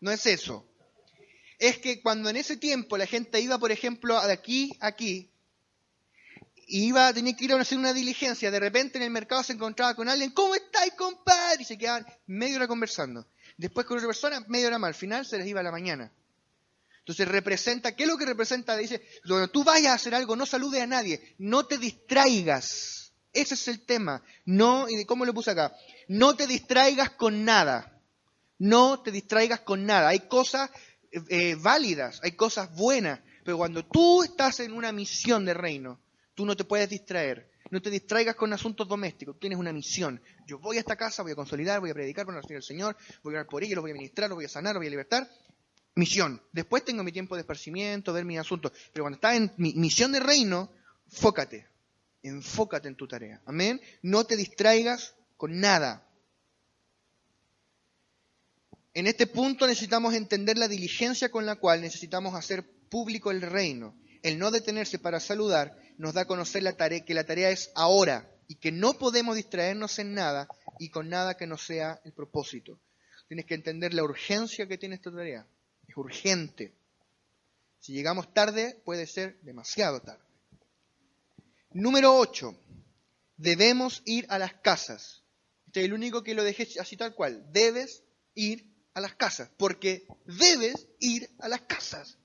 no 0.00 0.12
es 0.12 0.26
eso. 0.26 0.64
Es 1.58 1.78
que 1.78 2.00
cuando 2.02 2.30
en 2.30 2.36
ese 2.36 2.56
tiempo 2.56 2.96
la 2.96 3.06
gente 3.06 3.40
iba, 3.40 3.58
por 3.58 3.72
ejemplo, 3.72 4.20
de 4.24 4.32
aquí 4.32 4.76
a 4.78 4.88
aquí, 4.88 5.32
iba, 6.68 7.12
tenía 7.12 7.34
que 7.34 7.46
ir 7.46 7.52
a 7.52 7.60
hacer 7.60 7.78
una 7.78 7.92
diligencia, 7.92 8.52
de 8.52 8.60
repente 8.60 8.98
en 8.98 9.04
el 9.04 9.10
mercado 9.10 9.42
se 9.42 9.54
encontraba 9.54 9.96
con 9.96 10.08
alguien, 10.08 10.30
¿cómo 10.30 10.54
estáis, 10.54 10.92
compadre? 10.92 11.62
Y 11.62 11.64
se 11.64 11.76
quedaban 11.76 12.06
media 12.26 12.56
hora 12.56 12.68
conversando. 12.68 13.26
Después 13.56 13.86
con 13.86 13.96
otra 13.96 14.06
persona, 14.06 14.44
media 14.46 14.68
hora 14.68 14.78
más. 14.78 14.88
Al 14.88 14.94
final 14.94 15.26
se 15.26 15.38
les 15.38 15.48
iba 15.48 15.58
a 15.58 15.64
la 15.64 15.72
mañana. 15.72 16.12
Entonces 17.06 17.28
representa, 17.28 17.94
¿qué 17.94 18.02
es 18.02 18.08
lo 18.08 18.18
que 18.18 18.26
representa? 18.26 18.76
Dice, 18.76 19.00
cuando 19.24 19.48
tú 19.48 19.62
vayas 19.62 19.92
a 19.92 19.94
hacer 19.94 20.12
algo, 20.12 20.34
no 20.34 20.44
saludes 20.44 20.82
a 20.82 20.88
nadie, 20.88 21.36
no 21.38 21.64
te 21.64 21.78
distraigas. 21.78 23.12
Ese 23.32 23.54
es 23.54 23.68
el 23.68 23.86
tema. 23.86 24.24
No, 24.44 24.88
y 24.88 25.04
cómo 25.04 25.24
lo 25.24 25.32
puse 25.32 25.52
acá, 25.52 25.72
no 26.08 26.34
te 26.34 26.48
distraigas 26.48 27.10
con 27.10 27.44
nada. 27.44 28.02
No 28.58 29.02
te 29.02 29.12
distraigas 29.12 29.60
con 29.60 29.86
nada. 29.86 30.08
Hay 30.08 30.26
cosas 30.26 30.68
eh, 31.28 31.54
válidas, 31.60 32.18
hay 32.24 32.32
cosas 32.32 32.74
buenas, 32.74 33.20
pero 33.44 33.56
cuando 33.56 33.86
tú 33.86 34.24
estás 34.24 34.58
en 34.58 34.72
una 34.72 34.90
misión 34.90 35.44
de 35.44 35.54
reino, 35.54 36.00
Tú 36.36 36.44
no 36.44 36.54
te 36.54 36.64
puedes 36.64 36.88
distraer. 36.90 37.50
No 37.70 37.80
te 37.80 37.90
distraigas 37.90 38.36
con 38.36 38.52
asuntos 38.52 38.86
domésticos. 38.86 39.40
Tienes 39.40 39.58
una 39.58 39.72
misión. 39.72 40.20
Yo 40.46 40.58
voy 40.58 40.76
a 40.76 40.80
esta 40.80 40.94
casa, 40.94 41.22
voy 41.22 41.32
a 41.32 41.34
consolidar, 41.34 41.80
voy 41.80 41.90
a 41.90 41.94
predicar 41.94 42.26
por 42.26 42.34
la 42.34 42.42
del 42.42 42.62
Señor, 42.62 42.94
voy 43.22 43.32
a 43.32 43.38
orar 43.38 43.46
por 43.46 43.64
ellos, 43.64 43.74
los 43.74 43.82
voy 43.82 43.92
a 43.92 43.94
ministrar, 43.94 44.28
los 44.28 44.36
voy 44.36 44.44
a 44.44 44.48
sanar, 44.48 44.74
los 44.74 44.80
voy 44.80 44.86
a 44.86 44.90
libertar. 44.90 45.28
Misión. 45.96 46.42
Después 46.52 46.84
tengo 46.84 47.02
mi 47.02 47.10
tiempo 47.10 47.34
de 47.34 47.40
esparcimiento, 47.40 48.12
ver 48.12 48.26
mis 48.26 48.38
asuntos. 48.38 48.70
Pero 48.92 49.04
cuando 49.04 49.16
estás 49.16 49.34
en 49.36 49.50
mi 49.56 49.72
misión 49.74 50.12
de 50.12 50.20
reino, 50.20 50.70
fócate. 51.08 51.66
Enfócate 52.22 52.88
en 52.88 52.96
tu 52.96 53.08
tarea. 53.08 53.40
Amén. 53.46 53.80
No 54.02 54.24
te 54.24 54.36
distraigas 54.36 55.14
con 55.38 55.58
nada. 55.58 56.06
En 58.92 59.06
este 59.06 59.26
punto 59.26 59.66
necesitamos 59.66 60.12
entender 60.14 60.58
la 60.58 60.68
diligencia 60.68 61.30
con 61.30 61.46
la 61.46 61.56
cual 61.56 61.80
necesitamos 61.80 62.34
hacer 62.34 62.64
público 62.90 63.30
el 63.30 63.40
reino. 63.40 63.96
El 64.22 64.38
no 64.38 64.50
detenerse 64.50 64.98
para 64.98 65.18
saludar 65.18 65.78
nos 65.96 66.12
da 66.12 66.22
a 66.22 66.26
conocer 66.26 66.62
la 66.62 66.76
tarea, 66.76 67.04
que 67.06 67.14
la 67.14 67.24
tarea 67.24 67.50
es 67.50 67.70
ahora 67.74 68.30
y 68.48 68.56
que 68.56 68.70
no 68.70 68.98
podemos 68.98 69.36
distraernos 69.36 69.98
en 69.98 70.12
nada 70.12 70.46
y 70.78 70.90
con 70.90 71.08
nada 71.08 71.38
que 71.38 71.46
no 71.46 71.56
sea 71.56 72.00
el 72.04 72.12
propósito. 72.12 72.80
Tienes 73.28 73.46
que 73.46 73.54
entender 73.54 73.94
la 73.94 74.04
urgencia 74.04 74.66
que 74.66 74.78
tiene 74.78 74.96
esta 74.96 75.10
tarea. 75.10 75.46
Es 75.88 75.96
urgente. 75.96 76.74
Si 77.78 77.92
llegamos 77.92 78.32
tarde, 78.32 78.80
puede 78.84 79.06
ser 79.06 79.40
demasiado 79.42 80.00
tarde. 80.00 80.24
Número 81.72 82.16
8. 82.16 82.58
Debemos 83.36 84.02
ir 84.06 84.26
a 84.28 84.38
las 84.38 84.54
casas. 84.54 85.22
Este 85.66 85.80
es 85.80 85.86
el 85.86 85.92
único 85.92 86.22
que 86.22 86.34
lo 86.34 86.42
dejé 86.42 86.68
así 86.80 86.96
tal 86.96 87.14
cual. 87.14 87.46
Debes 87.52 88.02
ir 88.34 88.72
a 88.94 89.00
las 89.00 89.14
casas. 89.14 89.50
Porque 89.58 90.06
debes 90.24 90.88
ir 91.00 91.30
a 91.38 91.48
las 91.48 91.62
casas. 91.62 92.18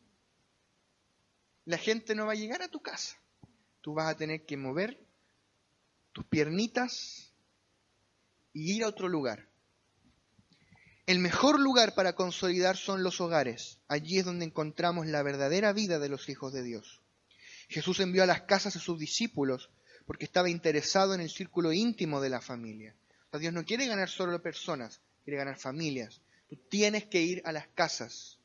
La 1.66 1.78
gente 1.78 2.16
no 2.16 2.26
va 2.26 2.32
a 2.32 2.36
llegar 2.36 2.62
a 2.62 2.70
tu 2.70 2.82
casa 2.82 3.22
tú 3.82 3.94
vas 3.94 4.08
a 4.08 4.18
tener 4.18 4.46
que 4.46 4.58
mover 4.58 5.00
tus 6.14 6.26
piernitas 6.26 7.34
y 8.54 8.76
ir 8.76 8.84
a 8.84 8.88
otro 8.88 9.08
lugar. 9.10 9.50
El 11.12 11.20
mejor 11.20 11.60
lugar 11.60 11.94
para 11.94 12.16
consolidar 12.16 12.78
son 12.78 13.04
los 13.04 13.20
hogares. 13.20 13.80
Allí 13.90 14.20
es 14.20 14.24
donde 14.24 14.46
encontramos 14.46 15.08
la 15.08 15.22
verdadera 15.24 15.74
vida 15.74 16.00
de 16.00 16.08
los 16.08 16.30
hijos 16.30 16.54
de 16.54 16.64
Dios. 16.64 17.02
Jesús 17.68 18.00
envió 18.00 18.24
a 18.24 18.26
las 18.26 18.44
casas 18.44 18.78
a 18.78 18.80
sus 18.80 18.98
discípulos 18.98 19.70
porque 20.06 20.24
estaba 20.24 20.50
interesado 20.50 21.14
en 21.14 21.20
el 21.20 21.30
círculo 21.30 21.74
íntimo 21.74 22.22
de 22.22 22.30
la 22.30 22.40
familia. 22.40 22.96
Dios 23.38 23.52
no 23.52 23.66
quiere 23.66 23.88
ganar 23.88 24.08
solo 24.08 24.42
personas, 24.42 25.02
quiere 25.26 25.36
ganar 25.36 25.60
familias. 25.60 26.22
Tú 26.48 26.56
tienes 26.70 27.08
que 27.08 27.22
ir 27.22 27.42
a 27.44 27.52
las 27.52 27.68
casas. 27.68 28.40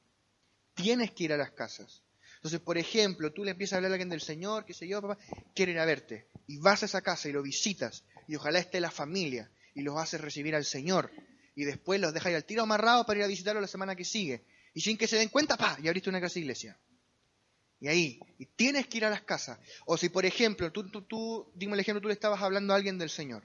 Tienes 0.74 1.12
que 1.12 1.22
ir 1.22 1.32
a 1.34 1.36
las 1.36 1.52
casas. 1.52 2.02
Entonces, 2.34 2.58
por 2.58 2.78
ejemplo, 2.78 3.32
tú 3.32 3.44
le 3.44 3.52
empiezas 3.52 3.74
a 3.74 3.76
hablar 3.76 3.92
a 3.92 3.94
alguien 3.94 4.08
del 4.08 4.22
Señor, 4.22 4.64
qué 4.64 4.74
sé 4.74 4.88
yo, 4.88 5.00
papá, 5.00 5.18
quiere 5.54 5.78
a 5.78 5.84
verte. 5.84 6.26
Y 6.48 6.58
vas 6.58 6.82
a 6.82 6.86
esa 6.86 7.00
casa 7.00 7.28
y 7.28 7.32
lo 7.32 7.44
visitas. 7.44 8.02
Y 8.26 8.34
ojalá 8.34 8.58
esté 8.58 8.80
la 8.80 8.90
familia. 8.90 9.52
Y 9.72 9.82
los 9.82 9.96
haces 9.96 10.20
recibir 10.20 10.56
al 10.56 10.64
Señor. 10.64 11.12
Y 11.56 11.64
después 11.64 12.00
los 12.00 12.14
dejas 12.14 12.32
al 12.34 12.44
tiro 12.44 12.62
amarrado 12.62 13.04
para 13.04 13.18
ir 13.18 13.24
a 13.24 13.28
visitarlo 13.28 13.60
la 13.60 13.66
semana 13.66 13.96
que 13.96 14.04
sigue. 14.04 14.44
Y 14.74 14.82
sin 14.82 14.96
que 14.96 15.08
se 15.08 15.16
den 15.16 15.30
cuenta, 15.30 15.56
pa, 15.56 15.76
y 15.82 15.88
abriste 15.88 16.10
una 16.10 16.20
casa 16.20 16.38
iglesia. 16.38 16.78
Y 17.80 17.88
ahí, 17.88 18.20
y 18.38 18.46
tienes 18.46 18.86
que 18.86 18.98
ir 18.98 19.06
a 19.06 19.10
las 19.10 19.22
casas. 19.22 19.58
O 19.86 19.96
si, 19.96 20.10
por 20.10 20.24
ejemplo, 20.24 20.70
tú, 20.70 20.88
tú, 20.90 21.02
tú, 21.02 21.50
dime 21.54 21.74
el 21.74 21.80
ejemplo, 21.80 22.00
tú 22.00 22.08
le 22.08 22.14
estabas 22.14 22.42
hablando 22.42 22.72
a 22.72 22.76
alguien 22.76 22.98
del 22.98 23.10
Señor. 23.10 23.42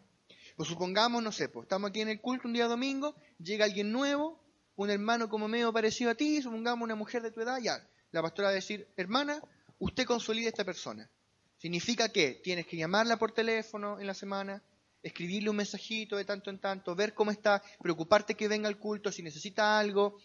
Pues 0.58 0.68
supongamos, 0.68 1.24
no 1.24 1.32
sé, 1.32 1.50
pues 1.50 1.66
estamos 1.66 1.90
aquí 1.90 2.02
en 2.02 2.10
el 2.10 2.20
culto 2.20 2.48
un 2.48 2.54
día 2.54 2.68
domingo, 2.68 3.16
llega 3.40 3.66
alguien 3.66 3.92
nuevo, 3.92 4.44
un 4.76 4.90
hermano 4.90 5.30
como 5.30 5.48
medio 5.48 5.72
parecido 5.72 6.12
a 6.12 6.16
ti, 6.16 6.42
supongamos 6.42 6.84
una 6.84 6.96
mujer 6.96 7.22
de 7.22 7.32
tu 7.32 7.42
edad, 7.42 7.60
ya, 7.60 7.88
la 8.12 8.22
pastora 8.22 8.50
va 8.50 8.52
a 8.52 8.56
decir, 8.56 8.88
hermana, 8.98 9.42
usted 9.80 10.06
consolide 10.06 10.48
a 10.48 10.50
esta 10.50 10.66
persona. 10.66 11.10
Significa 11.58 12.10
que 12.10 12.42
tienes 12.44 12.68
que 12.68 12.78
llamarla 12.78 13.18
por 13.18 13.32
teléfono 13.32 14.00
en 14.00 14.08
la 14.08 14.14
semana, 14.14 14.62
escribirle 15.04 15.50
un 15.50 15.56
mensajito 15.56 16.16
de 16.16 16.26
tanto 16.26 16.50
en 16.50 16.60
tanto, 16.60 16.96
ver 16.96 17.14
cómo 17.14 17.32
está, 17.32 17.62
preocuparte 17.82 18.36
que 18.36 18.48
venga 18.48 18.68
al 18.68 18.78
culto, 18.78 19.12
si 19.12 19.24
necesita 19.24 19.80
algo, 19.80 20.18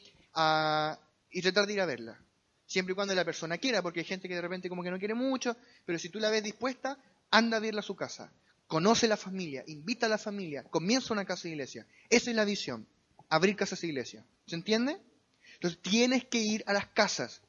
y 1.31 1.43
tratar 1.43 1.67
de 1.67 1.73
ir 1.73 1.81
a 1.81 1.87
verla. 1.87 2.21
Siempre 2.67 2.93
y 2.93 2.95
cuando 2.95 3.15
la 3.15 3.25
persona 3.25 3.59
quiera, 3.59 3.81
porque 3.81 4.01
hay 4.01 4.07
gente 4.07 4.29
que 4.29 4.35
de 4.35 4.41
repente 4.41 4.69
como 4.69 4.83
que 4.83 4.91
no 4.91 4.99
quiere 4.99 5.15
mucho, 5.15 5.57
pero 5.85 5.99
si 5.99 6.09
tú 6.09 6.19
la 6.19 6.31
ves 6.31 6.43
dispuesta, 6.43 6.99
anda 7.31 7.57
a 7.57 7.61
verla 7.61 7.81
a 7.81 7.85
su 7.85 7.95
casa. 7.95 8.33
Conoce 8.67 9.07
la 9.07 9.17
familia, 9.17 9.63
invita 9.69 10.07
a 10.07 10.09
la 10.09 10.19
familia, 10.19 10.65
comienza 10.65 11.15
una 11.15 11.25
casa 11.25 11.45
de 11.45 11.51
iglesia. 11.51 11.87
Esa 12.11 12.31
es 12.31 12.37
la 12.37 12.45
visión, 12.45 12.87
abrir 13.29 13.55
casas 13.55 13.81
de 13.81 13.87
iglesia. 13.87 14.27
¿Se 14.47 14.57
entiende? 14.57 15.01
Entonces 15.55 15.81
tienes 15.81 16.25
que 16.25 16.39
ir 16.39 16.65
a 16.67 16.73
las 16.73 16.87
casas. 16.89 17.41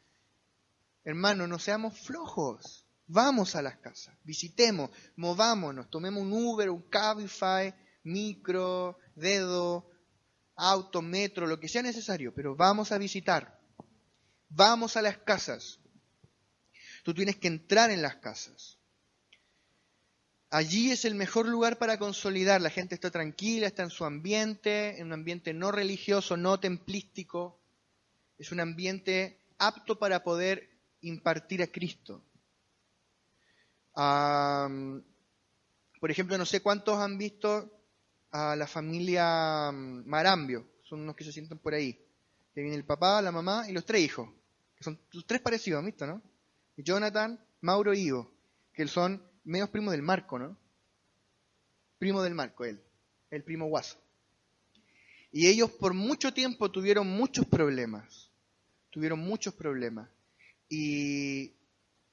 Hermano, 1.03 1.47
no 1.47 1.57
seamos 1.57 1.99
flojos. 1.99 2.86
Vamos 3.07 3.55
a 3.55 3.61
las 3.61 3.77
casas, 3.77 4.15
visitemos, 4.23 4.89
movámonos, 5.15 5.89
tomemos 5.89 6.21
un 6.21 6.33
Uber, 6.33 6.69
un 6.69 6.81
Cabify, 6.89 7.73
micro, 8.03 8.97
dedo, 9.15 9.89
auto, 10.55 11.01
metro, 11.01 11.47
lo 11.47 11.59
que 11.59 11.69
sea 11.69 11.81
necesario, 11.81 12.33
pero 12.33 12.55
vamos 12.55 12.91
a 12.91 12.97
visitar. 12.97 13.57
Vamos 14.49 14.97
a 14.97 15.01
las 15.01 15.17
casas. 15.19 15.79
Tú 17.03 17.13
tienes 17.13 17.37
que 17.37 17.47
entrar 17.47 17.91
en 17.91 18.01
las 18.01 18.17
casas. 18.17 18.77
Allí 20.49 20.91
es 20.91 21.03
el 21.05 21.15
mejor 21.15 21.47
lugar 21.47 21.77
para 21.77 21.99
consolidar. 21.99 22.61
La 22.61 22.69
gente 22.69 22.95
está 22.95 23.11
tranquila, 23.11 23.67
está 23.67 23.83
en 23.83 23.89
su 23.89 24.05
ambiente, 24.05 24.99
en 24.99 25.07
un 25.07 25.13
ambiente 25.13 25.53
no 25.53 25.71
religioso, 25.71 26.37
no 26.37 26.59
templístico. 26.59 27.61
Es 28.37 28.51
un 28.51 28.61
ambiente 28.61 29.41
apto 29.57 29.99
para 29.99 30.23
poder 30.23 30.69
impartir 31.01 31.61
a 31.61 31.67
Cristo. 31.67 32.23
Por 35.99 36.11
ejemplo, 36.11 36.37
no 36.37 36.45
sé 36.45 36.61
cuántos 36.61 36.99
han 36.99 37.17
visto 37.17 37.71
a 38.31 38.55
la 38.55 38.67
familia 38.67 39.71
Marambio, 39.71 40.67
son 40.83 41.01
unos 41.01 41.15
que 41.15 41.23
se 41.23 41.31
sientan 41.31 41.57
por 41.57 41.73
ahí, 41.73 41.93
que 42.53 42.61
viene 42.61 42.75
el 42.75 42.85
papá, 42.85 43.21
la 43.21 43.31
mamá 43.31 43.65
y 43.67 43.73
los 43.73 43.85
tres 43.85 44.01
hijos, 44.01 44.29
que 44.75 44.83
son 44.83 44.99
los 45.13 45.25
tres 45.25 45.41
parecidos, 45.41 45.83
¿visto, 45.83 46.05
no? 46.05 46.21
Jonathan, 46.77 47.39
Mauro 47.61 47.93
y 47.93 48.01
Ivo, 48.01 48.31
que 48.71 48.87
son 48.87 49.23
medios 49.43 49.69
primos 49.69 49.91
del 49.91 50.03
Marco, 50.03 50.37
¿no? 50.37 50.55
Primo 51.97 52.21
del 52.21 52.35
Marco, 52.35 52.65
él, 52.65 52.79
el 53.31 53.43
primo 53.43 53.65
guaso. 53.65 53.97
Y 55.31 55.47
ellos 55.47 55.71
por 55.71 55.95
mucho 55.95 56.33
tiempo 56.33 56.69
tuvieron 56.69 57.07
muchos 57.07 57.47
problemas, 57.47 58.29
tuvieron 58.91 59.19
muchos 59.19 59.55
problemas. 59.55 60.07
Y 60.69 61.56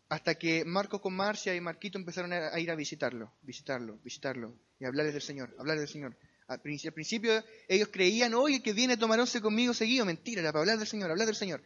hasta 0.09 0.35
que 0.37 0.65
Marco 0.65 1.01
con 1.01 1.15
Marcia 1.15 1.55
y 1.55 1.61
Marquito 1.61 1.99
empezaron 1.99 2.33
a 2.33 2.59
ir 2.61 2.71
a 2.71 2.75
visitarlo, 2.75 3.33
visitarlo, 3.43 3.99
visitarlo, 4.05 4.55
y 4.79 4.85
hablarles 4.85 5.15
del 5.15 5.23
Señor, 5.23 5.55
hablarles 5.59 5.83
del 5.83 5.93
Señor. 5.93 6.17
Al 6.47 6.61
principio 6.61 7.43
ellos 7.69 7.89
creían, 7.91 8.35
oye, 8.35 8.63
que 8.63 8.75
viene 8.75 8.95
a 8.95 8.99
tomar 8.99 9.21
conmigo 9.41 9.73
seguido. 9.73 10.05
Mentira, 10.05 10.43
era 10.43 10.53
para 10.53 10.61
hablar 10.61 10.79
del 10.79 10.87
Señor, 10.87 11.11
hablar 11.11 11.27
del 11.27 11.37
Señor. 11.37 11.63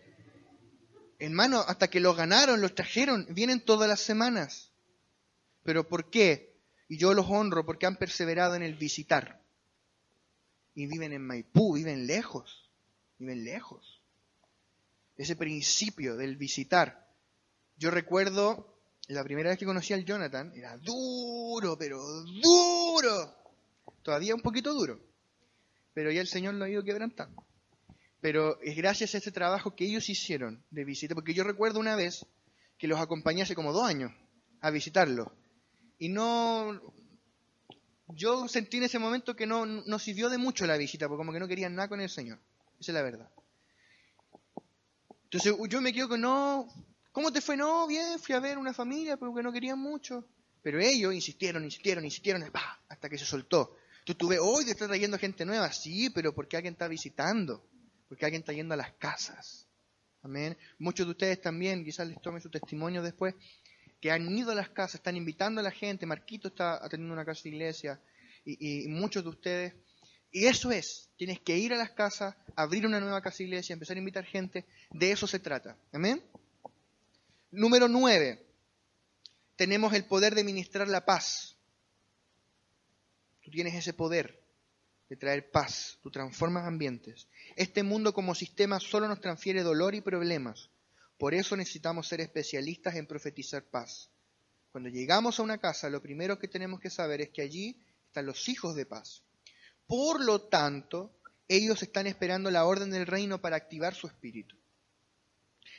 Hermano, 1.18 1.60
hasta 1.66 1.88
que 1.88 1.98
los 1.98 2.16
ganaron, 2.16 2.60
los 2.60 2.74
trajeron, 2.76 3.26
vienen 3.30 3.60
todas 3.60 3.88
las 3.88 4.00
semanas. 4.00 4.70
¿Pero 5.64 5.88
por 5.88 6.10
qué? 6.10 6.56
Y 6.88 6.96
yo 6.96 7.12
los 7.12 7.26
honro 7.28 7.66
porque 7.66 7.86
han 7.86 7.96
perseverado 7.96 8.54
en 8.54 8.62
el 8.62 8.76
visitar. 8.76 9.42
Y 10.74 10.86
viven 10.86 11.12
en 11.12 11.26
Maipú, 11.26 11.74
viven 11.74 12.06
lejos, 12.06 12.70
viven 13.18 13.44
lejos. 13.44 14.00
Ese 15.16 15.34
principio 15.34 16.16
del 16.16 16.36
visitar. 16.36 17.07
Yo 17.78 17.90
recuerdo 17.90 18.78
la 19.06 19.24
primera 19.24 19.50
vez 19.50 19.58
que 19.58 19.64
conocí 19.64 19.94
al 19.94 20.04
Jonathan, 20.04 20.52
era 20.54 20.76
duro, 20.78 21.78
pero 21.78 22.02
duro. 22.42 23.34
Todavía 24.02 24.34
un 24.34 24.42
poquito 24.42 24.74
duro. 24.74 25.00
Pero 25.94 26.10
ya 26.10 26.20
el 26.20 26.28
Señor 26.28 26.54
lo 26.54 26.64
ha 26.64 26.68
ido 26.68 26.82
quebrantando. 26.82 27.44
Pero 28.20 28.60
es 28.60 28.76
gracias 28.76 29.14
a 29.14 29.18
este 29.18 29.30
trabajo 29.30 29.76
que 29.76 29.84
ellos 29.84 30.08
hicieron 30.08 30.64
de 30.70 30.84
visita, 30.84 31.14
porque 31.14 31.34
yo 31.34 31.44
recuerdo 31.44 31.78
una 31.78 31.94
vez 31.94 32.26
que 32.78 32.88
los 32.88 33.00
acompañé 33.00 33.42
hace 33.42 33.54
como 33.54 33.72
dos 33.72 33.84
años 33.84 34.12
a 34.60 34.70
visitarlos. 34.70 35.28
Y 35.98 36.08
no, 36.08 36.80
yo 38.08 38.48
sentí 38.48 38.78
en 38.78 38.84
ese 38.84 38.98
momento 38.98 39.36
que 39.36 39.46
no, 39.46 39.66
no 39.66 39.98
sirvió 39.98 40.28
de 40.28 40.38
mucho 40.38 40.66
la 40.66 40.76
visita, 40.76 41.06
porque 41.06 41.20
como 41.20 41.32
que 41.32 41.40
no 41.40 41.48
querían 41.48 41.74
nada 41.74 41.88
con 41.88 42.00
el 42.00 42.10
Señor. 42.10 42.40
Esa 42.80 42.92
es 42.92 42.94
la 42.94 43.02
verdad. 43.02 43.30
Entonces 45.24 45.54
yo 45.68 45.80
me 45.80 45.92
quedo 45.92 46.08
con, 46.08 46.20
no, 46.20 46.68
¿cómo 47.18 47.32
te 47.32 47.40
fue? 47.40 47.56
No, 47.56 47.86
bien, 47.86 48.18
fui 48.18 48.34
a 48.34 48.40
ver 48.40 48.58
una 48.58 48.72
familia, 48.72 49.16
pero 49.16 49.34
que 49.34 49.42
no 49.42 49.52
querían 49.52 49.78
mucho. 49.78 50.24
Pero 50.62 50.80
ellos 50.80 51.12
insistieron, 51.12 51.64
insistieron, 51.64 52.04
insistieron, 52.04 52.44
hasta 52.88 53.08
que 53.08 53.18
se 53.18 53.24
soltó. 53.24 53.76
Tú 54.04 54.14
tuve, 54.14 54.38
hoy 54.38 54.64
te 54.64 54.70
está 54.70 54.86
trayendo 54.86 55.18
gente 55.18 55.44
nueva, 55.44 55.72
sí, 55.72 56.10
pero 56.10 56.34
porque 56.34 56.56
alguien 56.56 56.74
está 56.74 56.88
visitando 56.88 57.68
porque 58.08 58.24
alguien 58.24 58.40
está 58.40 58.52
yendo 58.52 58.74
a 58.74 58.76
las 58.76 58.92
casas. 58.94 59.68
Amén. 60.22 60.56
Muchos 60.78 61.06
de 61.06 61.12
ustedes 61.12 61.40
también, 61.40 61.84
quizás 61.84 62.08
les 62.08 62.20
tome 62.20 62.40
su 62.40 62.50
testimonio 62.50 63.02
después, 63.02 63.34
que 64.00 64.10
han 64.10 64.28
ido 64.36 64.52
a 64.52 64.54
las 64.54 64.70
casas, 64.70 64.96
están 64.96 65.16
invitando 65.16 65.60
a 65.60 65.64
la 65.64 65.70
gente. 65.70 66.06
Marquito 66.06 66.48
está 66.48 66.84
atendiendo 66.84 67.14
una 67.14 67.24
casa 67.24 67.42
de 67.44 67.50
iglesia 67.50 68.00
y, 68.44 68.88
muchos 68.88 69.22
de 69.22 69.28
ustedes. 69.28 69.74
Y 70.30 70.46
eso 70.46 70.70
es, 70.70 71.10
tienes 71.16 71.40
que 71.40 71.56
ir 71.56 71.72
a 71.72 71.76
las 71.76 71.90
casas, 71.90 72.34
abrir 72.56 72.86
una 72.86 73.00
nueva 73.00 73.22
casa 73.22 73.38
de 73.38 73.44
iglesia, 73.44 73.72
empezar 73.72 73.96
a 73.96 74.00
invitar 74.00 74.24
gente. 74.24 74.66
De 74.90 75.10
eso 75.10 75.26
se 75.26 75.38
trata. 75.38 75.76
Amén. 75.92 76.22
Número 77.50 77.88
nueve, 77.88 78.46
tenemos 79.56 79.94
el 79.94 80.04
poder 80.04 80.34
de 80.34 80.44
ministrar 80.44 80.86
la 80.88 81.04
paz. 81.04 81.56
Tú 83.42 83.50
tienes 83.50 83.74
ese 83.74 83.94
poder 83.94 84.44
de 85.08 85.16
traer 85.16 85.50
paz, 85.50 85.98
tú 86.02 86.10
transformas 86.10 86.66
ambientes. 86.66 87.28
Este 87.56 87.82
mundo 87.82 88.12
como 88.12 88.34
sistema 88.34 88.78
solo 88.78 89.08
nos 89.08 89.20
transfiere 89.20 89.62
dolor 89.62 89.94
y 89.94 90.02
problemas. 90.02 90.70
Por 91.16 91.34
eso 91.34 91.56
necesitamos 91.56 92.06
ser 92.06 92.20
especialistas 92.20 92.94
en 92.96 93.06
profetizar 93.06 93.64
paz. 93.64 94.10
Cuando 94.70 94.90
llegamos 94.90 95.38
a 95.38 95.42
una 95.42 95.58
casa, 95.58 95.88
lo 95.88 96.02
primero 96.02 96.38
que 96.38 96.46
tenemos 96.46 96.80
que 96.80 96.90
saber 96.90 97.22
es 97.22 97.30
que 97.30 97.42
allí 97.42 97.82
están 98.06 98.26
los 98.26 98.48
hijos 98.48 98.74
de 98.76 98.84
paz. 98.84 99.22
Por 99.86 100.22
lo 100.22 100.42
tanto, 100.42 101.18
ellos 101.48 101.82
están 101.82 102.06
esperando 102.06 102.50
la 102.50 102.66
orden 102.66 102.90
del 102.90 103.06
reino 103.06 103.40
para 103.40 103.56
activar 103.56 103.94
su 103.94 104.06
espíritu. 104.06 104.56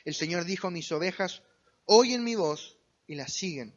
El 0.03 0.15
Señor 0.15 0.45
dijo 0.45 0.72
mis 0.72 0.91
ovejas, 0.91 1.43
oyen 1.92 2.24
mi 2.24 2.36
voz 2.36 2.78
y 3.08 3.16
la 3.16 3.28
siguen. 3.28 3.74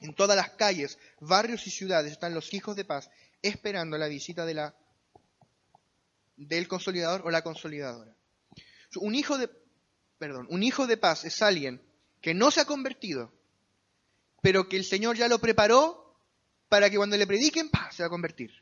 En 0.00 0.14
todas 0.14 0.36
las 0.36 0.50
calles, 0.50 0.98
barrios 1.20 1.66
y 1.66 1.70
ciudades 1.70 2.12
están 2.12 2.32
los 2.32 2.54
hijos 2.54 2.76
de 2.76 2.84
paz 2.84 3.10
esperando 3.42 3.98
la 3.98 4.06
visita 4.06 4.46
de 4.46 4.54
la, 4.54 4.74
del 6.36 6.68
consolidador 6.68 7.22
o 7.24 7.30
la 7.30 7.42
consolidadora. 7.42 8.14
Un 8.96 9.16
hijo 9.16 9.36
de, 9.36 9.50
perdón, 10.18 10.46
un 10.48 10.62
hijo 10.62 10.86
de 10.86 10.96
paz 10.96 11.24
es 11.24 11.42
alguien 11.42 11.82
que 12.20 12.34
no 12.34 12.52
se 12.52 12.60
ha 12.60 12.66
convertido, 12.66 13.32
pero 14.40 14.68
que 14.68 14.76
el 14.76 14.84
Señor 14.84 15.16
ya 15.16 15.26
lo 15.26 15.40
preparó 15.40 16.16
para 16.68 16.88
que 16.88 16.96
cuando 16.96 17.16
le 17.16 17.26
prediquen, 17.26 17.68
se 17.90 18.04
va 18.04 18.06
a 18.06 18.10
convertir. 18.10 18.52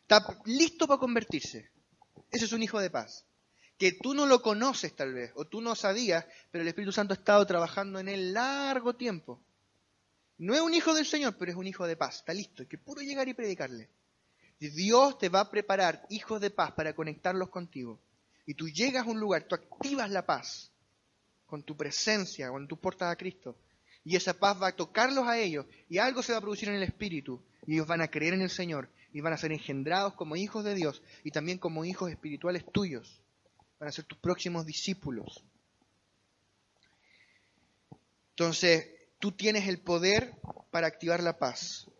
Está 0.00 0.40
listo 0.46 0.86
para 0.86 0.98
convertirse. 0.98 1.70
Ese 2.30 2.46
es 2.46 2.52
un 2.52 2.62
hijo 2.62 2.80
de 2.80 2.88
paz. 2.88 3.26
Que 3.82 3.90
tú 3.90 4.14
no 4.14 4.26
lo 4.26 4.40
conoces 4.42 4.94
tal 4.94 5.12
vez, 5.12 5.32
o 5.34 5.44
tú 5.44 5.60
no 5.60 5.74
sabías, 5.74 6.24
pero 6.52 6.62
el 6.62 6.68
Espíritu 6.68 6.92
Santo 6.92 7.14
ha 7.14 7.16
estado 7.16 7.44
trabajando 7.44 7.98
en 7.98 8.08
él 8.08 8.32
largo 8.32 8.94
tiempo. 8.94 9.42
No 10.38 10.54
es 10.54 10.60
un 10.60 10.72
hijo 10.72 10.94
del 10.94 11.04
Señor, 11.04 11.34
pero 11.36 11.50
es 11.50 11.56
un 11.56 11.66
hijo 11.66 11.84
de 11.84 11.96
paz. 11.96 12.18
Está 12.18 12.32
listo, 12.32 12.62
hay 12.62 12.68
que 12.68 12.78
puro 12.78 13.00
llegar 13.00 13.26
y 13.26 13.34
predicarle. 13.34 13.88
Dios 14.60 15.18
te 15.18 15.28
va 15.28 15.40
a 15.40 15.50
preparar 15.50 16.06
hijos 16.10 16.40
de 16.40 16.50
paz 16.50 16.70
para 16.70 16.94
conectarlos 16.94 17.48
contigo. 17.48 17.98
Y 18.46 18.54
tú 18.54 18.68
llegas 18.68 19.04
a 19.04 19.10
un 19.10 19.18
lugar, 19.18 19.48
tú 19.48 19.56
activas 19.56 20.08
la 20.12 20.24
paz 20.24 20.70
con 21.46 21.64
tu 21.64 21.76
presencia, 21.76 22.50
cuando 22.50 22.68
tú 22.68 22.76
portas 22.76 23.10
a 23.10 23.16
Cristo. 23.16 23.56
Y 24.04 24.14
esa 24.14 24.32
paz 24.32 24.62
va 24.62 24.68
a 24.68 24.76
tocarlos 24.76 25.26
a 25.26 25.40
ellos 25.40 25.66
y 25.88 25.98
algo 25.98 26.22
se 26.22 26.30
va 26.30 26.38
a 26.38 26.42
producir 26.42 26.68
en 26.68 26.76
el 26.76 26.84
Espíritu. 26.84 27.42
Y 27.66 27.74
ellos 27.74 27.88
van 27.88 28.00
a 28.00 28.06
creer 28.06 28.34
en 28.34 28.42
el 28.42 28.50
Señor 28.50 28.88
y 29.12 29.22
van 29.22 29.32
a 29.32 29.38
ser 29.38 29.50
engendrados 29.50 30.14
como 30.14 30.36
hijos 30.36 30.62
de 30.62 30.76
Dios 30.76 31.02
y 31.24 31.32
también 31.32 31.58
como 31.58 31.84
hijos 31.84 32.08
espirituales 32.08 32.64
tuyos. 32.70 33.21
Van 33.82 33.88
a 33.88 33.92
ser 33.92 34.04
tus 34.04 34.18
próximos 34.18 34.64
discípulos. 34.64 35.42
Entonces, 38.30 38.86
tú 39.18 39.32
tienes 39.32 39.66
el 39.66 39.80
poder 39.80 40.36
para 40.70 40.86
activar 40.86 41.20
la 41.20 41.36
paz. 41.36 41.90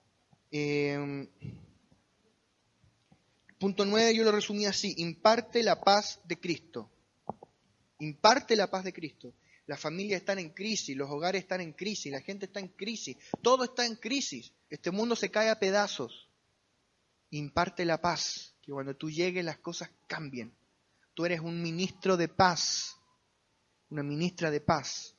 Eh, 0.53 1.27
Punto 3.59 3.85
9 3.85 4.15
yo 4.15 4.23
lo 4.23 4.31
resumí 4.31 4.65
así, 4.65 4.95
imparte 4.99 5.65
la 5.65 5.81
paz 5.81 6.21
de 6.23 6.39
Cristo. 6.39 6.89
Imparte 7.99 8.55
la 8.55 8.71
paz 8.71 8.85
de 8.85 8.93
Cristo. 8.93 9.35
Las 9.67 9.81
familias 9.81 10.21
están 10.21 10.39
en 10.39 10.51
crisis, 10.51 10.97
los 10.97 11.11
hogares 11.11 11.43
están 11.43 11.63
en 11.63 11.73
crisis, 11.73 12.13
la 12.13 12.21
gente 12.21 12.47
está 12.47 12.61
en 12.61 12.69
crisis, 12.69 13.17
todo 13.43 13.65
está 13.65 13.85
en 13.87 13.97
crisis. 13.97 14.53
Este 14.71 14.93
mundo 14.93 15.17
se 15.17 15.33
cae 15.33 15.51
a 15.51 15.59
pedazos. 15.59 16.29
Imparte 17.31 17.85
la 17.85 18.01
paz, 18.01 18.55
que 18.63 18.71
cuando 18.71 18.95
tú 18.95 19.11
llegues 19.11 19.45
las 19.45 19.59
cosas 19.59 19.91
cambien. 20.07 20.55
Tú 21.15 21.25
eres 21.25 21.41
un 21.41 21.63
ministro 21.63 22.17
de 22.17 22.29
paz, 22.29 22.97
una 23.91 24.03
ministra 24.03 24.51
de 24.51 24.61
paz. 24.61 25.15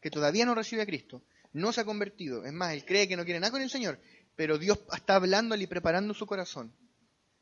Que 0.00 0.10
todavía 0.10 0.46
no 0.46 0.54
recibe 0.54 0.82
a 0.82 0.86
Cristo, 0.86 1.22
no 1.52 1.72
se 1.72 1.82
ha 1.82 1.84
convertido. 1.84 2.44
Es 2.44 2.52
más, 2.52 2.72
él 2.72 2.84
cree 2.86 3.06
que 3.06 3.16
no 3.16 3.24
quiere 3.24 3.40
nada 3.40 3.50
con 3.50 3.60
el 3.60 3.68
Señor 3.68 4.00
pero 4.40 4.56
Dios 4.56 4.78
está 4.96 5.16
hablándole 5.16 5.64
y 5.64 5.66
preparando 5.66 6.14
su 6.14 6.24
corazón. 6.24 6.74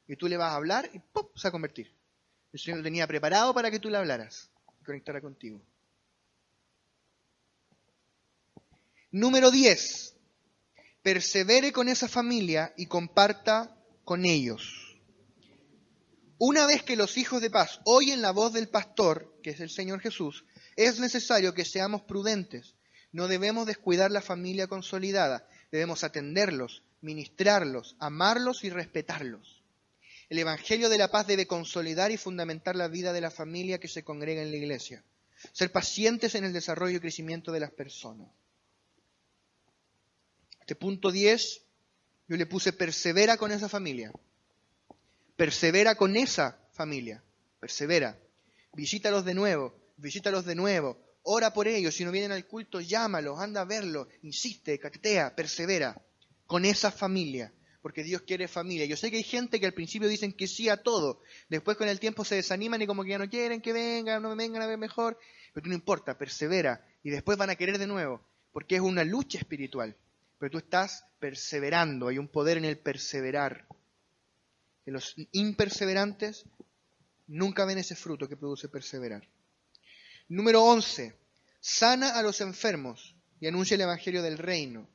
Y 0.09 0.17
tú 0.17 0.27
le 0.27 0.37
vas 0.37 0.51
a 0.51 0.57
hablar 0.57 0.91
y 0.93 0.99
¡pum! 0.99 1.29
se 1.37 1.47
va 1.47 1.51
a 1.51 1.53
convertir. 1.53 1.95
El 2.53 2.59
Señor 2.59 2.79
lo 2.79 2.83
tenía 2.83 3.07
preparado 3.07 3.55
para 3.55 3.71
que 3.71 3.79
tú 3.79 3.89
le 3.89 3.99
hablaras 3.99 4.51
y 4.81 4.85
conectara 4.85 5.21
contigo. 5.21 5.63
Número 9.13 9.53
10. 9.53 10.17
Persevere 11.01 11.71
con 11.71 11.89
esa 11.89 12.09
familia 12.09 12.75
y 12.77 12.87
comparta 12.87 13.78
con 14.09 14.25
ellos. 14.25 14.97
Una 16.39 16.65
vez 16.65 16.83
que 16.83 16.97
los 16.97 17.19
hijos 17.19 17.43
de 17.43 17.51
paz 17.51 17.83
oyen 17.85 18.23
la 18.23 18.31
voz 18.31 18.55
del 18.55 18.71
pastor, 18.71 19.39
que 19.43 19.51
es 19.51 19.61
el 19.61 19.69
Señor 19.69 20.01
Jesús, 20.01 20.47
es 20.77 20.99
necesario 20.99 21.53
que 21.53 21.67
seamos 21.67 22.01
prudentes. 22.01 22.75
No 23.13 23.29
debemos 23.29 23.67
descuidar 23.67 24.11
la 24.11 24.23
familia 24.23 24.67
consolidada, 24.67 25.47
debemos 25.71 26.05
atenderlos, 26.05 26.83
ministrarlos, 27.03 27.97
amarlos 27.99 28.65
y 28.65 28.71
respetarlos. 28.71 29.63
El 30.31 30.39
Evangelio 30.39 30.89
de 30.89 30.97
la 30.97 31.11
paz 31.11 31.27
debe 31.27 31.47
consolidar 31.47 32.11
y 32.11 32.17
fundamentar 32.17 32.77
la 32.77 32.89
vida 32.89 33.13
de 33.13 33.21
la 33.21 33.31
familia 33.31 33.79
que 33.79 33.89
se 33.89 34.05
congrega 34.05 34.41
en 34.41 34.51
la 34.51 34.57
iglesia. 34.57 35.05
Ser 35.53 35.71
pacientes 35.71 36.35
en 36.35 36.45
el 36.45 36.55
desarrollo 36.55 36.97
y 36.97 37.01
crecimiento 37.01 37.53
de 37.53 37.61
las 37.61 37.73
personas. 37.73 38.31
Este 40.61 40.77
punto 40.77 41.11
10, 41.11 41.68
yo 42.29 42.37
le 42.37 42.47
puse 42.47 42.73
persevera 42.75 43.39
con 43.39 43.51
esa 43.51 43.69
familia. 43.69 44.13
Persevera 45.37 45.95
con 45.95 46.15
esa 46.15 46.59
familia. 46.73 47.23
Persevera. 47.59 48.19
Visítalos 48.75 49.25
de 49.25 49.35
nuevo, 49.35 49.75
visítalos 49.97 50.45
de 50.45 50.55
nuevo. 50.55 50.99
Ora 51.23 51.53
por 51.53 51.67
ellos. 51.69 51.95
Si 51.95 52.05
no 52.05 52.13
vienen 52.13 52.33
al 52.33 52.47
culto, 52.47 52.81
llámalos, 52.81 53.41
anda 53.41 53.63
a 53.63 53.65
verlos. 53.65 54.09
Insiste, 54.23 54.79
cactea, 54.79 55.35
persevera. 55.35 56.01
Con 56.47 56.65
esa 56.65 56.91
familia. 56.91 57.53
Porque 57.81 58.03
Dios 58.03 58.23
quiere 58.23 58.47
familia. 58.47 58.85
Yo 58.85 58.97
sé 58.97 59.11
que 59.11 59.17
hay 59.17 59.23
gente 59.23 59.59
que 59.59 59.67
al 59.67 59.73
principio 59.73 60.09
dicen 60.09 60.33
que 60.33 60.47
sí 60.47 60.69
a 60.69 60.83
todo. 60.83 61.23
Después 61.49 61.79
con 61.79 61.89
el 61.89 61.99
tiempo 61.99 62.25
se 62.25 62.35
desaniman 62.35 62.83
y 62.83 62.87
como 62.87 63.05
que 63.05 63.11
ya 63.11 63.19
no 63.19 63.31
quieren 63.31 63.63
que 63.63 63.73
vengan, 63.73 64.23
no 64.23 64.31
me 64.31 64.35
vengan 64.35 64.63
a 64.63 64.67
ver 64.67 64.79
mejor. 64.79 65.19
Pero 65.55 65.67
no 65.67 65.75
importa, 65.75 66.19
persevera. 66.19 66.87
Y 67.03 67.11
después 67.11 67.39
van 67.39 67.51
a 67.51 67.57
querer 67.57 67.79
de 67.79 67.87
nuevo. 67.87 68.21
Porque 68.53 68.77
es 68.77 68.83
una 68.83 69.05
lucha 69.05 69.39
espiritual. 69.39 69.97
Pero 70.39 70.51
tú 70.51 70.59
estás 70.59 71.05
perseverando. 71.19 72.09
Hay 72.09 72.19
un 72.19 72.29
poder 72.29 72.59
en 72.59 72.65
el 72.65 72.79
perseverar 72.79 73.67
los 74.91 75.15
imperseverantes 75.33 76.45
nunca 77.27 77.65
ven 77.65 77.79
ese 77.79 77.95
fruto 77.95 78.29
que 78.29 78.37
produce 78.37 78.69
perseverar. 78.69 79.29
Número 80.29 80.63
11. 80.65 81.17
Sana 81.61 82.19
a 82.19 82.23
los 82.23 82.41
enfermos 82.41 83.15
y 83.41 83.47
anuncia 83.47 83.75
el 83.75 83.83
Evangelio 83.83 84.23
del 84.23 84.39
Reino. 84.39 84.89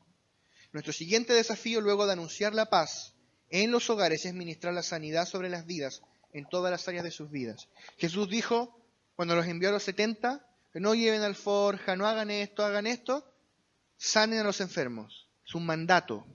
Nuestro 0.72 0.94
siguiente 0.94 1.34
desafío 1.34 1.82
luego 1.82 2.06
de 2.06 2.14
anunciar 2.14 2.54
la 2.56 2.70
paz 2.70 3.14
en 3.50 3.72
los 3.72 3.90
hogares 3.90 4.26
es 4.26 4.34
ministrar 4.34 4.74
la 4.74 4.84
sanidad 4.84 5.28
sobre 5.28 5.50
las 5.50 5.66
vidas 5.66 6.02
en 6.32 6.48
todas 6.50 6.72
las 6.72 6.88
áreas 6.88 7.04
de 7.04 7.12
sus 7.12 7.30
vidas. 7.30 7.68
Jesús 7.98 8.30
dijo, 8.30 8.80
cuando 9.16 9.36
los 9.36 9.46
envió 9.46 9.70
a 9.70 9.74
los 9.74 9.84
70, 9.84 10.44
que 10.72 10.80
no 10.80 10.96
lleven 10.96 11.22
alforja, 11.22 11.96
no 11.96 12.08
hagan 12.08 12.32
esto, 12.32 12.66
hagan 12.66 12.88
esto, 12.88 13.32
sanen 13.98 14.40
a 14.40 14.44
los 14.44 14.60
enfermos. 14.62 15.23
Es 15.46 15.56
un 15.56 15.66
mandato. 15.66 16.26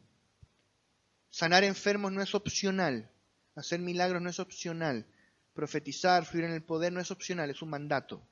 Sanar 1.31 1.65
enfermos 1.65 2.13
no 2.13 2.23
es 2.23 2.35
opcional. 2.35 3.11
Hacer 3.55 3.81
milagros 3.81 4.23
no 4.23 4.31
es 4.31 4.39
opcional. 4.39 5.07
Profetizar, 5.55 6.25
fluir 6.25 6.45
en 6.45 6.53
el 6.53 6.63
poder 6.63 6.93
no 6.93 7.01
es 7.01 7.11
opcional, 7.11 7.51
es 7.51 7.63
un 7.63 7.71
mandato. 7.71 8.27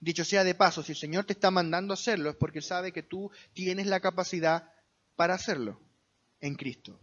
Dicho 0.00 0.24
sea 0.24 0.44
de 0.44 0.54
paso, 0.54 0.82
si 0.82 0.92
el 0.92 0.98
Señor 0.98 1.24
te 1.24 1.32
está 1.32 1.50
mandando 1.50 1.92
a 1.92 1.94
hacerlo 1.94 2.30
es 2.30 2.36
porque 2.36 2.62
sabe 2.62 2.92
que 2.92 3.02
tú 3.02 3.32
tienes 3.52 3.86
la 3.86 4.00
capacidad 4.00 4.72
para 5.16 5.34
hacerlo 5.34 5.80
en 6.40 6.54
Cristo. 6.54 7.00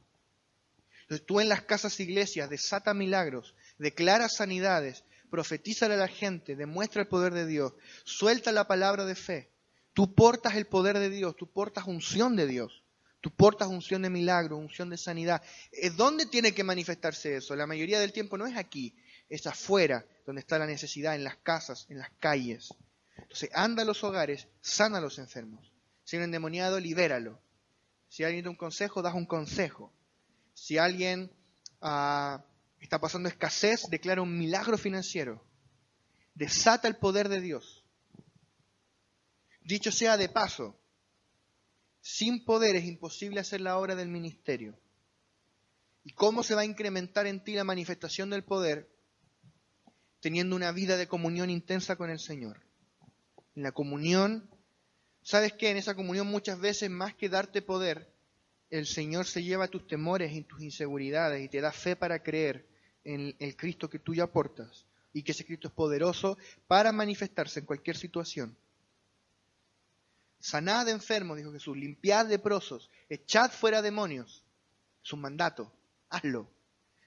Entonces 1.02 1.26
tú 1.26 1.42
en 1.42 1.50
las 1.50 1.64
casas 1.64 2.00
iglesias 2.00 2.50
desata 2.50 2.94
milagros, 2.94 3.54
declara 3.78 4.30
sanidades, 4.30 5.04
profetiza 5.30 5.88
a 5.88 5.90
la 5.90 6.08
gente, 6.08 6.56
demuestra 6.56 7.02
el 7.02 7.10
poder 7.10 7.34
de 7.34 7.46
Dios, 7.46 7.74
suelta 8.06 8.54
la 8.54 8.68
palabra 8.68 9.06
de 9.06 9.16
fe. 9.16 9.52
Tú 9.96 10.14
portas 10.14 10.56
el 10.56 10.68
poder 10.68 11.00
de 11.00 11.10
Dios, 11.10 11.38
tú 11.38 11.48
portas 11.48 11.88
unción 11.88 12.36
de 12.36 12.48
Dios. 12.48 12.84
Tú 13.22 13.32
portas 13.32 13.70
unción 13.70 14.02
de 14.02 14.10
milagro, 14.10 14.58
unción 14.58 14.90
de 14.90 14.98
sanidad. 14.98 15.42
¿Dónde 15.96 16.26
tiene 16.26 16.54
que 16.54 16.66
manifestarse 16.66 17.38
eso? 17.38 17.56
La 17.56 17.66
mayoría 17.66 18.00
del 18.00 18.12
tiempo 18.12 18.38
no 18.38 18.46
es 18.46 18.58
aquí, 18.58 18.94
es 19.30 19.48
afuera, 19.48 20.06
donde 20.26 20.42
está 20.42 20.60
la 20.60 20.68
necesidad, 20.68 21.16
en 21.16 21.24
las 21.24 21.38
casas, 21.38 21.88
en 21.90 21.98
las 21.98 22.10
calles. 22.20 22.74
Entonces, 23.16 23.50
anda 23.54 23.84
a 23.84 23.86
los 23.86 24.04
hogares, 24.04 24.50
sana 24.60 24.98
a 24.98 25.02
los 25.02 25.18
enfermos. 25.18 25.72
Si 26.04 26.18
hay 26.18 26.20
un 26.20 26.26
endemoniado, 26.26 26.78
libéralo. 26.78 27.40
Si 28.10 28.26
alguien 28.26 28.44
da 28.44 28.50
un 28.50 28.58
consejo, 28.58 29.02
das 29.02 29.16
un 29.16 29.26
consejo. 29.26 29.94
Si 30.54 30.78
alguien 30.78 31.32
ah, 31.82 32.44
está 32.82 33.00
pasando 33.00 33.30
escasez, 33.30 33.90
declara 33.90 34.22
un 34.22 34.38
milagro 34.38 34.78
financiero. 34.78 35.42
Desata 36.34 36.90
el 36.90 36.98
poder 36.98 37.30
de 37.30 37.40
Dios. 37.40 37.75
Dicho 39.66 39.92
sea 39.92 40.16
de 40.16 40.30
paso, 40.30 40.80
sin 42.00 42.46
poder 42.46 42.76
es 42.76 42.86
imposible 42.86 43.40
hacer 43.40 43.62
la 43.62 43.80
obra 43.80 43.96
del 43.96 44.10
ministerio. 44.10 44.80
¿Y 46.04 46.14
cómo 46.14 46.44
se 46.44 46.54
va 46.54 46.62
a 46.62 46.66
incrementar 46.66 47.26
en 47.26 47.44
ti 47.44 47.56
la 47.56 47.64
manifestación 47.64 48.30
del 48.30 48.44
poder? 48.44 48.88
Teniendo 50.20 50.56
una 50.56 50.72
vida 50.72 50.98
de 50.98 51.08
comunión 51.08 51.50
intensa 51.50 51.96
con 51.96 52.12
el 52.12 52.20
Señor. 52.20 52.62
En 53.56 53.64
la 53.64 53.72
comunión, 53.72 54.48
¿sabes 55.24 55.54
qué? 55.54 55.72
En 55.72 55.78
esa 55.78 55.96
comunión 55.96 56.28
muchas 56.28 56.60
veces 56.60 56.92
más 56.92 57.16
que 57.16 57.28
darte 57.28 57.64
poder, 57.64 58.14
el 58.70 58.86
Señor 58.86 59.26
se 59.26 59.42
lleva 59.42 59.68
tus 59.68 59.88
temores 59.88 60.32
y 60.32 60.44
tus 60.44 60.62
inseguridades 60.62 61.44
y 61.44 61.50
te 61.50 61.60
da 61.60 61.72
fe 61.72 61.96
para 61.96 62.22
creer 62.22 62.68
en 63.04 63.36
el 63.40 63.56
Cristo 63.56 63.90
que 63.90 63.98
tú 63.98 64.14
ya 64.14 64.26
aportas 64.26 64.86
y 65.12 65.24
que 65.24 65.32
ese 65.32 65.44
Cristo 65.44 65.70
es 65.70 65.74
poderoso 65.74 66.38
para 66.68 66.92
manifestarse 66.92 67.62
en 67.62 67.66
cualquier 67.66 67.98
situación. 67.98 68.56
Sanad 70.46 70.88
enfermos, 70.90 71.38
dijo 71.38 71.52
Jesús, 71.52 71.76
limpiad 71.76 72.28
leprosos, 72.28 72.92
echad 73.10 73.50
fuera 73.50 73.82
demonios. 73.82 74.46
Es 75.04 75.12
un 75.12 75.22
mandato, 75.22 75.74
hazlo. 76.08 76.52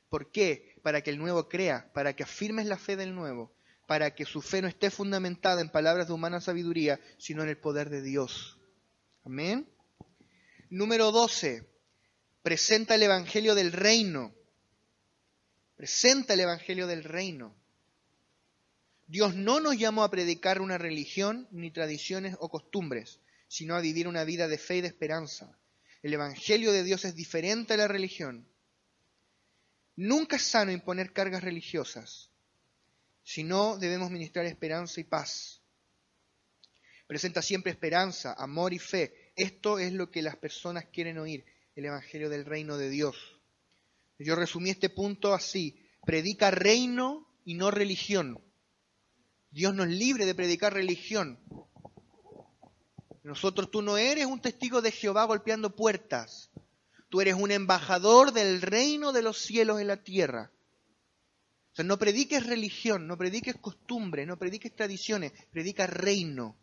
¿Por 0.08 0.32
qué? 0.32 0.74
Para 0.82 1.02
que 1.02 1.10
el 1.10 1.18
nuevo 1.18 1.48
crea, 1.48 1.88
para 1.92 2.16
que 2.16 2.24
afirmes 2.24 2.66
la 2.66 2.76
fe 2.76 2.96
del 2.96 3.14
nuevo, 3.14 3.54
para 3.86 4.12
que 4.12 4.24
su 4.24 4.42
fe 4.42 4.60
no 4.60 4.66
esté 4.66 4.90
fundamentada 4.90 5.60
en 5.60 5.70
palabras 5.70 6.08
de 6.08 6.14
humana 6.14 6.40
sabiduría, 6.40 6.98
sino 7.16 7.44
en 7.44 7.50
el 7.50 7.58
poder 7.58 7.90
de 7.90 8.02
Dios. 8.02 8.58
Amén. 9.24 9.70
Número 10.68 11.12
12. 11.12 11.64
Presenta 12.42 12.96
el 12.96 13.04
Evangelio 13.04 13.54
del 13.54 13.70
Reino. 13.70 14.34
Presenta 15.76 16.34
el 16.34 16.40
Evangelio 16.40 16.88
del 16.88 17.04
Reino. 17.04 17.54
Dios 19.06 19.36
no 19.36 19.60
nos 19.60 19.78
llamó 19.78 20.02
a 20.02 20.10
predicar 20.10 20.60
una 20.60 20.76
religión, 20.76 21.46
ni 21.52 21.70
tradiciones 21.70 22.36
o 22.40 22.48
costumbres 22.48 23.20
sino 23.48 23.74
a 23.74 23.80
vivir 23.80 24.06
una 24.06 24.24
vida 24.24 24.46
de 24.46 24.58
fe 24.58 24.76
y 24.76 24.80
de 24.82 24.88
esperanza. 24.88 25.58
El 26.02 26.14
Evangelio 26.14 26.70
de 26.70 26.84
Dios 26.84 27.04
es 27.04 27.16
diferente 27.16 27.74
a 27.74 27.78
la 27.78 27.88
religión. 27.88 28.46
Nunca 29.96 30.36
es 30.36 30.42
sano 30.42 30.70
imponer 30.70 31.12
cargas 31.12 31.42
religiosas, 31.42 32.30
sino 33.24 33.78
debemos 33.78 34.10
ministrar 34.10 34.46
esperanza 34.46 35.00
y 35.00 35.04
paz. 35.04 35.60
Presenta 37.08 37.42
siempre 37.42 37.72
esperanza, 37.72 38.34
amor 38.34 38.72
y 38.74 38.78
fe. 38.78 39.32
Esto 39.34 39.78
es 39.78 39.92
lo 39.92 40.10
que 40.10 40.22
las 40.22 40.36
personas 40.36 40.84
quieren 40.92 41.18
oír, 41.18 41.44
el 41.74 41.86
Evangelio 41.86 42.28
del 42.28 42.44
reino 42.44 42.76
de 42.76 42.90
Dios. 42.90 43.16
Yo 44.18 44.36
resumí 44.36 44.70
este 44.70 44.90
punto 44.90 45.32
así, 45.32 45.88
predica 46.04 46.50
reino 46.50 47.26
y 47.44 47.54
no 47.54 47.70
religión. 47.70 48.42
Dios 49.50 49.74
nos 49.74 49.88
libre 49.88 50.26
de 50.26 50.34
predicar 50.34 50.74
religión, 50.74 51.40
nosotros, 53.28 53.70
tú 53.70 53.82
no 53.82 53.96
eres 53.96 54.26
un 54.26 54.40
testigo 54.40 54.82
de 54.82 54.90
Jehová 54.90 55.24
golpeando 55.24 55.76
puertas. 55.76 56.50
Tú 57.08 57.20
eres 57.20 57.34
un 57.34 57.50
embajador 57.50 58.32
del 58.32 58.60
reino 58.60 59.12
de 59.12 59.22
los 59.22 59.38
cielos 59.38 59.80
en 59.80 59.86
la 59.86 60.02
tierra. 60.02 60.50
O 61.72 61.76
sea, 61.76 61.84
no 61.84 61.98
prediques 61.98 62.46
religión, 62.46 63.06
no 63.06 63.16
prediques 63.16 63.56
costumbres, 63.56 64.26
no 64.26 64.38
prediques 64.38 64.74
tradiciones, 64.74 65.32
predica 65.50 65.86
reino. 65.86 66.56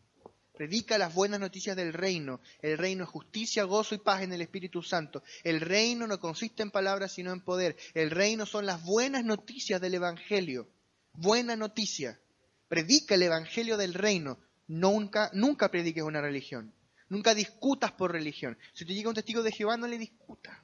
Predica 0.56 0.98
las 0.98 1.14
buenas 1.14 1.40
noticias 1.40 1.76
del 1.76 1.94
reino. 1.94 2.40
El 2.62 2.78
reino 2.78 3.04
es 3.04 3.10
justicia, 3.10 3.64
gozo 3.64 3.94
y 3.94 4.00
paz 4.00 4.24
en 4.24 4.34
el 4.34 4.42
Espíritu 4.42 4.82
Santo. 4.82 5.22
El 5.44 5.62
reino 5.62 6.08
no 6.08 6.20
consiste 6.20 6.64
en 6.64 6.72
palabras, 6.72 7.12
sino 7.12 7.32
en 7.32 7.42
poder. 7.42 7.76
El 7.94 8.10
reino 8.10 8.46
son 8.46 8.66
las 8.66 8.84
buenas 8.84 9.24
noticias 9.24 9.82
del 9.82 9.96
Evangelio. 9.96 10.68
Buena 11.14 11.56
noticia. 11.56 12.20
Predica 12.68 13.16
el 13.16 13.24
Evangelio 13.24 13.78
del 13.78 13.94
reino. 13.94 14.40
Nunca, 14.68 15.30
nunca 15.34 15.70
prediques 15.70 16.04
una 16.04 16.22
religión. 16.22 16.74
Nunca 17.10 17.36
discutas 17.36 17.92
por 17.92 18.12
religión. 18.12 18.58
Si 18.74 18.86
te 18.86 18.94
llega 18.94 19.10
un 19.10 19.16
testigo 19.16 19.44
de 19.44 19.52
Jehová, 19.52 19.78
no 19.78 19.88
le 19.88 19.98
discuta. 19.98 20.64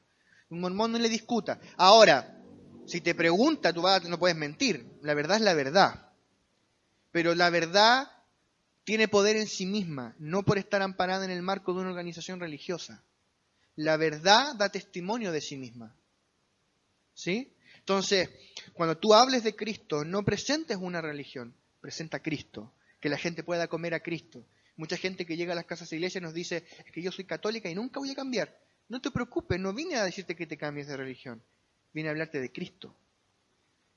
Un 0.50 0.60
mormón 0.60 0.92
no 0.92 0.98
le 0.98 1.08
discuta. 1.08 1.60
Ahora, 1.78 2.42
si 2.88 3.02
te 3.02 3.14
pregunta, 3.14 3.72
tú 3.72 3.82
no 4.10 4.20
puedes 4.20 4.36
mentir. 4.36 4.98
La 5.02 5.14
verdad 5.14 5.38
es 5.38 5.44
la 5.44 5.54
verdad. 5.54 6.12
Pero 7.12 7.36
la 7.36 7.50
verdad 7.50 8.12
tiene 8.84 9.08
poder 9.08 9.38
en 9.38 9.48
sí 9.48 9.66
misma, 9.66 10.16
no 10.18 10.44
por 10.44 10.58
estar 10.58 10.82
amparada 10.82 11.26
en 11.26 11.32
el 11.32 11.44
marco 11.44 11.74
de 11.74 11.82
una 11.82 11.90
organización 11.90 12.40
religiosa. 12.40 13.04
La 13.76 13.98
verdad 13.98 14.56
da 14.56 14.70
testimonio 14.70 15.32
de 15.32 15.42
sí 15.42 15.58
misma. 15.58 15.96
¿Sí? 17.14 17.54
Entonces, 17.78 18.30
cuando 18.74 18.98
tú 18.98 19.14
hables 19.14 19.44
de 19.44 19.56
Cristo, 19.56 20.04
no 20.04 20.24
presentes 20.24 20.78
una 20.78 21.02
religión, 21.02 21.54
presenta 21.80 22.18
a 22.18 22.24
Cristo 22.24 22.74
que 23.02 23.10
la 23.10 23.18
gente 23.18 23.44
pueda 23.44 23.68
comer 23.68 23.94
a 23.94 24.00
Cristo. 24.00 24.46
Mucha 24.78 24.96
gente 24.96 25.26
que 25.26 25.36
llega 25.36 25.54
a 25.54 25.56
las 25.56 25.66
casas 25.66 25.90
de 25.90 25.98
iglesia 25.98 26.22
nos 26.22 26.34
dice, 26.34 26.66
es 26.86 26.92
que 26.92 27.02
yo 27.02 27.12
soy 27.12 27.26
católica 27.26 27.70
y 27.70 27.76
nunca 27.76 28.00
voy 28.00 28.12
a 28.12 28.16
cambiar. 28.16 28.58
No 28.88 29.02
te 29.02 29.12
preocupes, 29.12 29.60
no 29.60 29.74
vine 29.74 29.96
a 29.96 30.04
decirte 30.04 30.36
que 30.36 30.48
te 30.48 30.58
cambies 30.58 30.88
de 30.88 30.98
religión, 30.98 31.44
vine 31.94 32.08
a 32.08 32.12
hablarte 32.12 32.40
de 32.40 32.52
Cristo. 32.52 32.96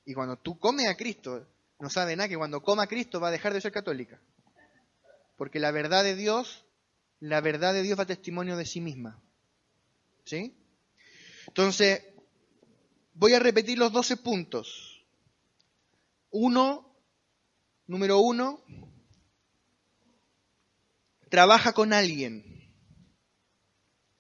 Y 0.05 0.15
cuando 0.15 0.37
tú 0.39 0.59
comes 0.59 0.89
a 0.89 0.97
Cristo, 0.97 1.47
no 1.79 1.91
sabe 1.91 2.17
nada 2.17 2.29
que 2.29 2.37
cuando 2.37 2.63
coma 2.63 2.85
a 2.85 2.87
Cristo 2.87 3.21
va 3.21 3.29
a 3.29 3.33
dejar 3.33 3.53
de 3.53 3.61
ser 3.61 3.73
católica. 3.73 4.21
Porque 5.37 5.59
la 5.59 5.71
verdad 5.71 6.05
de 6.05 6.15
Dios, 6.17 6.65
la 7.21 7.41
verdad 7.41 7.75
de 7.75 7.83
Dios 7.83 7.99
va 7.99 8.07
testimonio 8.07 8.57
de 8.57 8.67
sí 8.67 8.81
misma. 8.81 9.21
¿Sí? 10.25 10.57
Entonces, 11.49 12.03
voy 13.15 13.35
a 13.35 13.39
repetir 13.39 13.79
los 13.79 13.93
12 13.93 14.17
puntos. 14.19 15.05
Uno, 16.31 16.95
número 17.87 18.19
uno, 18.21 18.65
trabaja 21.35 21.73
con 21.73 21.93
alguien. 21.93 22.45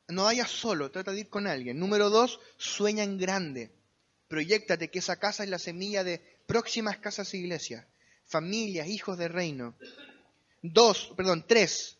No 0.08 0.24
vayas 0.24 0.50
solo, 0.50 0.90
trata 0.90 1.12
de 1.12 1.20
ir 1.20 1.28
con 1.28 1.46
alguien. 1.46 1.78
Número 1.78 2.10
dos, 2.10 2.40
sueña 2.56 3.04
en 3.04 3.18
grande. 3.18 3.70
Proyectate 4.26 4.90
que 4.90 4.98
esa 4.98 5.20
casa 5.20 5.44
es 5.44 5.48
la 5.48 5.60
semilla 5.60 6.02
de 6.02 6.18
próximas 6.48 6.98
casas 6.98 7.32
e 7.32 7.36
iglesias, 7.36 7.86
familias, 8.24 8.88
hijos 8.88 9.16
de 9.16 9.28
reino. 9.28 9.76
Dos, 10.60 11.12
perdón, 11.16 11.44
tres, 11.46 11.98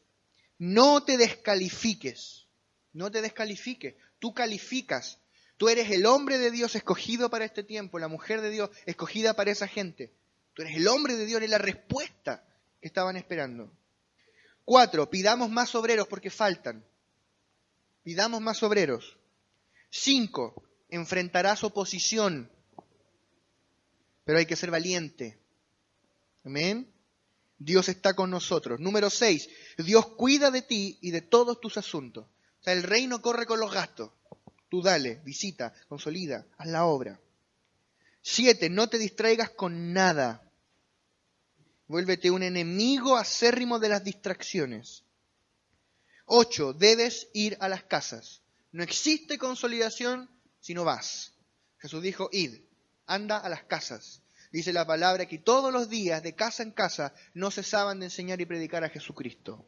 no 0.59 1.05
te 1.05 1.17
descalifiques. 1.17 2.47
No 2.93 3.09
te 3.09 3.23
descalifiques. 3.23 3.95
Tú 4.19 4.35
calificas. 4.35 5.21
Tú 5.59 5.69
eres 5.69 5.93
el 5.93 6.07
hombre 6.07 6.39
de 6.39 6.51
Dios 6.51 6.75
escogido 6.75 7.31
para 7.31 7.45
este 7.45 7.63
tiempo, 7.63 8.01
la 8.01 8.09
mujer 8.09 8.41
de 8.41 8.51
Dios 8.51 8.71
escogida 8.85 9.35
para 9.35 9.53
esa 9.53 9.69
gente. 9.69 10.13
Tú 10.55 10.63
eres 10.63 10.75
el 10.75 10.89
hombre 10.89 11.15
de 11.15 11.25
Dios, 11.25 11.37
eres 11.37 11.51
la 11.51 11.59
respuesta 11.59 12.45
que 12.81 12.89
estaban 12.89 13.17
esperando. 13.17 13.71
Cuatro, 14.65 15.11
pidamos 15.11 15.51
más 15.51 15.75
obreros 15.75 16.09
porque 16.09 16.31
faltan. 16.31 16.85
Pidamos 18.03 18.41
más 18.41 18.63
obreros. 18.63 19.19
Cinco, 19.91 20.63
enfrentarás 20.89 21.65
oposición, 21.65 22.51
pero 24.25 24.39
hay 24.39 24.47
que 24.47 24.57
ser 24.57 24.71
valiente. 24.71 25.39
Amén. 26.45 26.93
Dios 27.59 27.89
está 27.89 28.15
con 28.15 28.31
nosotros. 28.31 28.81
Número 28.81 29.11
seis, 29.11 29.49
Dios 29.79 30.07
cuida 30.17 30.51
de 30.51 30.63
ti 30.63 30.99
y 31.01 31.11
de 31.11 31.23
todos 31.23 31.61
tus 31.61 31.77
asuntos. 31.77 32.27
O 32.27 32.63
sea, 32.63 32.73
el 32.73 32.83
reino 32.83 33.23
corre 33.23 33.47
con 33.47 33.61
los 33.61 33.73
gastos. 33.73 34.11
Tú 34.69 34.83
dale, 34.83 35.21
visita, 35.25 35.73
consolida, 35.89 36.47
haz 36.59 36.67
la 36.67 36.87
obra. 36.87 37.21
Siete, 38.21 38.71
no 38.71 38.89
te 38.89 38.99
distraigas 38.99 39.51
con 39.51 39.93
nada. 39.93 40.44
Vuélvete 41.87 42.31
un 42.31 42.43
enemigo 42.43 43.17
acérrimo 43.17 43.79
de 43.79 43.89
las 43.89 44.05
distracciones. 44.05 45.05
Ocho, 46.27 46.73
debes 46.73 47.29
ir 47.35 47.57
a 47.61 47.69
las 47.69 47.85
casas. 47.85 48.43
No 48.73 48.83
existe 48.83 49.39
consolidación 49.39 50.31
si 50.61 50.75
no 50.75 50.85
vas. 50.85 51.35
Jesús 51.79 52.03
dijo, 52.03 52.31
id, 52.33 52.63
anda 53.07 53.39
a 53.39 53.49
las 53.49 53.65
casas. 53.65 54.23
Dice 54.51 54.73
la 54.73 54.87
palabra 54.87 55.27
que 55.27 55.39
todos 55.39 55.73
los 55.73 55.91
días, 55.91 56.23
de 56.23 56.35
casa 56.35 56.63
en 56.63 56.71
casa, 56.71 57.13
no 57.35 57.51
cesaban 57.51 57.99
de 58.01 58.07
enseñar 58.07 58.41
y 58.41 58.47
predicar 58.47 58.85
a 58.85 58.89
Jesucristo. 58.89 59.67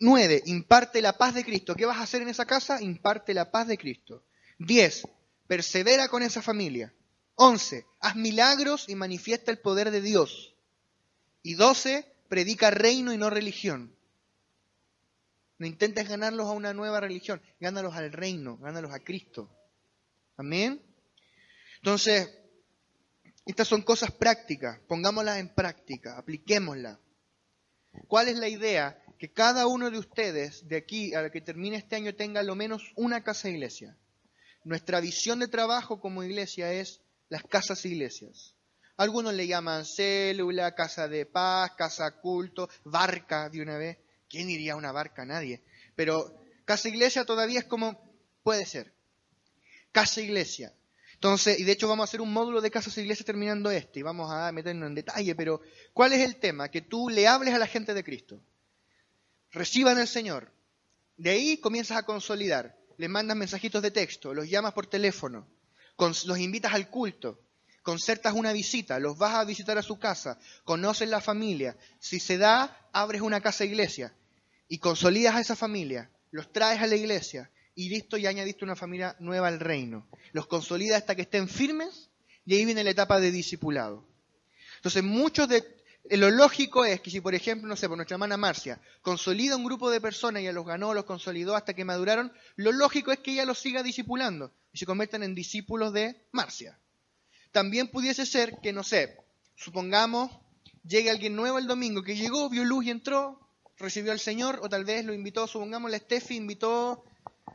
Nueve, 0.00 0.42
imparte 0.46 1.02
la 1.02 1.18
paz 1.18 1.34
de 1.34 1.44
Cristo. 1.44 1.74
¿Qué 1.74 1.86
vas 1.86 1.98
a 1.98 2.02
hacer 2.02 2.22
en 2.22 2.28
esa 2.28 2.46
casa? 2.46 2.80
Imparte 2.80 3.34
la 3.34 3.50
paz 3.50 3.66
de 3.66 3.76
Cristo. 3.76 4.24
Diez, 4.58 5.02
persevera 5.46 6.08
con 6.08 6.22
esa 6.22 6.40
familia. 6.40 6.94
Once, 7.36 7.86
haz 8.00 8.16
milagros 8.16 8.88
y 8.88 8.94
manifiesta 8.94 9.50
el 9.50 9.58
poder 9.58 9.90
de 9.90 10.00
Dios. 10.00 10.54
Y 11.42 11.54
doce, 11.54 12.10
predica 12.28 12.70
reino 12.70 13.12
y 13.12 13.18
no 13.18 13.30
religión. 13.30 13.94
No 15.58 15.66
intentes 15.66 16.08
ganarlos 16.08 16.46
a 16.46 16.52
una 16.52 16.74
nueva 16.74 17.00
religión, 17.00 17.40
gánalos 17.60 17.94
al 17.94 18.12
reino, 18.12 18.58
gánalos 18.58 18.92
a 18.92 19.00
Cristo. 19.00 19.50
Amén. 20.36 20.82
Entonces, 21.76 22.28
estas 23.44 23.68
son 23.68 23.82
cosas 23.82 24.10
prácticas, 24.10 24.80
pongámoslas 24.88 25.38
en 25.38 25.54
práctica, 25.54 26.18
apliquémoslas. 26.18 26.98
¿Cuál 28.08 28.28
es 28.28 28.36
la 28.36 28.48
idea? 28.48 29.02
Que 29.18 29.32
cada 29.32 29.66
uno 29.66 29.90
de 29.90 29.98
ustedes, 29.98 30.66
de 30.68 30.76
aquí 30.76 31.14
a 31.14 31.30
que 31.30 31.40
termine 31.40 31.76
este 31.76 31.96
año, 31.96 32.14
tenga 32.14 32.42
lo 32.42 32.54
menos 32.54 32.92
una 32.96 33.22
casa 33.22 33.48
iglesia. 33.48 33.96
Nuestra 34.64 35.00
visión 35.00 35.38
de 35.38 35.48
trabajo 35.48 36.00
como 36.00 36.24
iglesia 36.24 36.72
es 36.72 37.00
las 37.28 37.42
casas 37.44 37.84
iglesias. 37.84 38.54
Algunos 38.96 39.34
le 39.34 39.46
llaman 39.46 39.84
célula, 39.84 40.74
casa 40.74 41.06
de 41.06 41.26
paz, 41.26 41.72
casa 41.76 42.10
culto, 42.20 42.68
barca 42.84 43.48
de 43.50 43.60
una 43.60 43.76
vez. 43.76 43.98
¿Quién 44.28 44.48
iría 44.48 44.72
a 44.72 44.76
una 44.76 44.92
barca? 44.92 45.24
Nadie. 45.24 45.62
Pero 45.94 46.42
casa 46.64 46.88
iglesia 46.88 47.24
todavía 47.24 47.60
es 47.60 47.66
como 47.66 48.00
puede 48.42 48.64
ser. 48.64 48.92
Casa 49.92 50.20
iglesia. 50.20 50.72
Entonces, 51.14 51.58
y 51.58 51.64
de 51.64 51.72
hecho 51.72 51.88
vamos 51.88 52.04
a 52.04 52.08
hacer 52.08 52.20
un 52.20 52.32
módulo 52.32 52.60
de 52.60 52.70
casas 52.70 52.96
iglesias 52.98 53.24
terminando 53.24 53.70
este 53.70 54.00
y 54.00 54.02
vamos 54.02 54.30
a 54.30 54.52
meternos 54.52 54.86
en 54.86 54.94
detalle, 54.94 55.34
pero 55.34 55.62
¿cuál 55.94 56.12
es 56.12 56.20
el 56.20 56.36
tema? 56.36 56.70
Que 56.70 56.82
tú 56.82 57.08
le 57.08 57.26
hables 57.26 57.54
a 57.54 57.58
la 57.58 57.66
gente 57.66 57.94
de 57.94 58.04
Cristo. 58.04 58.40
Reciban 59.50 59.98
el 59.98 60.06
Señor. 60.06 60.52
De 61.16 61.30
ahí 61.30 61.58
comienzas 61.58 61.96
a 61.96 62.02
consolidar. 62.04 62.76
Les 62.98 63.08
mandas 63.08 63.36
mensajitos 63.36 63.82
de 63.82 63.90
texto, 63.90 64.34
los 64.34 64.48
llamas 64.48 64.72
por 64.72 64.86
teléfono, 64.86 65.46
los 65.98 66.38
invitas 66.38 66.74
al 66.74 66.90
culto, 66.90 67.40
concertas 67.82 68.34
una 68.34 68.52
visita, 68.52 68.98
los 68.98 69.16
vas 69.16 69.34
a 69.34 69.44
visitar 69.44 69.78
a 69.78 69.82
su 69.82 69.98
casa, 69.98 70.38
conoces 70.64 71.08
la 71.08 71.20
familia. 71.20 71.76
Si 71.98 72.20
se 72.20 72.38
da, 72.38 72.88
abres 72.92 73.22
una 73.22 73.40
casa 73.40 73.64
iglesia 73.64 74.14
y 74.68 74.78
consolidas 74.78 75.36
a 75.36 75.40
esa 75.40 75.56
familia, 75.56 76.10
los 76.30 76.52
traes 76.52 76.82
a 76.82 76.86
la 76.86 76.96
iglesia 76.96 77.50
y 77.74 77.88
listo, 77.88 78.16
ya 78.16 78.30
añadiste 78.30 78.64
una 78.64 78.74
familia 78.74 79.16
nueva 79.20 79.48
al 79.48 79.60
reino. 79.60 80.08
Los 80.32 80.46
consolidas 80.46 80.98
hasta 80.98 81.14
que 81.14 81.22
estén 81.22 81.48
firmes 81.48 82.10
y 82.44 82.54
ahí 82.54 82.64
viene 82.64 82.84
la 82.84 82.90
etapa 82.90 83.20
de 83.20 83.30
discipulado. 83.30 84.04
Entonces, 84.76 85.02
muchos 85.02 85.48
de 85.48 85.75
lo 86.10 86.30
lógico 86.30 86.84
es 86.84 87.00
que 87.00 87.10
si, 87.10 87.20
por 87.20 87.34
ejemplo, 87.34 87.68
no 87.68 87.76
sé, 87.76 87.88
por 87.88 87.96
nuestra 87.96 88.14
hermana 88.14 88.36
Marcia, 88.36 88.80
consolida 89.02 89.56
un 89.56 89.64
grupo 89.64 89.90
de 89.90 90.00
personas 90.00 90.42
y 90.42 90.44
ya 90.44 90.52
los 90.52 90.66
ganó, 90.66 90.94
los 90.94 91.04
consolidó 91.04 91.56
hasta 91.56 91.74
que 91.74 91.84
maduraron, 91.84 92.32
lo 92.56 92.72
lógico 92.72 93.12
es 93.12 93.18
que 93.20 93.32
ella 93.32 93.44
los 93.44 93.58
siga 93.58 93.82
discipulando 93.82 94.52
y 94.72 94.78
se 94.78 94.86
conviertan 94.86 95.22
en 95.22 95.34
discípulos 95.34 95.92
de 95.92 96.26
Marcia. 96.32 96.78
También 97.50 97.88
pudiese 97.88 98.26
ser 98.26 98.58
que, 98.62 98.72
no 98.72 98.82
sé, 98.82 99.16
supongamos, 99.54 100.30
llegue 100.84 101.10
alguien 101.10 101.34
nuevo 101.34 101.58
el 101.58 101.66
domingo, 101.66 102.02
que 102.02 102.16
llegó, 102.16 102.48
vio 102.48 102.64
luz 102.64 102.84
y 102.84 102.90
entró, 102.90 103.40
recibió 103.78 104.12
al 104.12 104.20
Señor, 104.20 104.60
o 104.62 104.68
tal 104.68 104.84
vez 104.84 105.04
lo 105.04 105.14
invitó, 105.14 105.46
supongamos, 105.46 105.90
la 105.90 105.98
Steffi 105.98 106.36
invitó 106.36 107.04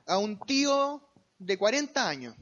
a 0.07 0.17
un 0.17 0.39
tío 0.39 1.07
de 1.37 1.57
40 1.57 2.07
años. 2.07 2.35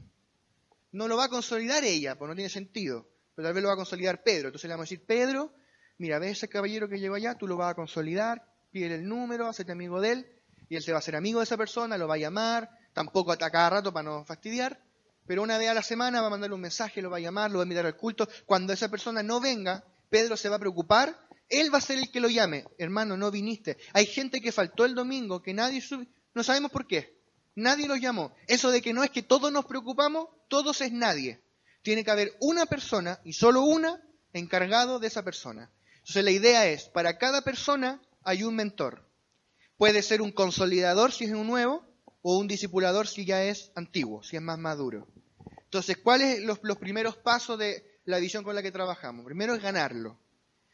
No 0.92 1.06
lo 1.06 1.16
va 1.16 1.24
a 1.24 1.28
consolidar 1.28 1.84
ella, 1.84 2.18
pues 2.18 2.28
no 2.28 2.34
tiene 2.34 2.50
sentido, 2.50 3.08
pero 3.34 3.46
tal 3.46 3.54
vez 3.54 3.62
lo 3.62 3.68
va 3.68 3.74
a 3.74 3.76
consolidar 3.76 4.22
Pedro. 4.22 4.48
Entonces 4.48 4.68
le 4.68 4.74
vamos 4.74 4.88
a 4.88 4.90
decir, 4.90 5.06
Pedro, 5.06 5.52
mira, 6.00 6.18
ves 6.18 6.38
ese 6.38 6.48
caballero 6.48 6.88
que 6.88 6.98
llegó 6.98 7.14
allá, 7.14 7.34
tú 7.34 7.46
lo 7.46 7.58
vas 7.58 7.70
a 7.70 7.74
consolidar, 7.74 8.42
pide 8.72 8.94
el 8.94 9.06
número, 9.06 9.46
hacete 9.46 9.72
amigo 9.72 10.00
de 10.00 10.12
él, 10.12 10.26
y 10.70 10.76
él 10.76 10.82
se 10.82 10.92
va 10.92 10.96
a 10.96 11.00
hacer 11.00 11.14
amigo 11.14 11.40
de 11.40 11.44
esa 11.44 11.58
persona, 11.58 11.98
lo 11.98 12.08
va 12.08 12.14
a 12.14 12.18
llamar, 12.18 12.70
tampoco 12.94 13.32
a 13.32 13.36
cada 13.36 13.68
rato 13.68 13.92
para 13.92 14.08
no 14.08 14.24
fastidiar, 14.24 14.82
pero 15.26 15.42
una 15.42 15.58
vez 15.58 15.68
a 15.68 15.74
la 15.74 15.82
semana 15.82 16.22
va 16.22 16.28
a 16.28 16.30
mandarle 16.30 16.54
un 16.54 16.62
mensaje, 16.62 17.02
lo 17.02 17.10
va 17.10 17.18
a 17.18 17.20
llamar, 17.20 17.50
lo 17.50 17.58
va 17.58 17.64
a 17.64 17.66
invitar 17.66 17.84
al 17.84 17.98
culto. 17.98 18.26
Cuando 18.46 18.72
esa 18.72 18.88
persona 18.88 19.22
no 19.22 19.40
venga, 19.40 19.84
Pedro 20.08 20.38
se 20.38 20.48
va 20.48 20.56
a 20.56 20.58
preocupar, 20.58 21.14
él 21.50 21.72
va 21.72 21.78
a 21.78 21.82
ser 21.82 21.98
el 21.98 22.10
que 22.10 22.20
lo 22.20 22.28
llame, 22.28 22.64
hermano, 22.78 23.18
no 23.18 23.30
viniste. 23.30 23.76
Hay 23.92 24.06
gente 24.06 24.40
que 24.40 24.52
faltó 24.52 24.86
el 24.86 24.94
domingo, 24.94 25.42
que 25.42 25.52
nadie 25.52 25.82
subió, 25.82 26.08
no 26.32 26.42
sabemos 26.42 26.70
por 26.70 26.86
qué, 26.86 27.20
nadie 27.56 27.86
los 27.86 28.00
llamó. 28.00 28.34
Eso 28.46 28.70
de 28.70 28.80
que 28.80 28.94
no 28.94 29.04
es 29.04 29.10
que 29.10 29.22
todos 29.22 29.52
nos 29.52 29.66
preocupamos, 29.66 30.28
todos 30.48 30.80
es 30.80 30.92
nadie. 30.92 31.42
Tiene 31.82 32.04
que 32.04 32.10
haber 32.10 32.32
una 32.40 32.64
persona, 32.64 33.20
y 33.22 33.34
solo 33.34 33.64
una, 33.64 34.00
encargado 34.32 34.98
de 34.98 35.08
esa 35.08 35.22
persona. 35.22 35.70
Entonces 36.10 36.24
la 36.24 36.32
idea 36.32 36.66
es, 36.66 36.88
para 36.88 37.18
cada 37.18 37.42
persona 37.42 38.02
hay 38.24 38.42
un 38.42 38.56
mentor. 38.56 39.06
Puede 39.76 40.02
ser 40.02 40.22
un 40.22 40.32
consolidador 40.32 41.12
si 41.12 41.26
es 41.26 41.30
un 41.30 41.46
nuevo, 41.46 41.86
o 42.22 42.36
un 42.36 42.48
discipulador 42.48 43.06
si 43.06 43.24
ya 43.24 43.44
es 43.44 43.70
antiguo, 43.76 44.20
si 44.24 44.34
es 44.34 44.42
más 44.42 44.58
maduro. 44.58 45.06
Entonces, 45.62 45.98
¿cuáles 45.98 46.42
los, 46.42 46.58
los 46.64 46.78
primeros 46.78 47.16
pasos 47.16 47.60
de 47.60 48.00
la 48.06 48.18
visión 48.18 48.42
con 48.42 48.56
la 48.56 48.62
que 48.62 48.72
trabajamos? 48.72 49.24
Primero 49.24 49.54
es 49.54 49.62
ganarlo, 49.62 50.18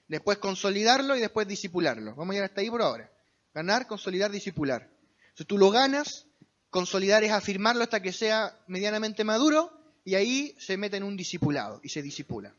después 0.09 0.39
consolidarlo 0.39 1.15
y 1.15 1.21
después 1.21 1.47
disipularlo. 1.47 2.15
Vamos 2.15 2.31
a 2.31 2.33
llegar 2.33 2.49
hasta 2.49 2.63
ahí 2.63 2.71
por 2.71 2.81
ahora. 2.81 3.13
Ganar, 3.53 3.87
consolidar, 3.87 4.31
disipular. 4.31 4.89
Entonces 5.21 5.47
tú 5.47 5.59
lo 5.59 5.71
ganas, 5.71 6.25
consolidar 6.71 7.25
es 7.25 7.33
afirmarlo 7.33 7.83
hasta 7.83 8.01
que 8.01 8.15
sea 8.15 8.59
medianamente 8.69 9.23
maduro 9.23 9.71
y 10.03 10.15
ahí 10.15 10.57
se 10.59 10.79
mete 10.79 10.97
en 10.97 11.03
un 11.03 11.15
discipulado 11.15 11.81
y 11.83 11.91
se 11.91 12.01
disipula. 12.01 12.55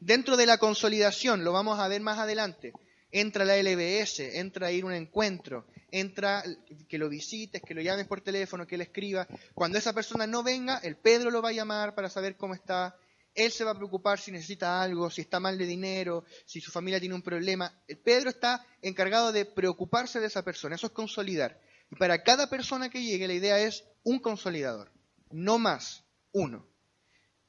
Dentro 0.00 0.36
de 0.36 0.46
la 0.46 0.58
consolidación, 0.58 1.44
lo 1.44 1.52
vamos 1.52 1.78
a 1.78 1.88
ver 1.88 2.00
más 2.00 2.18
adelante, 2.18 2.72
entra 3.10 3.44
la 3.44 3.56
LBS, 3.56 4.20
entra 4.38 4.68
a 4.68 4.72
ir 4.72 4.84
a 4.84 4.86
un 4.86 4.92
encuentro, 4.92 5.66
entra 5.90 6.42
que 6.88 6.98
lo 6.98 7.08
visites, 7.08 7.62
que 7.62 7.74
lo 7.74 7.80
llames 7.80 8.06
por 8.06 8.20
teléfono, 8.20 8.66
que 8.66 8.76
le 8.76 8.84
escriba. 8.84 9.26
Cuando 9.54 9.78
esa 9.78 9.92
persona 9.92 10.26
no 10.26 10.42
venga, 10.42 10.78
el 10.78 10.96
Pedro 10.96 11.30
lo 11.30 11.42
va 11.42 11.50
a 11.50 11.52
llamar 11.52 11.94
para 11.94 12.10
saber 12.10 12.36
cómo 12.36 12.54
está. 12.54 12.96
Él 13.34 13.52
se 13.52 13.64
va 13.64 13.72
a 13.72 13.76
preocupar 13.76 14.18
si 14.18 14.32
necesita 14.32 14.82
algo, 14.82 15.10
si 15.10 15.20
está 15.20 15.40
mal 15.40 15.58
de 15.58 15.66
dinero, 15.66 16.24
si 16.46 16.60
su 16.60 16.70
familia 16.70 17.00
tiene 17.00 17.14
un 17.14 17.22
problema. 17.22 17.82
El 17.86 17.98
Pedro 17.98 18.30
está 18.30 18.66
encargado 18.80 19.30
de 19.30 19.44
preocuparse 19.44 20.20
de 20.20 20.26
esa 20.26 20.42
persona. 20.42 20.74
Eso 20.74 20.86
es 20.86 20.92
consolidar. 20.92 21.60
Y 21.90 21.96
para 21.96 22.22
cada 22.22 22.48
persona 22.48 22.88
que 22.88 23.02
llegue, 23.02 23.28
la 23.28 23.34
idea 23.34 23.58
es 23.58 23.84
un 24.02 24.18
consolidador. 24.18 24.90
No 25.30 25.58
más, 25.58 26.04
uno. 26.32 26.66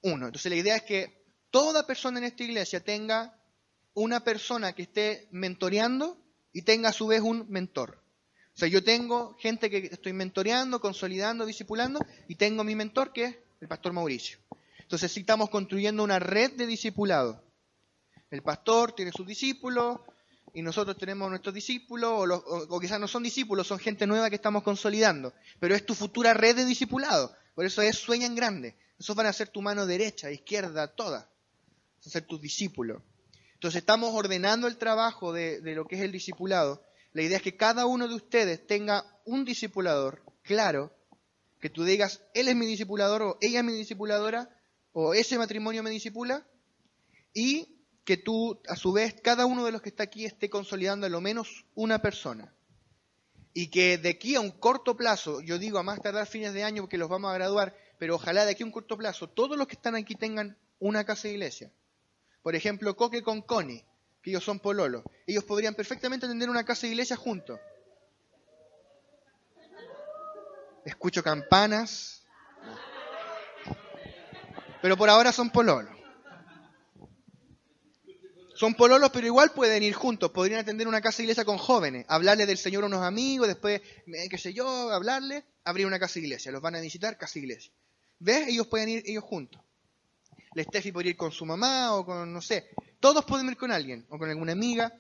uno. 0.02 0.26
Entonces 0.28 0.52
la 0.52 0.58
idea 0.58 0.76
es 0.76 0.84
que 0.84 1.17
toda 1.58 1.88
persona 1.88 2.20
en 2.20 2.26
esta 2.26 2.44
iglesia 2.44 2.84
tenga 2.84 3.36
una 3.96 4.24
persona 4.24 4.74
que 4.74 4.84
esté 4.84 5.28
mentoreando 5.32 6.16
y 6.54 6.62
tenga 6.62 6.90
a 6.90 6.94
su 6.94 7.08
vez 7.08 7.22
un 7.22 7.48
mentor. 7.50 8.00
O 8.54 8.60
sea, 8.60 8.68
yo 8.68 8.84
tengo 8.84 9.36
gente 9.40 9.72
que 9.72 9.90
estoy 9.92 10.14
mentoreando, 10.14 10.80
consolidando, 10.80 11.48
discipulando, 11.48 12.00
y 12.28 12.36
tengo 12.36 12.64
mi 12.64 12.76
mentor 12.76 13.12
que 13.12 13.24
es 13.24 13.38
el 13.60 13.68
pastor 13.68 13.92
Mauricio. 13.92 14.38
Entonces 14.78 15.12
sí 15.12 15.22
estamos 15.22 15.50
construyendo 15.50 16.04
una 16.04 16.20
red 16.20 16.52
de 16.52 16.68
discipulado. 16.68 17.44
El 18.30 18.44
pastor 18.44 18.92
tiene 18.92 19.12
sus 19.12 19.26
discípulos 19.26 20.02
y 20.54 20.62
nosotros 20.62 20.96
tenemos 20.96 21.28
nuestros 21.28 21.56
discípulos, 21.56 22.40
o, 22.46 22.80
quizás 22.80 23.00
no 23.00 23.08
son 23.08 23.24
discípulos, 23.24 23.66
son 23.66 23.80
gente 23.80 24.06
nueva 24.06 24.30
que 24.30 24.36
estamos 24.36 24.62
consolidando. 24.62 25.34
Pero 25.60 25.74
es 25.74 25.84
tu 25.84 25.96
futura 25.96 26.36
red 26.36 26.56
de 26.56 26.66
discipulado. 26.66 27.36
Por 27.56 27.66
eso 27.66 27.82
es 27.82 27.98
sueñan 27.98 28.36
grande. 28.36 28.78
Esos 29.00 29.16
van 29.16 29.26
a 29.26 29.34
ser 29.34 29.48
tu 29.48 29.64
mano 29.64 29.88
derecha, 29.88 30.30
izquierda, 30.30 30.94
toda. 30.94 31.32
A 32.06 32.10
ser 32.10 32.26
tus 32.26 32.42
discípulos. 32.42 33.02
Entonces 33.54 33.80
estamos 33.80 34.14
ordenando 34.14 34.68
el 34.68 34.78
trabajo 34.78 35.34
de, 35.34 35.62
de 35.62 35.76
lo 35.76 35.86
que 35.86 35.96
es 35.96 36.02
el 36.02 36.12
discipulado. 36.12 36.84
La 37.14 37.24
idea 37.24 37.38
es 37.38 37.44
que 37.44 37.58
cada 37.58 37.86
uno 37.86 38.08
de 38.08 38.16
ustedes 38.16 38.66
tenga 38.68 39.04
un 39.26 39.44
discipulador 39.44 40.22
claro, 40.44 40.92
que 41.60 41.70
tú 41.70 41.84
digas, 41.84 42.22
él 42.34 42.48
es 42.48 42.56
mi 42.56 42.66
discipulador 42.66 43.22
o 43.22 43.38
ella 43.42 43.60
es 43.60 43.66
mi 43.66 43.74
discipuladora, 43.74 44.50
o 44.94 45.14
ese 45.14 45.38
matrimonio 45.38 45.84
me 45.84 45.90
disipula, 45.90 46.48
y 47.34 47.78
que 48.04 48.18
tú, 48.18 48.62
a 48.68 48.76
su 48.76 48.94
vez, 48.94 49.16
cada 49.22 49.46
uno 49.46 49.66
de 49.66 49.72
los 49.72 49.82
que 49.82 49.90
está 49.90 50.04
aquí 50.04 50.26
esté 50.26 50.50
consolidando 50.50 51.06
a 51.06 51.10
lo 51.10 51.20
menos 51.20 51.66
una 51.76 52.00
persona. 52.00 52.54
Y 53.54 53.68
que 53.68 53.98
de 53.98 54.10
aquí 54.10 54.36
a 54.36 54.40
un 54.40 54.52
corto 54.52 54.96
plazo, 54.96 55.42
yo 55.42 55.60
digo 55.60 55.78
a 55.78 55.84
más 55.84 56.02
tardar 56.02 56.26
fines 56.26 56.54
de 56.54 56.64
año 56.64 56.84
porque 56.84 56.98
los 56.98 57.10
vamos 57.10 57.32
a 57.32 57.34
graduar, 57.34 57.76
pero 58.00 58.16
ojalá 58.16 58.46
de 58.46 58.52
aquí 58.52 58.64
a 58.64 58.66
un 58.66 58.72
corto 58.72 58.98
plazo, 58.98 59.28
todos 59.28 59.58
los 59.58 59.68
que 59.68 59.76
están 59.76 59.96
aquí 59.96 60.16
tengan 60.16 60.58
una 60.80 61.04
casa 61.04 61.28
de 61.28 61.34
iglesia. 61.34 61.72
Por 62.42 62.56
ejemplo, 62.56 62.96
Coque 62.96 63.22
con 63.22 63.42
Connie, 63.42 63.86
que 64.22 64.32
ellos 64.32 64.44
son 64.44 64.60
pololos. 64.60 65.04
Ellos 65.26 65.44
podrían 65.44 65.76
perfectamente 65.76 66.28
tener 66.28 66.50
una 66.50 66.66
casa 66.66 66.88
de 66.88 66.94
iglesia 66.94 67.16
juntos. 67.16 67.60
Escucho 70.86 71.22
campanas. 71.22 72.24
Pero 74.82 74.96
por 74.96 75.10
ahora 75.10 75.32
son 75.32 75.50
pololos. 75.50 75.98
Son 78.58 78.74
pololos, 78.74 79.12
pero 79.12 79.28
igual 79.28 79.52
pueden 79.52 79.84
ir 79.84 79.94
juntos. 79.94 80.32
Podrían 80.32 80.62
atender 80.62 80.88
una 80.88 81.00
casa 81.00 81.18
de 81.18 81.24
iglesia 81.24 81.46
con 81.46 81.60
jóvenes, 81.60 82.06
hablarle 82.08 82.48
del 82.48 82.58
Señor 82.58 82.84
a 82.84 82.88
unos 82.88 83.04
amigos, 83.04 83.48
después, 83.48 83.82
eh, 84.08 84.30
qué 84.30 84.38
sé 84.40 84.52
yo, 84.52 84.68
hablarle, 84.92 85.46
abrir 85.64 85.86
una 85.86 86.00
casa 86.00 86.16
de 86.16 86.22
iglesia. 86.22 86.52
Los 86.52 86.62
van 86.62 86.76
a 86.76 86.80
visitar, 86.80 87.18
casa 87.18 87.36
de 87.36 87.42
iglesia. 87.42 87.72
¿Ves? 88.18 88.48
Ellos 88.48 88.66
pueden 88.66 88.90
ir 88.90 89.04
ellos 89.06 89.24
juntos. 89.24 89.62
La 90.54 90.64
Steffi 90.64 90.92
podría 90.92 91.12
ir 91.12 91.18
con 91.18 91.32
su 91.32 91.46
mamá 91.46 91.94
o 91.96 92.06
con, 92.06 92.32
no 92.32 92.42
sé. 92.42 92.70
Todos 93.00 93.26
podemos 93.26 93.52
ir 93.52 93.58
con 93.58 93.72
alguien 93.72 94.06
o 94.10 94.18
con 94.18 94.30
alguna 94.30 94.54
amiga 94.54 94.94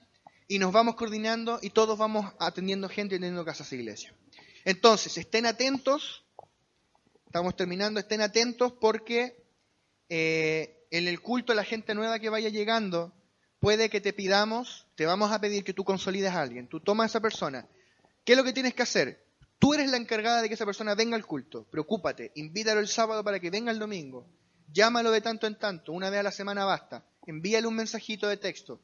y 0.48 0.60
nos 0.60 0.72
vamos 0.72 0.95
coordinando 0.95 1.60
y 1.62 1.72
todos 1.72 1.98
vamos 1.98 2.34
atendiendo 2.39 2.89
gente 2.89 3.16
y 3.16 3.20
teniendo 3.20 3.43
casas 3.43 3.70
de 3.70 3.78
iglesia. 3.78 4.14
Entonces, 4.66 5.18
estén 5.18 5.45
atentos. 5.45 6.24
Estamos 7.26 7.56
terminando, 7.56 8.00
estén 8.00 8.22
atentos 8.22 8.74
porque 8.80 9.43
eh, 10.10 10.88
en 10.91 11.08
el 11.08 11.22
culto 11.22 11.54
la 11.54 11.64
gente 11.64 11.93
nueva 11.93 12.20
que 12.20 12.30
vaya 12.30 12.50
llegando 12.50 13.14
puede 13.60 13.89
que 13.89 14.02
te 14.02 14.14
pidamos, 14.14 14.88
te 14.95 15.06
vamos 15.06 15.32
a 15.32 15.41
pedir 15.41 15.64
que 15.64 15.74
tú 15.74 15.84
consolides 15.84 16.32
a 16.32 16.41
alguien. 16.41 16.68
Tú 16.68 16.80
tomas 16.80 17.06
a 17.06 17.08
esa 17.08 17.20
persona. 17.20 17.68
¿Qué 18.24 18.34
es 18.34 18.38
lo 18.38 18.43
que 18.43 18.54
tienes 18.54 18.74
que 18.74 18.84
hacer? 18.84 19.26
Tú 19.60 19.74
eres 19.74 19.89
la 19.89 19.98
encargada 19.98 20.41
de 20.41 20.48
que 20.48 20.54
esa 20.54 20.66
persona 20.66 20.95
venga 20.95 21.16
al 21.16 21.26
culto. 21.26 21.66
Preocúpate, 21.70 22.32
invítalo 22.36 22.80
el 22.80 22.88
sábado 22.88 23.24
para 23.24 23.39
que 23.39 23.50
venga 23.50 23.72
el 23.72 23.80
domingo. 23.80 24.28
Llámalo 24.68 25.11
de 25.11 25.22
tanto 25.22 25.47
en 25.47 25.57
tanto, 25.57 25.91
una 25.91 26.09
vez 26.09 26.20
a 26.20 26.24
la 26.24 26.32
semana 26.32 26.65
basta. 26.65 27.05
Envíale 27.26 27.68
un 27.68 27.76
mensajito 27.76 28.28
de 28.28 28.38
texto 28.38 28.82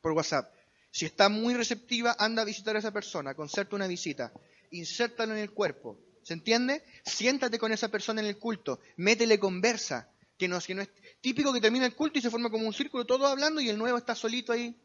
por 0.00 0.12
WhatsApp. 0.12 0.52
Si 0.90 1.04
está 1.04 1.28
muy 1.28 1.54
receptiva, 1.54 2.16
anda 2.18 2.42
a 2.42 2.44
visitar 2.44 2.76
a 2.76 2.78
esa 2.78 2.92
persona, 2.92 3.34
concerte 3.34 3.74
una 3.74 3.86
visita. 3.86 4.32
Insértalo 4.70 5.34
en 5.34 5.40
el 5.40 5.52
cuerpo. 5.52 5.98
¿Se 6.22 6.34
entiende? 6.34 6.82
Siéntate 7.04 7.58
con 7.58 7.72
esa 7.72 7.88
persona 7.88 8.20
en 8.20 8.26
el 8.26 8.38
culto, 8.38 8.80
métele 8.96 9.38
conversa. 9.38 10.10
Que 10.36 10.46
no, 10.46 10.60
que 10.60 10.74
no 10.74 10.82
es 10.82 10.90
típico 11.20 11.52
que 11.52 11.60
termina 11.60 11.84
el 11.84 11.96
culto 11.96 12.18
y 12.18 12.22
se 12.22 12.30
forma 12.30 12.48
como 12.48 12.66
un 12.66 12.72
círculo, 12.72 13.04
todo 13.04 13.26
hablando 13.26 13.60
y 13.60 13.70
el 13.70 13.78
nuevo 13.78 13.98
está 13.98 14.14
solito 14.14 14.52
ahí. 14.52 14.76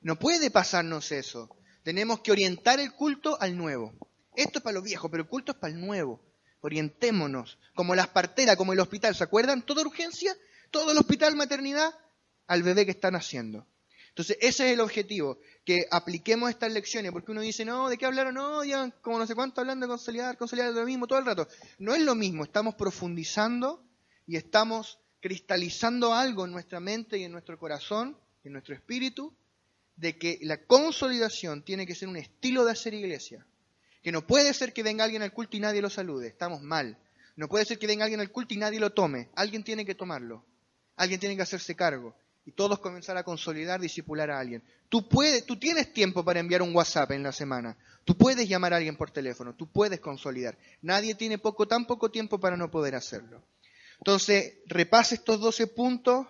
No 0.00 0.18
puede 0.18 0.50
pasarnos 0.50 1.12
eso. 1.12 1.54
Tenemos 1.82 2.20
que 2.20 2.32
orientar 2.32 2.80
el 2.80 2.92
culto 2.92 3.36
al 3.40 3.56
nuevo. 3.56 3.92
Esto 4.34 4.58
es 4.58 4.62
para 4.62 4.74
los 4.74 4.84
viejos, 4.84 5.10
pero 5.10 5.24
el 5.24 5.28
culto 5.28 5.52
es 5.52 5.58
para 5.58 5.74
el 5.74 5.80
nuevo. 5.80 6.20
Orientémonos. 6.62 7.58
Como 7.74 7.94
las 7.94 8.08
parteras, 8.08 8.56
como 8.56 8.72
el 8.72 8.80
hospital. 8.80 9.14
¿Se 9.14 9.22
acuerdan? 9.22 9.62
Toda 9.62 9.82
urgencia, 9.82 10.34
todo 10.70 10.92
el 10.92 10.98
hospital, 10.98 11.36
maternidad, 11.36 11.92
al 12.46 12.62
bebé 12.62 12.86
que 12.86 12.92
están 12.92 13.14
haciendo. 13.14 13.66
Entonces, 14.12 14.36
ese 14.42 14.66
es 14.66 14.72
el 14.74 14.80
objetivo, 14.80 15.38
que 15.64 15.86
apliquemos 15.90 16.50
estas 16.50 16.70
lecciones, 16.70 17.12
porque 17.12 17.32
uno 17.32 17.40
dice, 17.40 17.64
no, 17.64 17.88
¿de 17.88 17.96
qué 17.96 18.04
hablaron? 18.04 18.34
No, 18.34 18.62
ya, 18.62 18.90
como 19.00 19.18
no 19.18 19.26
sé 19.26 19.34
cuánto 19.34 19.62
hablando 19.62 19.86
de 19.86 19.90
consolidar, 19.90 20.36
consolidar 20.36 20.70
lo 20.72 20.84
mismo 20.84 21.06
todo 21.06 21.18
el 21.18 21.24
rato. 21.24 21.48
No 21.78 21.94
es 21.94 22.02
lo 22.02 22.14
mismo, 22.14 22.44
estamos 22.44 22.74
profundizando 22.74 23.82
y 24.26 24.36
estamos 24.36 24.98
cristalizando 25.20 26.12
algo 26.12 26.44
en 26.44 26.52
nuestra 26.52 26.78
mente 26.78 27.16
y 27.16 27.24
en 27.24 27.32
nuestro 27.32 27.58
corazón, 27.58 28.18
en 28.44 28.52
nuestro 28.52 28.74
espíritu, 28.74 29.34
de 29.96 30.18
que 30.18 30.38
la 30.42 30.58
consolidación 30.66 31.62
tiene 31.62 31.86
que 31.86 31.94
ser 31.94 32.08
un 32.08 32.18
estilo 32.18 32.66
de 32.66 32.72
hacer 32.72 32.92
iglesia. 32.92 33.46
Que 34.02 34.12
no 34.12 34.26
puede 34.26 34.52
ser 34.54 34.72
que 34.72 34.82
venga 34.82 35.04
alguien 35.04 35.22
al 35.22 35.32
culto 35.32 35.56
y 35.56 35.60
nadie 35.60 35.82
lo 35.82 35.90
salude, 35.90 36.28
estamos 36.28 36.62
mal. 36.62 36.98
No 37.36 37.48
puede 37.48 37.64
ser 37.64 37.78
que 37.78 37.86
venga 37.86 38.04
alguien 38.04 38.20
al 38.20 38.30
culto 38.30 38.54
y 38.54 38.58
nadie 38.58 38.80
lo 38.80 38.90
tome, 38.90 39.28
alguien 39.34 39.64
tiene 39.64 39.86
que 39.86 39.94
tomarlo, 39.94 40.44
alguien 40.96 41.20
tiene 41.20 41.36
que 41.36 41.42
hacerse 41.42 41.74
cargo 41.74 42.14
y 42.44 42.52
todos 42.52 42.80
comenzar 42.80 43.16
a 43.16 43.22
consolidar, 43.22 43.80
disipular 43.80 44.30
a 44.30 44.38
alguien. 44.38 44.62
Tú 44.88 45.08
puedes, 45.08 45.46
tú 45.46 45.56
tienes 45.56 45.92
tiempo 45.92 46.24
para 46.24 46.40
enviar 46.40 46.62
un 46.62 46.74
WhatsApp 46.74 47.12
en 47.12 47.22
la 47.22 47.32
semana. 47.32 47.76
Tú 48.04 48.16
puedes 48.16 48.48
llamar 48.48 48.74
a 48.74 48.76
alguien 48.76 48.96
por 48.96 49.10
teléfono, 49.10 49.54
tú 49.54 49.70
puedes 49.70 50.00
consolidar. 50.00 50.58
Nadie 50.82 51.14
tiene 51.14 51.38
poco, 51.38 51.68
tan 51.68 51.86
poco 51.86 52.10
tiempo 52.10 52.40
para 52.40 52.56
no 52.56 52.70
poder 52.70 52.96
hacerlo. 52.96 53.42
Entonces, 53.98 54.54
repase 54.66 55.14
estos 55.14 55.40
12 55.40 55.68
puntos, 55.68 56.26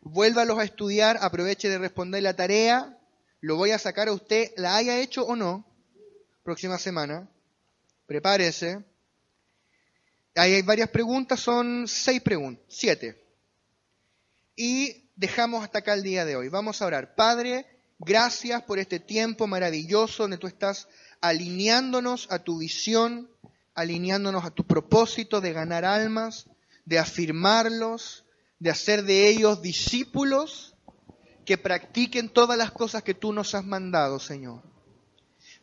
vuélvalos 0.00 0.58
a 0.58 0.64
estudiar, 0.64 1.18
aproveche 1.20 1.68
de 1.68 1.78
responder 1.78 2.22
la 2.22 2.34
tarea, 2.34 2.98
lo 3.40 3.56
voy 3.56 3.72
a 3.72 3.78
sacar 3.78 4.08
a 4.08 4.12
usted, 4.12 4.50
la 4.56 4.76
haya 4.76 4.98
hecho 4.98 5.24
o 5.24 5.36
no, 5.36 5.66
próxima 6.42 6.78
semana. 6.78 7.28
Prepárese. 8.06 8.84
Ahí 10.34 10.54
hay 10.54 10.62
varias 10.62 10.88
preguntas, 10.88 11.40
son 11.40 11.86
seis 11.86 12.20
preguntas, 12.20 12.64
siete. 12.68 13.22
Y 14.56 15.08
dejamos 15.16 15.62
hasta 15.62 15.80
acá 15.80 15.94
el 15.94 16.02
día 16.02 16.24
de 16.24 16.36
hoy. 16.36 16.48
Vamos 16.48 16.80
a 16.80 16.86
orar. 16.86 17.14
Padre, 17.14 17.66
gracias 17.98 18.62
por 18.62 18.78
este 18.78 19.00
tiempo 19.00 19.46
maravilloso 19.46 20.24
donde 20.24 20.38
tú 20.38 20.46
estás 20.46 20.88
alineándonos 21.20 22.26
a 22.30 22.38
tu 22.38 22.58
visión, 22.58 23.30
alineándonos 23.74 24.44
a 24.44 24.50
tu 24.50 24.66
propósito 24.66 25.40
de 25.40 25.52
ganar 25.52 25.84
almas, 25.84 26.46
de 26.84 26.98
afirmarlos, 26.98 28.24
de 28.58 28.70
hacer 28.70 29.04
de 29.04 29.28
ellos 29.28 29.62
discípulos 29.62 30.74
que 31.44 31.58
practiquen 31.58 32.28
todas 32.28 32.56
las 32.56 32.70
cosas 32.70 33.02
que 33.02 33.14
tú 33.14 33.32
nos 33.32 33.54
has 33.54 33.64
mandado, 33.64 34.18
Señor. 34.18 34.62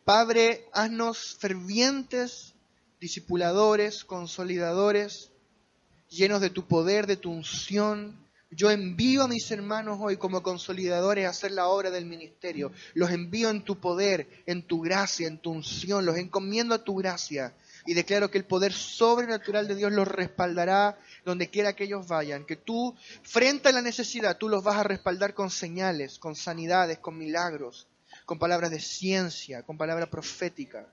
Padre, 0.08 0.70
haznos 0.72 1.36
fervientes 1.38 2.54
discipuladores, 3.02 4.06
consolidadores, 4.06 5.32
llenos 6.08 6.40
de 6.40 6.50
tu 6.50 6.66
poder, 6.66 7.08
de 7.08 7.18
tu 7.18 7.30
unción. 7.30 8.18
Yo 8.50 8.72
envío 8.72 9.24
a 9.24 9.28
mis 9.28 9.52
hermanos 9.52 9.98
hoy 10.00 10.16
como 10.16 10.42
consolidadores 10.44 11.26
a 11.26 11.32
hacer 11.32 11.52
la 11.52 11.68
obra 11.68 11.92
del 11.92 12.06
ministerio. 12.06 12.72
Los 12.94 13.12
envío 13.12 13.50
en 13.50 13.66
tu 13.66 13.82
poder, 13.82 14.30
en 14.46 14.64
tu 14.64 14.80
gracia, 14.80 15.28
en 15.28 15.40
tu 15.40 15.52
unción. 15.52 16.06
Los 16.06 16.16
encomiendo 16.16 16.74
a 16.74 16.86
tu 16.86 16.96
gracia. 16.96 17.54
Y 17.86 17.94
declaro 17.94 18.32
que 18.32 18.38
el 18.38 18.46
poder 18.46 18.72
sobrenatural 18.72 19.68
de 19.68 19.76
Dios 19.76 19.92
los 19.92 20.08
respaldará 20.08 20.98
donde 21.26 21.50
quiera 21.50 21.74
que 21.74 21.84
ellos 21.84 22.08
vayan. 22.08 22.46
Que 22.46 22.56
tú, 22.56 22.96
frente 23.24 23.68
a 23.68 23.74
la 23.74 23.82
necesidad, 23.82 24.38
tú 24.38 24.48
los 24.48 24.64
vas 24.64 24.78
a 24.78 24.84
respaldar 24.84 25.34
con 25.34 25.50
señales, 25.50 26.18
con 26.18 26.34
sanidades, 26.34 26.98
con 27.00 27.18
milagros 27.18 27.88
con 28.28 28.40
palabras 28.40 28.72
de 28.72 28.82
ciencia, 28.82 29.64
con 29.64 29.78
palabra 29.78 30.10
profética. 30.10 30.86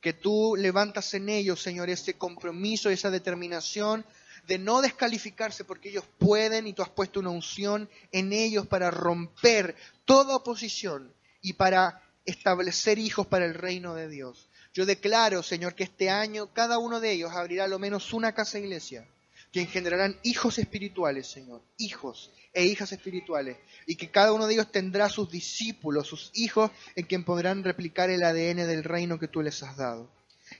Que 0.00 0.12
tú 0.12 0.56
levantas 0.58 1.14
en 1.14 1.28
ellos, 1.28 1.62
Señor, 1.62 1.88
ese 1.88 2.14
compromiso, 2.14 2.90
esa 2.90 3.08
determinación 3.08 4.04
de 4.48 4.58
no 4.58 4.82
descalificarse 4.82 5.62
porque 5.62 5.90
ellos 5.90 6.02
pueden 6.18 6.66
y 6.66 6.72
tú 6.72 6.82
has 6.82 6.88
puesto 6.88 7.20
una 7.20 7.30
unción 7.30 7.88
en 8.10 8.32
ellos 8.32 8.66
para 8.66 8.90
romper 8.90 9.76
toda 10.04 10.34
oposición 10.34 11.14
y 11.40 11.52
para 11.52 12.02
establecer 12.24 12.98
hijos 12.98 13.28
para 13.28 13.44
el 13.44 13.54
reino 13.54 13.94
de 13.94 14.08
Dios. 14.08 14.50
Yo 14.74 14.86
declaro, 14.86 15.44
Señor, 15.44 15.76
que 15.76 15.84
este 15.84 16.10
año 16.10 16.52
cada 16.52 16.78
uno 16.78 16.98
de 16.98 17.12
ellos 17.12 17.30
abrirá 17.30 17.68
lo 17.68 17.78
menos 17.78 18.12
una 18.12 18.34
casa 18.34 18.58
iglesia, 18.58 19.06
que 19.52 19.60
engendrarán 19.60 20.18
hijos 20.22 20.58
espirituales, 20.58 21.26
Señor, 21.26 21.62
hijos 21.76 22.30
e 22.52 22.64
hijas 22.64 22.92
espirituales, 22.92 23.56
y 23.86 23.96
que 23.96 24.10
cada 24.10 24.32
uno 24.32 24.46
de 24.46 24.54
ellos 24.54 24.70
tendrá 24.70 25.08
sus 25.08 25.30
discípulos, 25.30 26.06
sus 26.06 26.30
hijos, 26.34 26.70
en 26.96 27.06
quien 27.06 27.24
podrán 27.24 27.64
replicar 27.64 28.10
el 28.10 28.22
ADN 28.22 28.66
del 28.66 28.84
reino 28.84 29.18
que 29.18 29.28
tú 29.28 29.42
les 29.42 29.62
has 29.62 29.76
dado. 29.76 30.10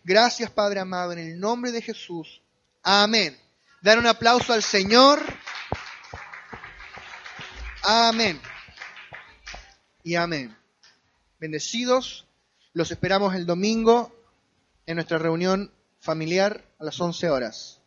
Gracias, 0.04 0.50
Padre 0.50 0.80
amado, 0.80 1.12
en 1.12 1.18
el 1.18 1.38
nombre 1.38 1.72
de 1.72 1.82
Jesús. 1.82 2.42
Amén. 2.82 3.36
Dar 3.82 3.98
un 3.98 4.06
aplauso 4.06 4.52
al 4.52 4.62
Señor. 4.62 5.20
Amén. 7.82 8.40
Y 10.02 10.14
amén. 10.14 10.56
Bendecidos, 11.38 12.26
los 12.72 12.90
esperamos 12.90 13.34
el 13.34 13.46
domingo 13.46 14.14
en 14.86 14.96
nuestra 14.96 15.18
reunión 15.18 15.72
familiar 15.98 16.64
a 16.78 16.84
las 16.84 17.00
11 17.00 17.30
horas. 17.30 17.79